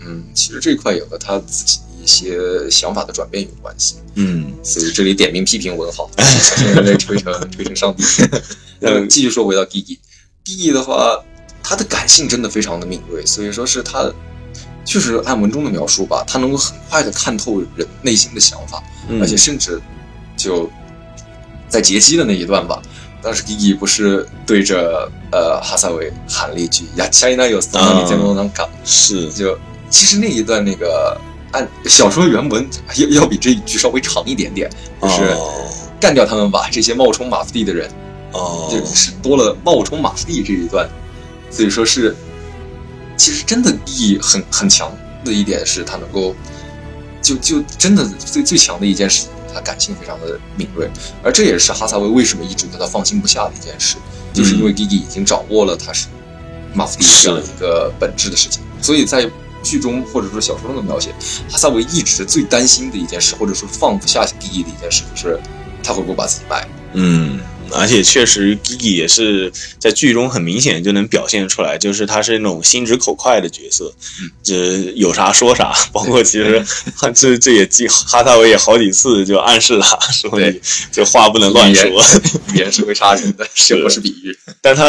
[0.05, 3.95] 嗯，其实这块也和他自己一些想法的转变有关系。
[4.15, 8.03] 嗯，所以这里点名批评文豪， 新人类吹成吹成上帝。
[8.81, 11.23] 嗯，继续说回到 Gigi，，Gigi 的话，
[11.63, 14.11] 他的感性真的非常的敏锐，所以说是他，
[14.85, 19.21] 确实按文中的描述吧，他能够很快的看透人内心的想法，嗯。
[19.21, 19.81] 而且甚至
[20.35, 20.69] 就
[21.69, 22.81] 在劫机的那一段吧，
[23.21, 29.31] 当时 Gigi 不是对着呃哈萨维喊了一句“呀，下一那有斯那你在诺能干”，是。
[29.31, 29.57] 就
[29.89, 31.19] 其实那一段那个
[31.51, 34.69] 按小说原文要要比这一句稍微长一点点，
[35.01, 35.69] 就是哦。
[35.99, 37.89] 干掉他们吧，这些冒充马夫蒂的人。
[38.33, 38.67] 哦。
[38.69, 40.89] 就是多了冒充马夫蒂这一段，
[41.49, 42.13] 所以说是，
[43.15, 44.91] 其实真的意义很很强
[45.23, 46.35] 的一点是，他能够，
[47.21, 50.89] 就就真的最最强的一件事，他感性非常的敏锐，
[51.23, 53.97] 而这也是哈萨维为什么一直对他放心不下的一件事，
[54.33, 56.07] 就是因为 Gigi 已经掌握了他是
[56.73, 59.29] 马斯蒂这样一个本质的事情，所以在
[59.61, 61.11] 剧中或者说小说中的描写，
[61.49, 65.39] 哈萨维一直最担心的一件事，或者说放不下 Gigi 的一件事，就是
[65.81, 66.67] 他会不会把自己卖了。
[66.93, 67.39] 嗯，
[67.71, 75.73] 而且确实，Gigi 也是在剧中很明显就能表现出来，就是他是那种心直口快的角色，嗯这有啥说啥。
[75.91, 76.63] 包括其实
[77.15, 80.61] 这这也记哈萨维也好几次就暗示他说对你
[80.91, 81.89] 这话不能乱说，
[82.53, 84.37] 语言是会杀人的， 这不是比喻。
[84.61, 84.85] 但他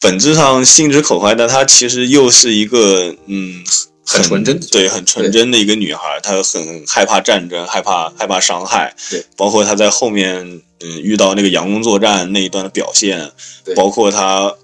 [0.00, 3.62] 本质上心直口快，但他其实又是一个嗯。
[4.06, 13.30] 很纯真的对，很纯真的一个女孩，她很害怕战争，害怕害怕伤害，对，包括她在后面嗯遇到那个佯攻作战那一段的表现，
[13.64, 14.54] 对包括她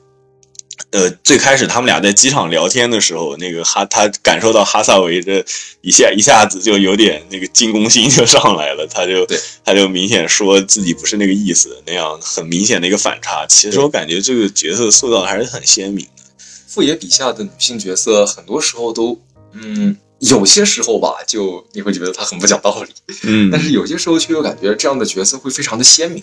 [0.90, 5.44] 呃最开始他们俩在机场聊天的时候，那个哈她感受到哈萨维的
[5.81, 13.44] 一下一下子就有点那个进攻心就上来了，她就对他就明显说自己不是那个意思，那样很明显的一个反差。
[13.48, 16.23] 其实我感觉这个角色塑造还是很鲜明的。
[16.69, 19.20] 傅爷笔下的女性角色，很多时候都，
[19.53, 22.93] 嗯，有些时候吧，就你会觉得他很不讲道理，
[23.24, 26.23] 嗯 但是有些时候却又感觉这样的角色会非常的鲜明。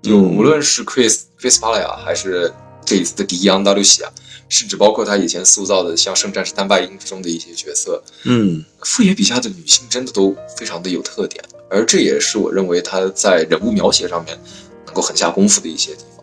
[0.00, 2.52] 就嗯无论是 Chris Chris 巴拉雅，还是
[2.84, 4.12] 这一次的迪昂达鲁西啊，
[4.48, 14.38] 甚至包括他以前塑造的像《圣战士丹拜因》之中的一些角色，嗯傅野笔下的女性真的都非常的有特点，而这也是我认为他在人物描写上面
[14.86, 16.17] 能够很下功夫的一些地方。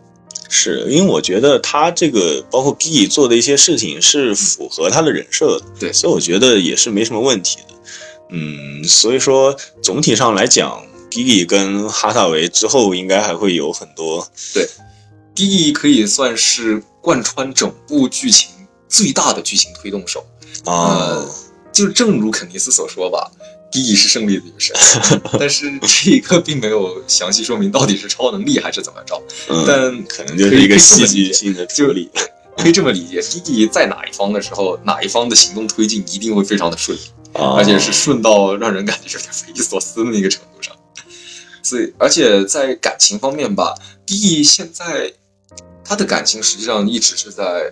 [0.48, 7.74] 是因为我觉得他这个包括 Gigi 做的一些事情是符合他的人设的，对所以我觉得也是没什么问题的。
[8.30, 14.26] 嗯，所以说总体上来讲，Gigi 跟哈萨维之后应该还会有很多
[15.34, 18.50] ，D 可以算是贯穿整部剧情
[18.88, 20.24] 最大的剧情推动手。
[20.64, 21.28] 呃，
[21.72, 23.30] 就正如肯尼斯所说吧
[23.70, 24.76] ，D 是胜利的女神，
[25.38, 29.22] 但是这个并没有详细说明到底是超能力还是怎么着。
[29.48, 32.10] 嗯，但可能就是一个戏剧性的处理。
[32.56, 37.02] 可以这么理解，D 在哪一方的时候，哪一方的行动推进一定会非常的顺利。
[37.34, 40.74] 啊，而且是顺到让人感觉有点匪夷所思的那个程度上。
[41.62, 43.74] 所以，而且在感情方面吧
[44.06, 45.12] ，D 现在
[45.84, 47.70] 他的感情实际上一直是在，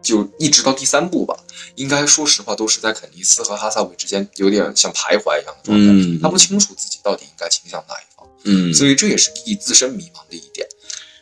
[0.00, 1.36] 就一直到第三部吧，
[1.74, 5.92] 应该说实话都是在肯尼斯和哈萨韦之间有点像徘徊一样的状态。
[5.92, 10.66] 嗯他不清楚自己到底应该倾向哪一方，嗯，所以这也是 D 自身迷茫的一点。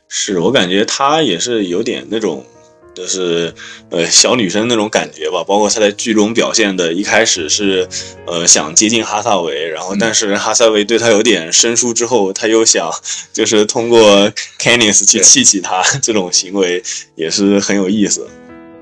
[0.09, 2.47] 是我感觉他也是有点那种，
[2.95, 3.53] 就是
[3.91, 5.43] 呃小女生那种感觉吧。
[5.45, 7.87] 包括他在剧中表现的，一开始是
[8.27, 12.91] 呃想接近哈萨维，然后嗯但是哈萨维对他有点生疏之后，他又想
[13.33, 16.83] 就是通过 Canis 去气气他，这种行为
[17.17, 18.27] 也是很有意思。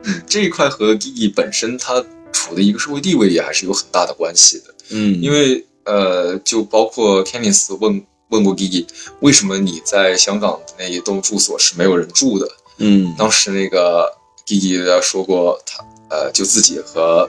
[0.05, 4.75] 嗯，这一块和 D 本身他处的一个社会地位也还是有很大的关系的。
[4.91, 8.87] 嗯，因为呃，就包括 Kenneth 问问过 Gigi，
[9.21, 12.49] 为什么你在香港的那一栋住所是没有人住的？
[12.79, 14.11] 嗯当时那个
[14.47, 17.29] Gigi 说过他，呃，就自己和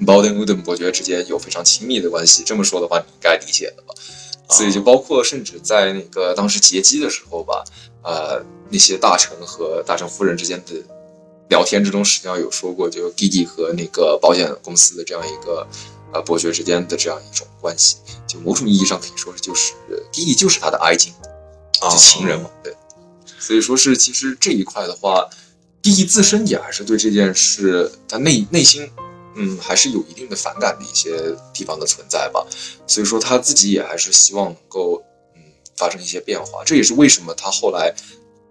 [0.00, 2.42] Bowden Wooden 伯爵之间有非常亲密的关系。
[2.44, 3.94] 这么说的话，你应该理解的吧？
[4.50, 7.64] 所以就包括甚至在那个当时劫机的时候吧，
[8.02, 10.74] 呃，那些大臣和大臣夫人之间的
[11.48, 15.66] 聊天之中，实际上有说过，就 Gigi 和那个保险公司的这样一个
[16.12, 17.96] 呃伯爵之间的这样一种关系，
[18.26, 19.72] 就某种意义上可以说是就是
[20.12, 21.12] Gigi 就是他的爱情，
[21.80, 22.74] 就情人嘛，对。
[23.38, 25.28] 所以说是其实这一块的话
[25.82, 28.90] ，Gigi 自身也还是对这件事他内内心。
[29.36, 32.46] 嗯，还是有一定的反感的一些地方的存在吧，
[32.86, 35.02] 所以说他自己也还是希望能够
[35.34, 35.42] 嗯
[35.76, 37.92] 发生一些变化，这也是为什么他后来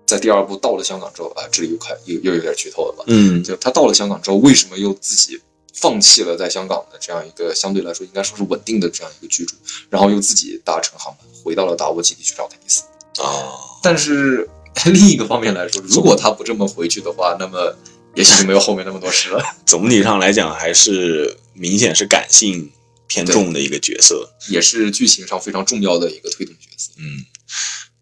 [0.05, 3.03] 在第二部到了香港之后啊，这里又快又又有点剧透了吧？
[3.07, 5.39] 嗯就他到了香港之后，为什么又自己
[5.73, 9.55] 放弃了在香港的这样一个相对来说应该说是稳定的这样一个居住，
[9.89, 12.84] 然后又自己搭乘航班回到了达沃基地去找肯尼斯？
[13.21, 14.49] 啊，但是
[14.85, 17.75] 另一个方面来说，如果他不这么回去的话，那么
[18.15, 19.43] 也许就没有后面那么多事了。
[19.65, 22.71] 总体上来讲还是明显是感性
[23.07, 24.30] 偏重的一个角色。
[24.49, 26.91] 也是剧情上非常重要的一个推动角色。
[26.97, 27.03] 嗯，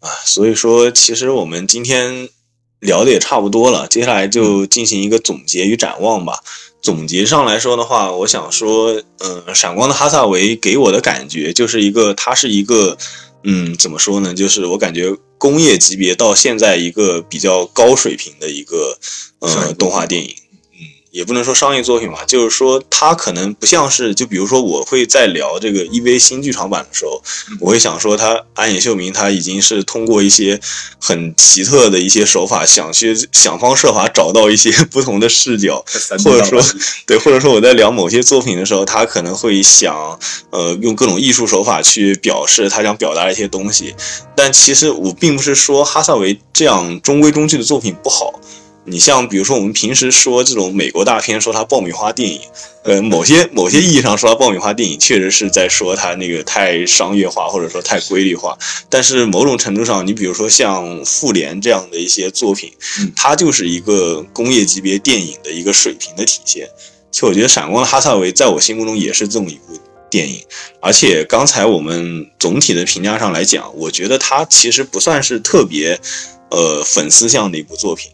[0.02, 2.28] 啊，所以说其实我们今天
[2.80, 6.40] 聊的也差不多了，接下来就进行一个总结与展望吧。
[6.82, 12.98] 总结上来说的话，我想说，嗯，闪光的哈萨维给我的感觉就是一个，它是一个，
[13.44, 14.34] 嗯，怎么说呢？
[14.34, 18.98] 就是我感觉工业级别到现在一个比较高水平的一个，
[19.38, 20.34] 呃，动画电影。
[21.12, 27.22] 也不能说商业作品吧，就是说它可能不像是，就比如说我会在聊这个 EV 新剧场版的时候，
[27.60, 30.58] 我会想说他安野秀明他已经是通过一些
[30.98, 35.84] 很奇特的一些手法，想去想方设法找到一些 不同的视角，
[36.24, 36.58] 或者说
[37.06, 40.18] 对，或者说我在聊某些作品的时候，他可能会想
[40.48, 43.94] 呃用各种艺术手法去表示他想表达一些东西，
[44.34, 48.40] 但其实我并不是说哈萨维这样中规中矩的作品不好。
[48.84, 52.40] 你像比如说我们平时说这种美国大片，说它爆米花电影，
[52.82, 58.58] 呃，某些某些意义上说它爆米花电影，确实是在说它那个太商业化或者说太规律化。
[58.90, 62.72] 但是某种程度上，你比如说像《复联》这样的一些作品，
[63.14, 66.68] 它就是一个工业级别电影的一个水平的体现。
[67.12, 69.78] 其实我觉得《闪光的哈萨维》在我心目中也是这么一部
[70.10, 70.42] 电影。
[70.80, 76.00] 而且刚才我们总体的评价上来讲，我觉得它其实不算是特别。
[76.52, 78.10] 呃，粉丝向的一部作品，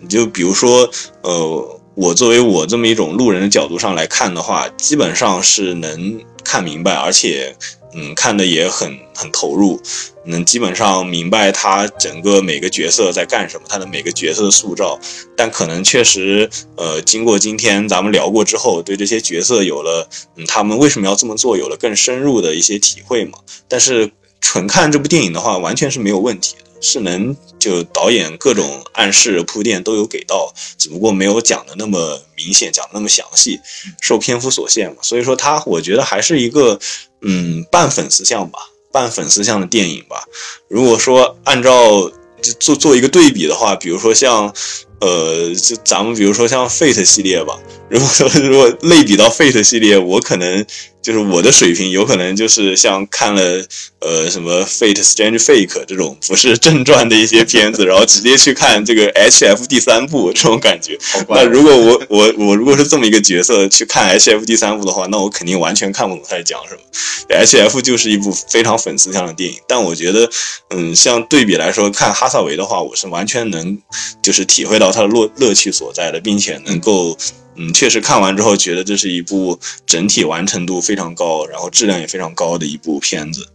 [0.00, 0.90] 你就比如说，
[1.22, 7.54] 呃，我作为我这么一种路人的角度上来看的话，基本上是能看明白，而且，
[7.94, 9.80] 嗯，看的也很很投入，
[10.24, 14.98] 能基本上明白他整个每个角色在干什么，他的每个角色的塑造。
[15.36, 23.38] 但可能确实，呃，经过今天咱们聊过之后，对这些角色有了，嗯，他们为什么要这么做，有了更深入的一些体会嘛。
[23.68, 24.10] 但是
[24.40, 26.64] 纯看这部电影的话，完全是没有问题的。
[26.80, 33.58] 是能就导演各种暗示铺垫都有给到，只不过没有讲的那么明显，讲的那么详细，
[34.00, 34.96] 受篇幅所限嘛。
[35.02, 36.78] 所以说他我觉得还是一个
[37.22, 38.58] 嗯半粉丝向吧，
[38.92, 40.24] 半粉丝向的电影吧。
[40.68, 42.10] 如果说按照
[42.60, 44.52] 做做一个对比的话，比如说像
[45.00, 47.58] 呃就咱们比如说像 Fate 系列吧，
[47.88, 50.66] 如果说如果类比到 Fate 系列，我可能。
[51.06, 53.64] 就是我的水平有可能就是像看了
[54.00, 60.98] 呃什么《Fate Strange Fake》这种不是正传的一些片子，然后直接去看这个 H.F 第三部这种感觉。
[61.28, 66.80] 那如果我我我如果是这么一个角色去看 H.F 第三部的话，那我肯定完全看不懂他在讲什么。
[67.28, 70.28] H.F 就是一部非常粉丝向的电影，但我觉得
[70.70, 73.78] 嗯，像对比来说看哈萨维的话，我是完全能
[74.20, 77.16] 就是体会到他的乐乐趣所在的，并且能够。
[77.56, 83.46] 嗯，确实看完之后觉得这是一部整体完成度非常高，然后质量也非常高的一部片子。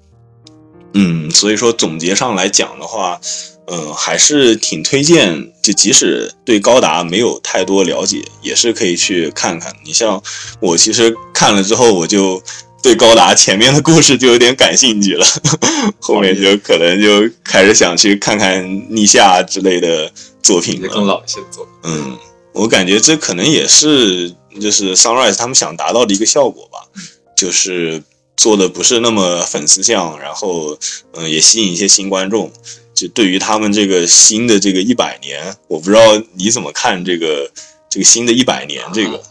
[0.94, 3.22] 嗯，所以说总结上来讲的话，
[3.68, 9.74] 嗯，还是挺推荐，就即使对高达没有太多了解，也是可以去看看。
[9.86, 10.22] 你像
[10.60, 12.44] 我其实看了之后，我就
[12.84, 15.26] 对高达前面的故事就有点感兴趣了，
[16.02, 20.12] 后面就可能就开始想去看看逆夏之类的
[20.42, 21.74] 作品了，更老一些的作品。
[21.84, 22.18] 嗯。
[22.54, 26.88] 我感觉这可能也是就是 Sunrise 他们想达到的一个效果吧，
[27.36, 28.04] 就是
[28.36, 30.78] 做的不是那么粉丝向，然后
[31.14, 32.52] 嗯也吸引一些新观众。
[32.94, 36.02] 就对于他们这个新的这个一百年，我不知道
[36.34, 37.50] 你怎么看这个
[37.90, 39.24] 这个新的一百年这个。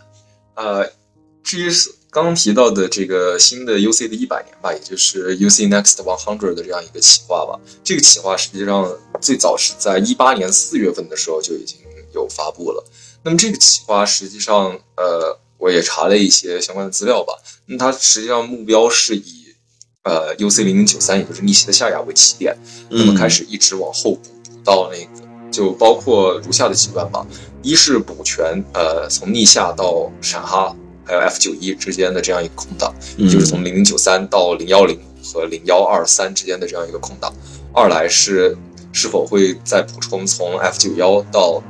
[0.55, 0.91] 呃，
[1.45, 1.71] 至于
[2.11, 8.91] 刚刚提到的这个新的 UC 的一百年吧，也就是 UC Next One Hundred 的这样一个企划吧，这个企划实际上
[9.21, 11.77] 最早是在一八年四月份的时候就已经
[12.13, 12.85] 有发布了。
[13.23, 17.35] 那么这个企划实际上，呃，我也查了一些相关的资料吧。
[17.67, 19.55] 那它实际上目标是以，
[20.05, 22.57] 呃，U C 零零九三，也就是逆袭的夏亚为起点，
[22.89, 27.27] 那么开始一直往后补补到那个，就包括如下的几段吧。
[27.63, 30.75] 一是补全，呃，从逆夏到闪哈，
[31.05, 37.31] 还有 F 九一之间的这样一个空档，就是从零零九三到零幺零和零幺二三之间的这样一个空档。
[37.75, 38.57] 二来是
[38.93, 41.63] 是否会再补充从 F 九幺到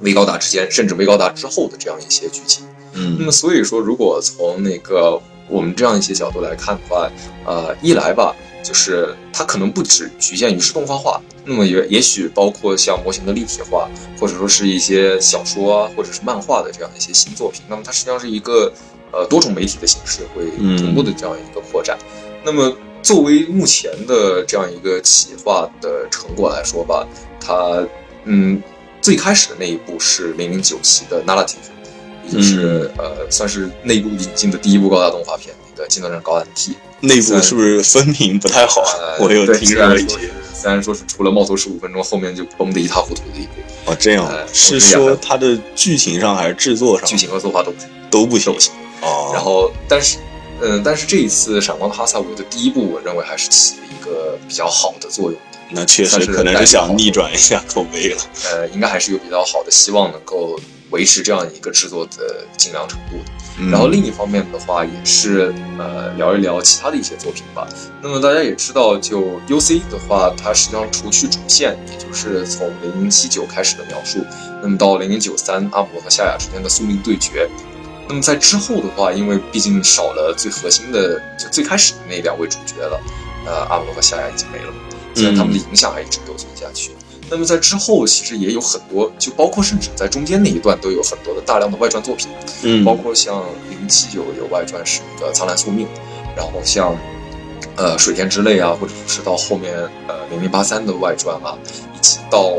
[0.00, 7.10] 微高达之间，甚至微高达之后的这样一些剧情，嗯，那么所以说，如果从那个我们这样一些角度来看的话，
[7.44, 13.88] 呃，一来吧，就是它可能不只局限于是动画化，那么也也许包括像模型的立体化，
[14.20, 18.72] 或者说是一些小说啊，或者是漫画的这样一些新作品，那么它实际上是一个
[19.10, 20.44] 呃多种媒体的形式会
[20.76, 21.98] 同步的这样一个扩展。
[22.44, 22.72] 那么
[23.02, 27.06] 作为目前的这样一个企划的成果来说吧，
[27.40, 27.84] 它
[28.24, 28.62] 嗯。
[29.00, 31.46] 最开始的那一部是零零九七的《Narrative》，
[32.26, 36.72] 也就是呃，算是内部引进的第一部高达动画片，那个《金德镇高达 T》。
[37.00, 38.82] 内部是不是分明不太好？
[39.20, 43.52] 我有听说一些，虽然说是除了冒头十五分钟，后面就崩得一塌糊涂的一部。
[43.86, 47.06] 哦，这样是说它的剧情上还是制作上？
[47.08, 47.72] 剧情和作画都
[48.10, 48.52] 都不行。
[49.00, 49.30] 哦。
[49.32, 50.18] 然后，但是，
[50.60, 55.47] 嗯，但是这一次《闪光的哈萨维》的第一部，我认为还是起了一个比较好的作用的。
[55.70, 58.20] 那确实可能是想逆转一下口碑了。
[58.50, 60.58] 呃，应该还是有比较好的希望能够
[60.90, 63.32] 维持这样一个制作的精良程度的。
[63.70, 67.66] 然后另一方面的话，也是呃聊一聊其他的一些作品吧。
[68.00, 74.24] 那么大家也知道，就 U C 的话，它实际上除去主线，也就是从零零七九开始的描述，
[74.62, 77.48] 那么到零零九三阿姆罗和夏亚之间的宿命对决。
[78.08, 83.00] 那么在之后的话，因为毕竟少了最核心的，就最开始的那两位主角了，
[83.44, 84.72] 呃，阿姆罗和夏亚已经没了，
[85.14, 86.92] 虽然他们的影响还一直留存下去。
[87.30, 92.28] 那么在之后，其实也有很多，就包括甚至在中间那一段都有很多的大量的外传作品，
[92.62, 95.86] 嗯，包括像零七九有外传是那个苍兰宿命，
[96.34, 96.96] 然后像
[97.76, 99.76] 呃水天之泪啊，或者是到后面
[100.06, 101.58] 呃零零八三的外传啊，
[101.94, 102.50] 以及到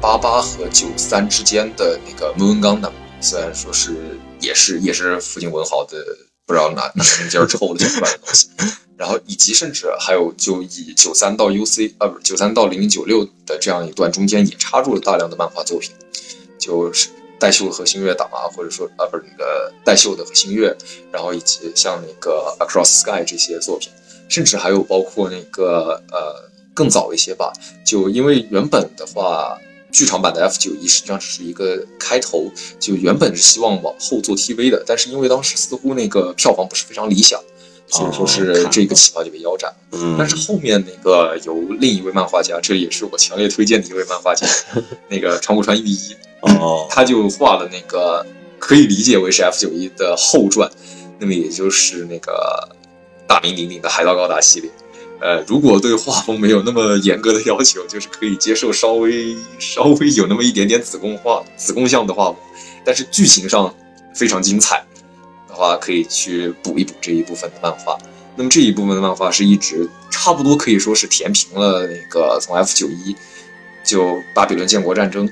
[0.00, 2.90] 八八和九三之间的那个 Moon Gundam，
[3.20, 5.98] 虽然说是也是也是附近文豪的
[6.46, 8.48] 不知道哪哪根筋抽的出来的东西。
[8.96, 15.90] 然后以及甚至还有就以九三到 U C 啊不是九三到零零九六的这样一段中间也插入了大量的漫画作品，
[16.58, 17.08] 就是
[17.38, 20.76] 带秀和星月党啊，或者说啊不是那个带秀的和星月，
[21.10, 23.90] 然后以及像那个 Across Sky 这些作品，
[24.28, 27.52] 甚至还有包括那个呃更早一些吧，
[27.84, 29.58] 就因为原本的话
[29.90, 37.40] 剧场版的 F 九一实际上只是一个开头，就原本是希望往后做 TV 的，但是因为当时似乎那个票房不是非常理想。
[37.94, 39.72] 所以说是这个企划就被腰斩。
[39.92, 44.44] 嗯，但是后面那个由另一位漫画家，这也是我强烈推荐的一位漫画家，
[45.08, 48.26] 那个长谷川裕一，哦，他就画了那个
[48.58, 50.68] 可以理解为是 F 九一的后传，
[51.20, 52.68] 那么也就是那个
[53.28, 54.68] 大名鼎鼎的海盗高达系列。
[55.20, 62.36] 呃，如果对画风没有那么严格的要求，就是可以接受稍微稍微有那么一点点子宫画子宫像的画风，
[62.84, 63.72] 但是剧情上
[64.12, 64.84] 非常精彩。
[65.54, 67.96] 的话可以去补一补这一部分的漫画，
[68.34, 73.14] 那么这一部分的漫画是一直差不多可以说是填平了那个从 F 九一
[73.84, 75.30] 就巴比伦建国战争，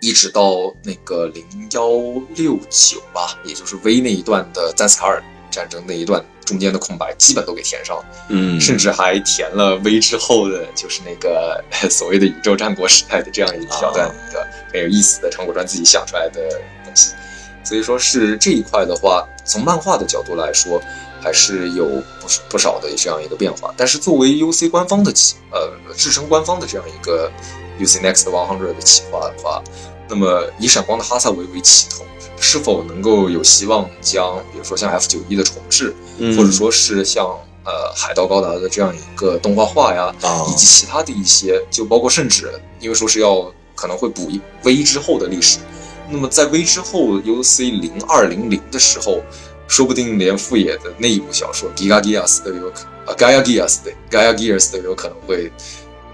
[0.00, 1.88] 一直到那个零幺
[2.36, 5.20] 六九吧，也就是 V 那一段的赞斯卡尔
[5.50, 16.40] 战争那一段中间的空白，基本都给填上了，嗯，甚至还填了 V 之后的，就是那个 所谓的宇宙战国时代的这样一小段一个很有意思的长谷川自己想出来的
[16.84, 17.12] 东西。
[17.64, 20.80] 所以说是这一块的话，从漫画的角度来说，
[21.20, 21.86] 还是有
[22.20, 23.72] 不不少的这样一个变化。
[23.76, 27.30] 但是作为 UC 官方的企，呃，支撑官方的这样一个
[27.78, 29.62] UC Next One Hundred 的企划的话，
[30.08, 32.04] 那么以闪光的哈萨维为起头，
[32.38, 35.94] 是否能够有希望将，比如说像 F 九一的重置，
[36.36, 37.24] 或者说是像
[37.64, 40.12] 呃海盗高达的这样一个动画化呀，
[40.48, 45.58] 以及其他的一些，就包括甚至因为说是要可能会补一 V 之后的历史。
[46.12, 49.22] 那么在 V 之后，UC 零二零零的时候，
[49.66, 55.50] 说不定连富野的那一部小说《Giga Gears》都有可啊，《Gaia Gears》对，《Gaia Gears》都有可能会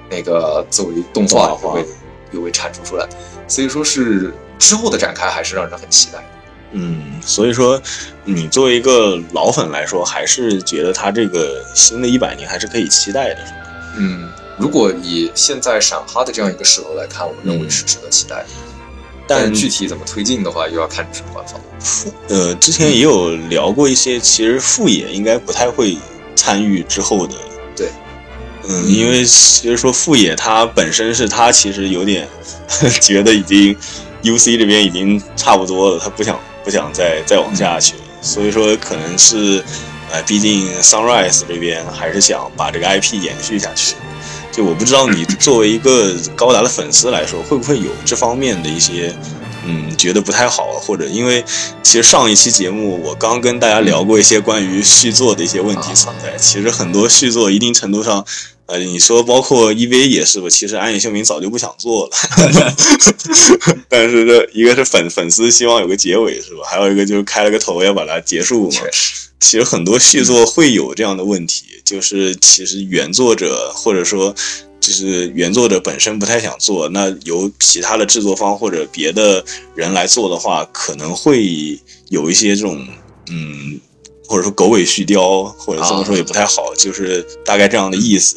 [0.08, 1.84] 那个作为动画会
[2.30, 3.08] 又会产出出来，
[3.48, 6.24] 所以说是之后的展开还是让人很期待。
[6.70, 7.80] 嗯，所以说
[8.24, 13.58] 你作为一个老粉来说，还是觉得他这个新的一百年还是可以期待的，是吗？
[13.96, 18.48] 嗯，如果以现在闪哈的这样一个势头来看，我认为是值得期待的。
[19.28, 21.60] 但具体怎么推进的话，又要看主官方。
[21.78, 25.96] 副呃，之前也有聊过一些，其实副野应该不太会
[26.34, 27.34] 参与之后的。
[27.76, 27.88] 对，
[28.66, 32.26] 嗯，因为其实说副野他本身是他其实有点
[33.02, 33.76] 觉得已经
[34.22, 38.02] U C 这边已经差不多了，他不想不想再再往下去了。
[38.22, 39.62] 所以说可能是，
[40.10, 43.94] 呃，毕竟 Sunrise 这边还是想把这个 I P 延续下去。
[44.58, 49.14] 就我不知道你作为一个高达的粉丝来说，会不会有这方面的一些，
[49.64, 51.44] 嗯，觉得不太好，或者因为
[51.80, 56.36] 其实上一期节目我刚跟大家聊过一些关于续作的一些问题存在。
[56.36, 58.26] 其实很多续作一定程度上，
[58.68, 60.48] 呃，你说包括 EVA 也是吧？
[60.50, 62.12] 其实安野秀明早就不想做了，
[63.88, 66.60] 但是这一个是粉粉丝希望有个结尾是吧？
[66.68, 68.80] 还有一个就是开了个头要把它结束嘛。
[69.40, 71.64] 其实很多续作会有这样的问题。
[71.84, 74.34] 就是其实原作者或者说
[74.78, 79.42] 就是原作者本身不太想做，那由其他的制作方或者别的
[79.74, 81.80] 人来做的话，可能会
[82.10, 82.86] 有一些这种
[83.30, 83.80] 嗯，
[84.28, 88.36] 或者说狗尾续貂，或者这么说也不太好，就是大概这样的意思。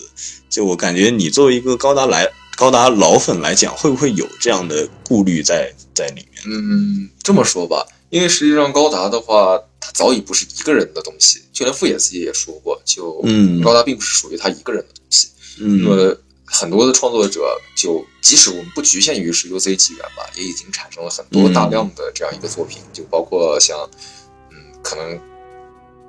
[0.50, 6.44] 就我感觉你作为一个高达来高达老粉来讲，会不会有这样的顾虑在在里面？
[6.46, 9.62] 嗯，这么说吧，因为实际上高达的话。
[9.84, 13.20] 它早已不是一个人的东西，就连富野自己也说过，就
[13.64, 15.30] 高达并不是属于他一个人的东西。
[15.60, 16.16] 嗯那么
[16.46, 17.42] 很多的创作者，
[17.76, 23.90] 就即使我们不局限于是 UC 纪元吧，也已经产生了很多大量的这样一个作品，就包括像，
[24.52, 25.20] 嗯，可能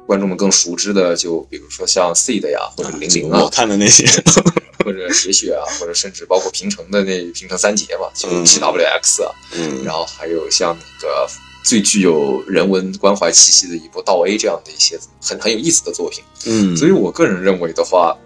[0.06, 4.04] 观众们更熟知的，就比如说像 Seed 呀，或者零零啊，我看的那些，
[4.84, 11.28] 或者铁血啊，或者甚至包括平成的那平成三杰嘛，就 TWX 啊，嗯，然后还有像那个
[11.64, 16.22] 最具有人文关怀气息的一部《道 A》这样的一些很很有意思的作品。
[16.46, 18.16] 嗯，所以我个人认为的话，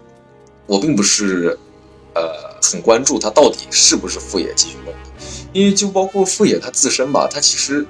[0.65, 1.57] 我并不是
[2.15, 5.21] 呃很关注他到底是不是富野继续梦的，
[5.53, 7.85] 因为就包括富野他自身吧，他其实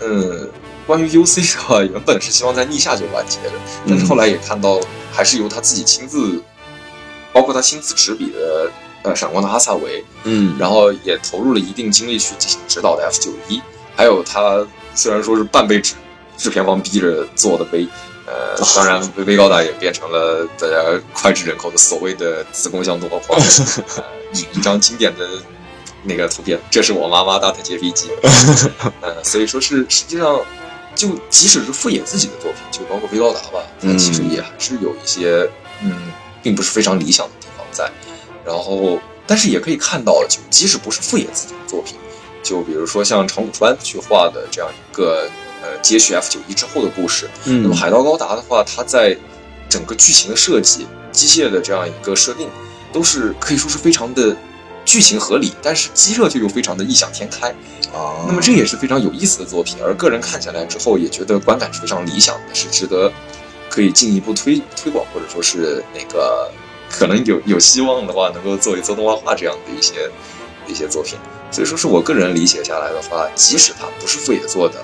[0.00, 0.48] 嗯。
[0.86, 3.52] 关于 UC 的话，原本是希望在逆下就完结的，
[3.88, 4.80] 但是后来也看到，
[5.12, 6.40] 还是由他自己亲自，
[7.32, 8.70] 包括他亲自执笔的
[9.02, 13.60] 呃《闪光的哈萨维》，嗯，然后也投入了一定精力去进行指导的 F 九一，
[13.96, 14.64] 还有他
[14.94, 15.94] 虽然说是半被制
[16.36, 17.88] 制片方逼着做的 V，
[18.26, 20.76] 呃， 当然 V V 高达也变成了大家
[21.12, 23.36] 脍炙人口的所谓的子宫像动画，
[23.96, 25.26] 呃，一一张经典的
[26.04, 28.08] 那个图片，这是我妈妈搭的接 P 机，
[29.02, 30.40] 呃，所以说是实际上。
[30.96, 35.48] 就即使是富野自己的作品，就包括微高达吧，它其实也还是有一些
[35.82, 35.94] 嗯，
[36.42, 37.88] 并不是非常理想的地方在。
[38.44, 41.96] 然后，但是也可以看到，就即使不是富野自己的作品，
[42.42, 45.28] 就比如说像长谷川去画的这样一个
[45.62, 49.16] 呃接续 F 九一之后的故事，嗯，那么海盗高达的话，它在
[49.68, 52.48] 整个剧情的设计、机械的这样一个设定，
[52.92, 54.34] 都是可以说是非常的
[54.86, 57.50] 剧情合理，但是机设却又非常的异想天开
[57.92, 58.24] 啊。
[58.26, 63.12] 那么这也是非常有意思的作品，而个人看下来之后也觉得观感是非常理想的，是值得
[63.68, 66.50] 可以进一步推推广，或者说是那个
[66.88, 70.08] 可能有有希望的话，能够作为做动画化这样的一些
[70.66, 71.18] 一些作品。
[71.50, 74.82] 所以说是我个人理解下来的话，即使他不是富野做的，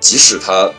[0.00, 0.70] 即使他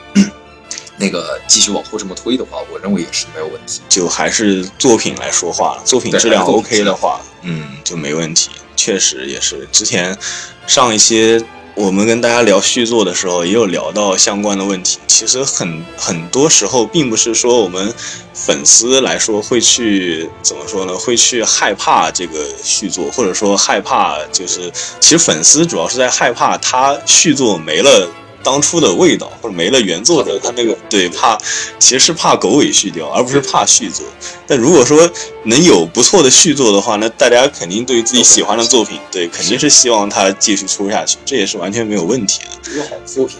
[0.97, 3.81] 那个继续往后这么推的话，我认为也是没有问题。
[3.87, 8.49] 就还是作品来说话了，作品质量 OK 的话，嗯，就没问题。
[8.75, 10.17] 确实也是之前
[10.65, 11.43] 上一些。
[11.75, 14.97] 我们跟大家聊续作的时候，也有聊到相关的问题。
[15.05, 17.93] 其实很很多时候，并不是说我们
[18.33, 20.97] 粉丝来说会去怎么说呢？
[20.97, 28.09] 会去害怕这个续作，或者说害怕就是，其实粉丝主要是在害怕他续作没了。
[28.43, 31.37] 当初的味道，或者没了原作者他那个对怕，
[31.79, 34.05] 其实是怕狗尾续貂，而不是怕续作。
[34.45, 35.09] 但如果说
[35.43, 42.71] 能有不错的续作的话，那大家肯定对于自己喜欢的作品，对肯定是希望它继续出下去，这也是完全没有问题的。
[42.71, 43.37] 一个好作品，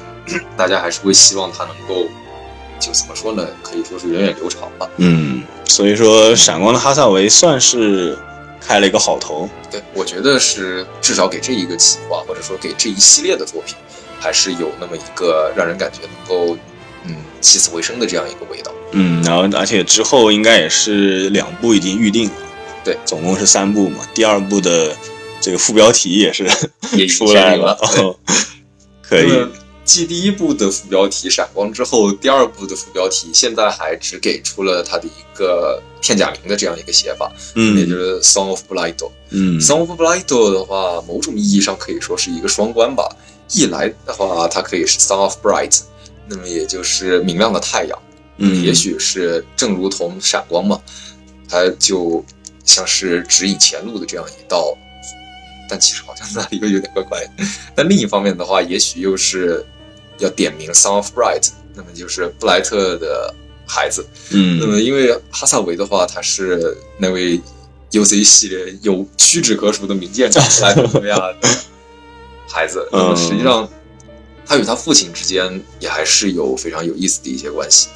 [0.58, 2.10] 大家还是会希望它能够，
[2.80, 3.48] 就怎么说呢？
[3.62, 4.90] 可以说是源远流长吧。
[4.98, 8.18] 嗯，所以说《闪光的哈萨维》算是
[8.60, 9.50] 开了一个好头。
[9.72, 13.76] 对，我觉得是至少给这一个企划，或者说给这一系列的作品。
[14.20, 16.58] 还是有那么一个让人感觉能够，
[17.06, 18.72] 嗯，起死回生的这样一个味道。
[18.92, 22.36] 嗯，然后而且之后应该也是两部已经预定了，
[22.84, 24.08] 对，总共是三部嘛。
[24.14, 24.96] 第二部的
[25.42, 26.48] 这个副标题也是
[26.94, 27.78] 也 出来了，
[29.02, 29.48] 可以。
[29.88, 38.98] 继第一部的副标题闪光之后，第二部的副标题现在还只给出了它的一个片假名的这样一个写法，嗯，也就是 Song of Blight。
[39.30, 43.08] 嗯，Song of Blight 的话，某种意义上可以说是一个双关吧。
[43.54, 45.82] 一来的话，它可以是 Sun of Bright，
[46.28, 47.98] 那么也就是明亮的太阳。
[48.38, 50.80] 嗯，也许是正如同闪光嘛，
[51.50, 52.24] 它就
[52.64, 54.78] 像是指引前路的这样一道。
[55.70, 57.44] 但其实好像那里又有点怪怪的。
[57.76, 59.66] 但另一方面的话，也许又是
[60.20, 63.34] 要点名 Sun of Bright，那么就是布莱特的
[63.66, 64.06] 孩子。
[64.32, 67.42] 嗯，那么因为哈萨维的话，他是那位
[67.92, 71.36] UC 系列有屈指可数的名剑长布莱特维亚的。
[72.48, 73.70] 孩子，那么实际上，
[74.46, 77.94] 他与他父亲之间也还是有非常有意思的一些关系的，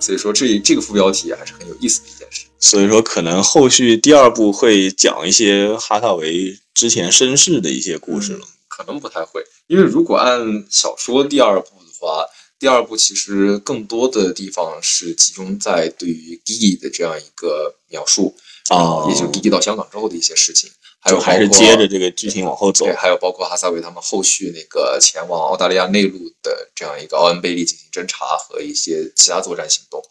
[0.00, 2.46] 所以说这这个副标题还是很有意思的一件事。
[2.60, 8.46] 所以说，可能后续第二部会讲一些哈萨维之前身世的一些故事了。
[8.68, 12.24] 可能不太会，因为如果按小说第二部的话，
[12.60, 18.36] 第二部其实更多的地方是集中在对于 Gigi 的这样一个描述
[18.70, 20.70] 啊，也就 Gigi 到香港之后的一些事情。
[21.00, 30.02] 还有还是接着这个剧情往后走，对，还有包括哈萨维他们后续那个前往澳大利亚内陆的这样一个奥恩贝利进行侦查和一些其他作战行动。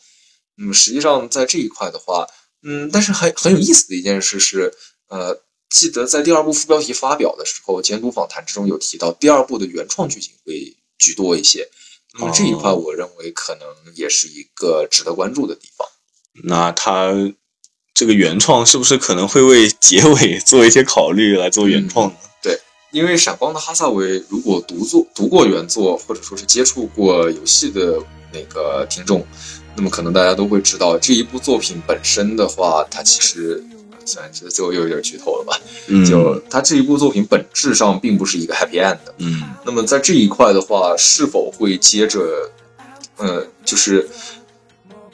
[0.56, 2.26] 那么实际上在这一块的话，
[2.64, 4.74] 嗯，但是很很有意思的一件事是，
[5.10, 5.38] 呃，
[5.70, 11.70] 记得在第二部副标题发表的时候，监督访谈之中有提到第二部的原创剧情会居多一些。
[12.18, 15.86] 那么这一块我认为可能也是一个值得关注的地方。
[16.46, 17.14] 那他。
[17.98, 22.14] 这个原创是不是可能会为结尾 做一些考虑来做原创呢？
[22.44, 22.56] 对，
[22.92, 27.98] 因为闪光的哈萨维如果读作读过原作，或者说是接触过游戏的
[28.32, 29.26] 那个听众，
[29.76, 33.64] 那么可能大家都会知道这一部作品本身的话，它其实
[34.06, 42.52] 虽然这最后又有点剧透了吧，嗯，就它这一部作品本质上并不是一个 happy end 的，嗯，那么在这一块的话，是否会接着，
[43.18, 44.08] 呃，就是。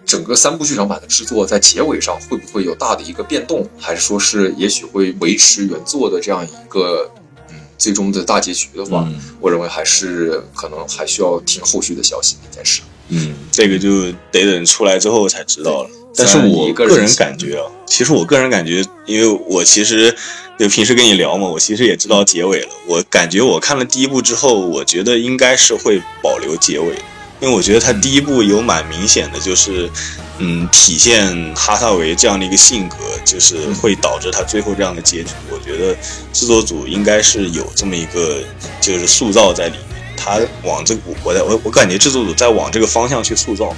[0.05, 7.09] 整个三部剧场版的制作在结尾上会不会有大的一个变动，还是说是也许会维持原作的这样一个
[7.49, 12.81] 嗯最终的大结局的话，嗯我认为还是可能还需要听后续的消息这件事。
[13.09, 15.89] 嗯，这个就得等出来之后才知道了。
[16.15, 20.15] 但是我个人个人感觉啊，其实我个人感觉，因为我其实
[20.59, 22.69] 就平时跟你聊嘛，我其实也知道结尾了。
[22.87, 26.95] 我感觉我看了第一部之后，我觉得应该是会保留结尾，
[27.43, 29.91] 因为我觉得他第一部有蛮明显的，就是
[30.37, 32.95] 嗯，体现哈萨维这样的一个性格，
[33.25, 35.31] 就是会导致他最后这样的结局。
[35.51, 35.93] 我觉得
[36.31, 38.41] 制作组应该是有这么一个
[38.79, 40.15] 就是塑造在里面。
[40.15, 43.75] 他往这个我在我我感觉制作组在往这个方向去塑造，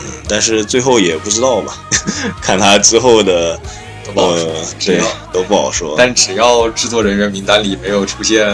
[0.00, 1.86] 嗯，但是最后也不知道吧，
[2.42, 3.56] 看他之后的
[4.04, 5.94] 都不好说呃，对只要，都不好说。
[5.96, 8.46] 但只要制作人员名单里没有出现，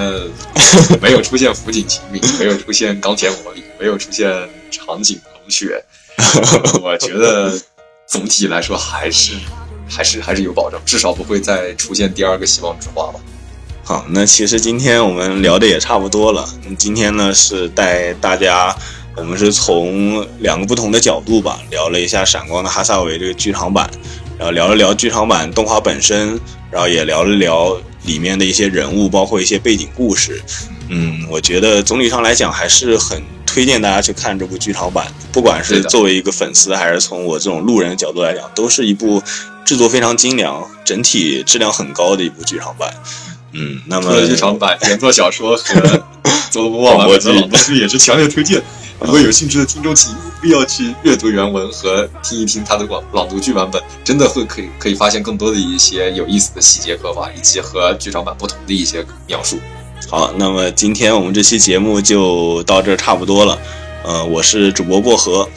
[1.03, 4.31] 没有出现福井晴明，没有出现钢铁魔力，没有出现
[4.71, 5.85] 长井同学，
[6.81, 7.53] 我觉得
[8.07, 9.33] 总体来说还是
[9.89, 13.21] 还是还是有保障，至少不会再出现第二个希望之花吧。
[13.83, 16.49] 好，那其实今天我们聊的也差不多了。
[16.65, 18.73] 嗯今天呢是带大家，
[19.17, 23.91] 我们是从两个不同的角度吧，聊了一下《闪光的哈萨维》这个剧场版，
[24.41, 26.41] 然后聊了聊剧场版动画本身，
[26.71, 27.77] 然后也聊了聊
[28.07, 30.43] 里面的一些人物，包括一些背景故事。
[30.89, 39.23] 嗯，我觉得总体上来讲还是很推荐大家去看这部剧场版，不管是作为一个粉丝，还是从我这种路人的角度来讲，都是一部
[39.63, 42.91] 制作非常精良、整体质量很高的一部剧场版。
[43.53, 46.03] 嗯，那么剧场版、原作小说和
[46.51, 48.63] 佐罗莫版本的朗读剧也是强烈推荐。
[49.01, 59.59] 如果有兴趣的听众，请务必要去阅读原文和听一听他的广朗读剧版本，真的会可以可以发现更多的一些有意思的细节刻画，以及和剧场版不同的一些描述。
[60.09, 63.59] 好，那么今天我们这期节目就到这儿差不多了。
[64.05, 65.49] 呃，我是主播薄荷，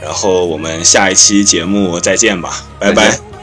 [0.00, 3.35] 然后我们下一期节目再见吧，拜拜。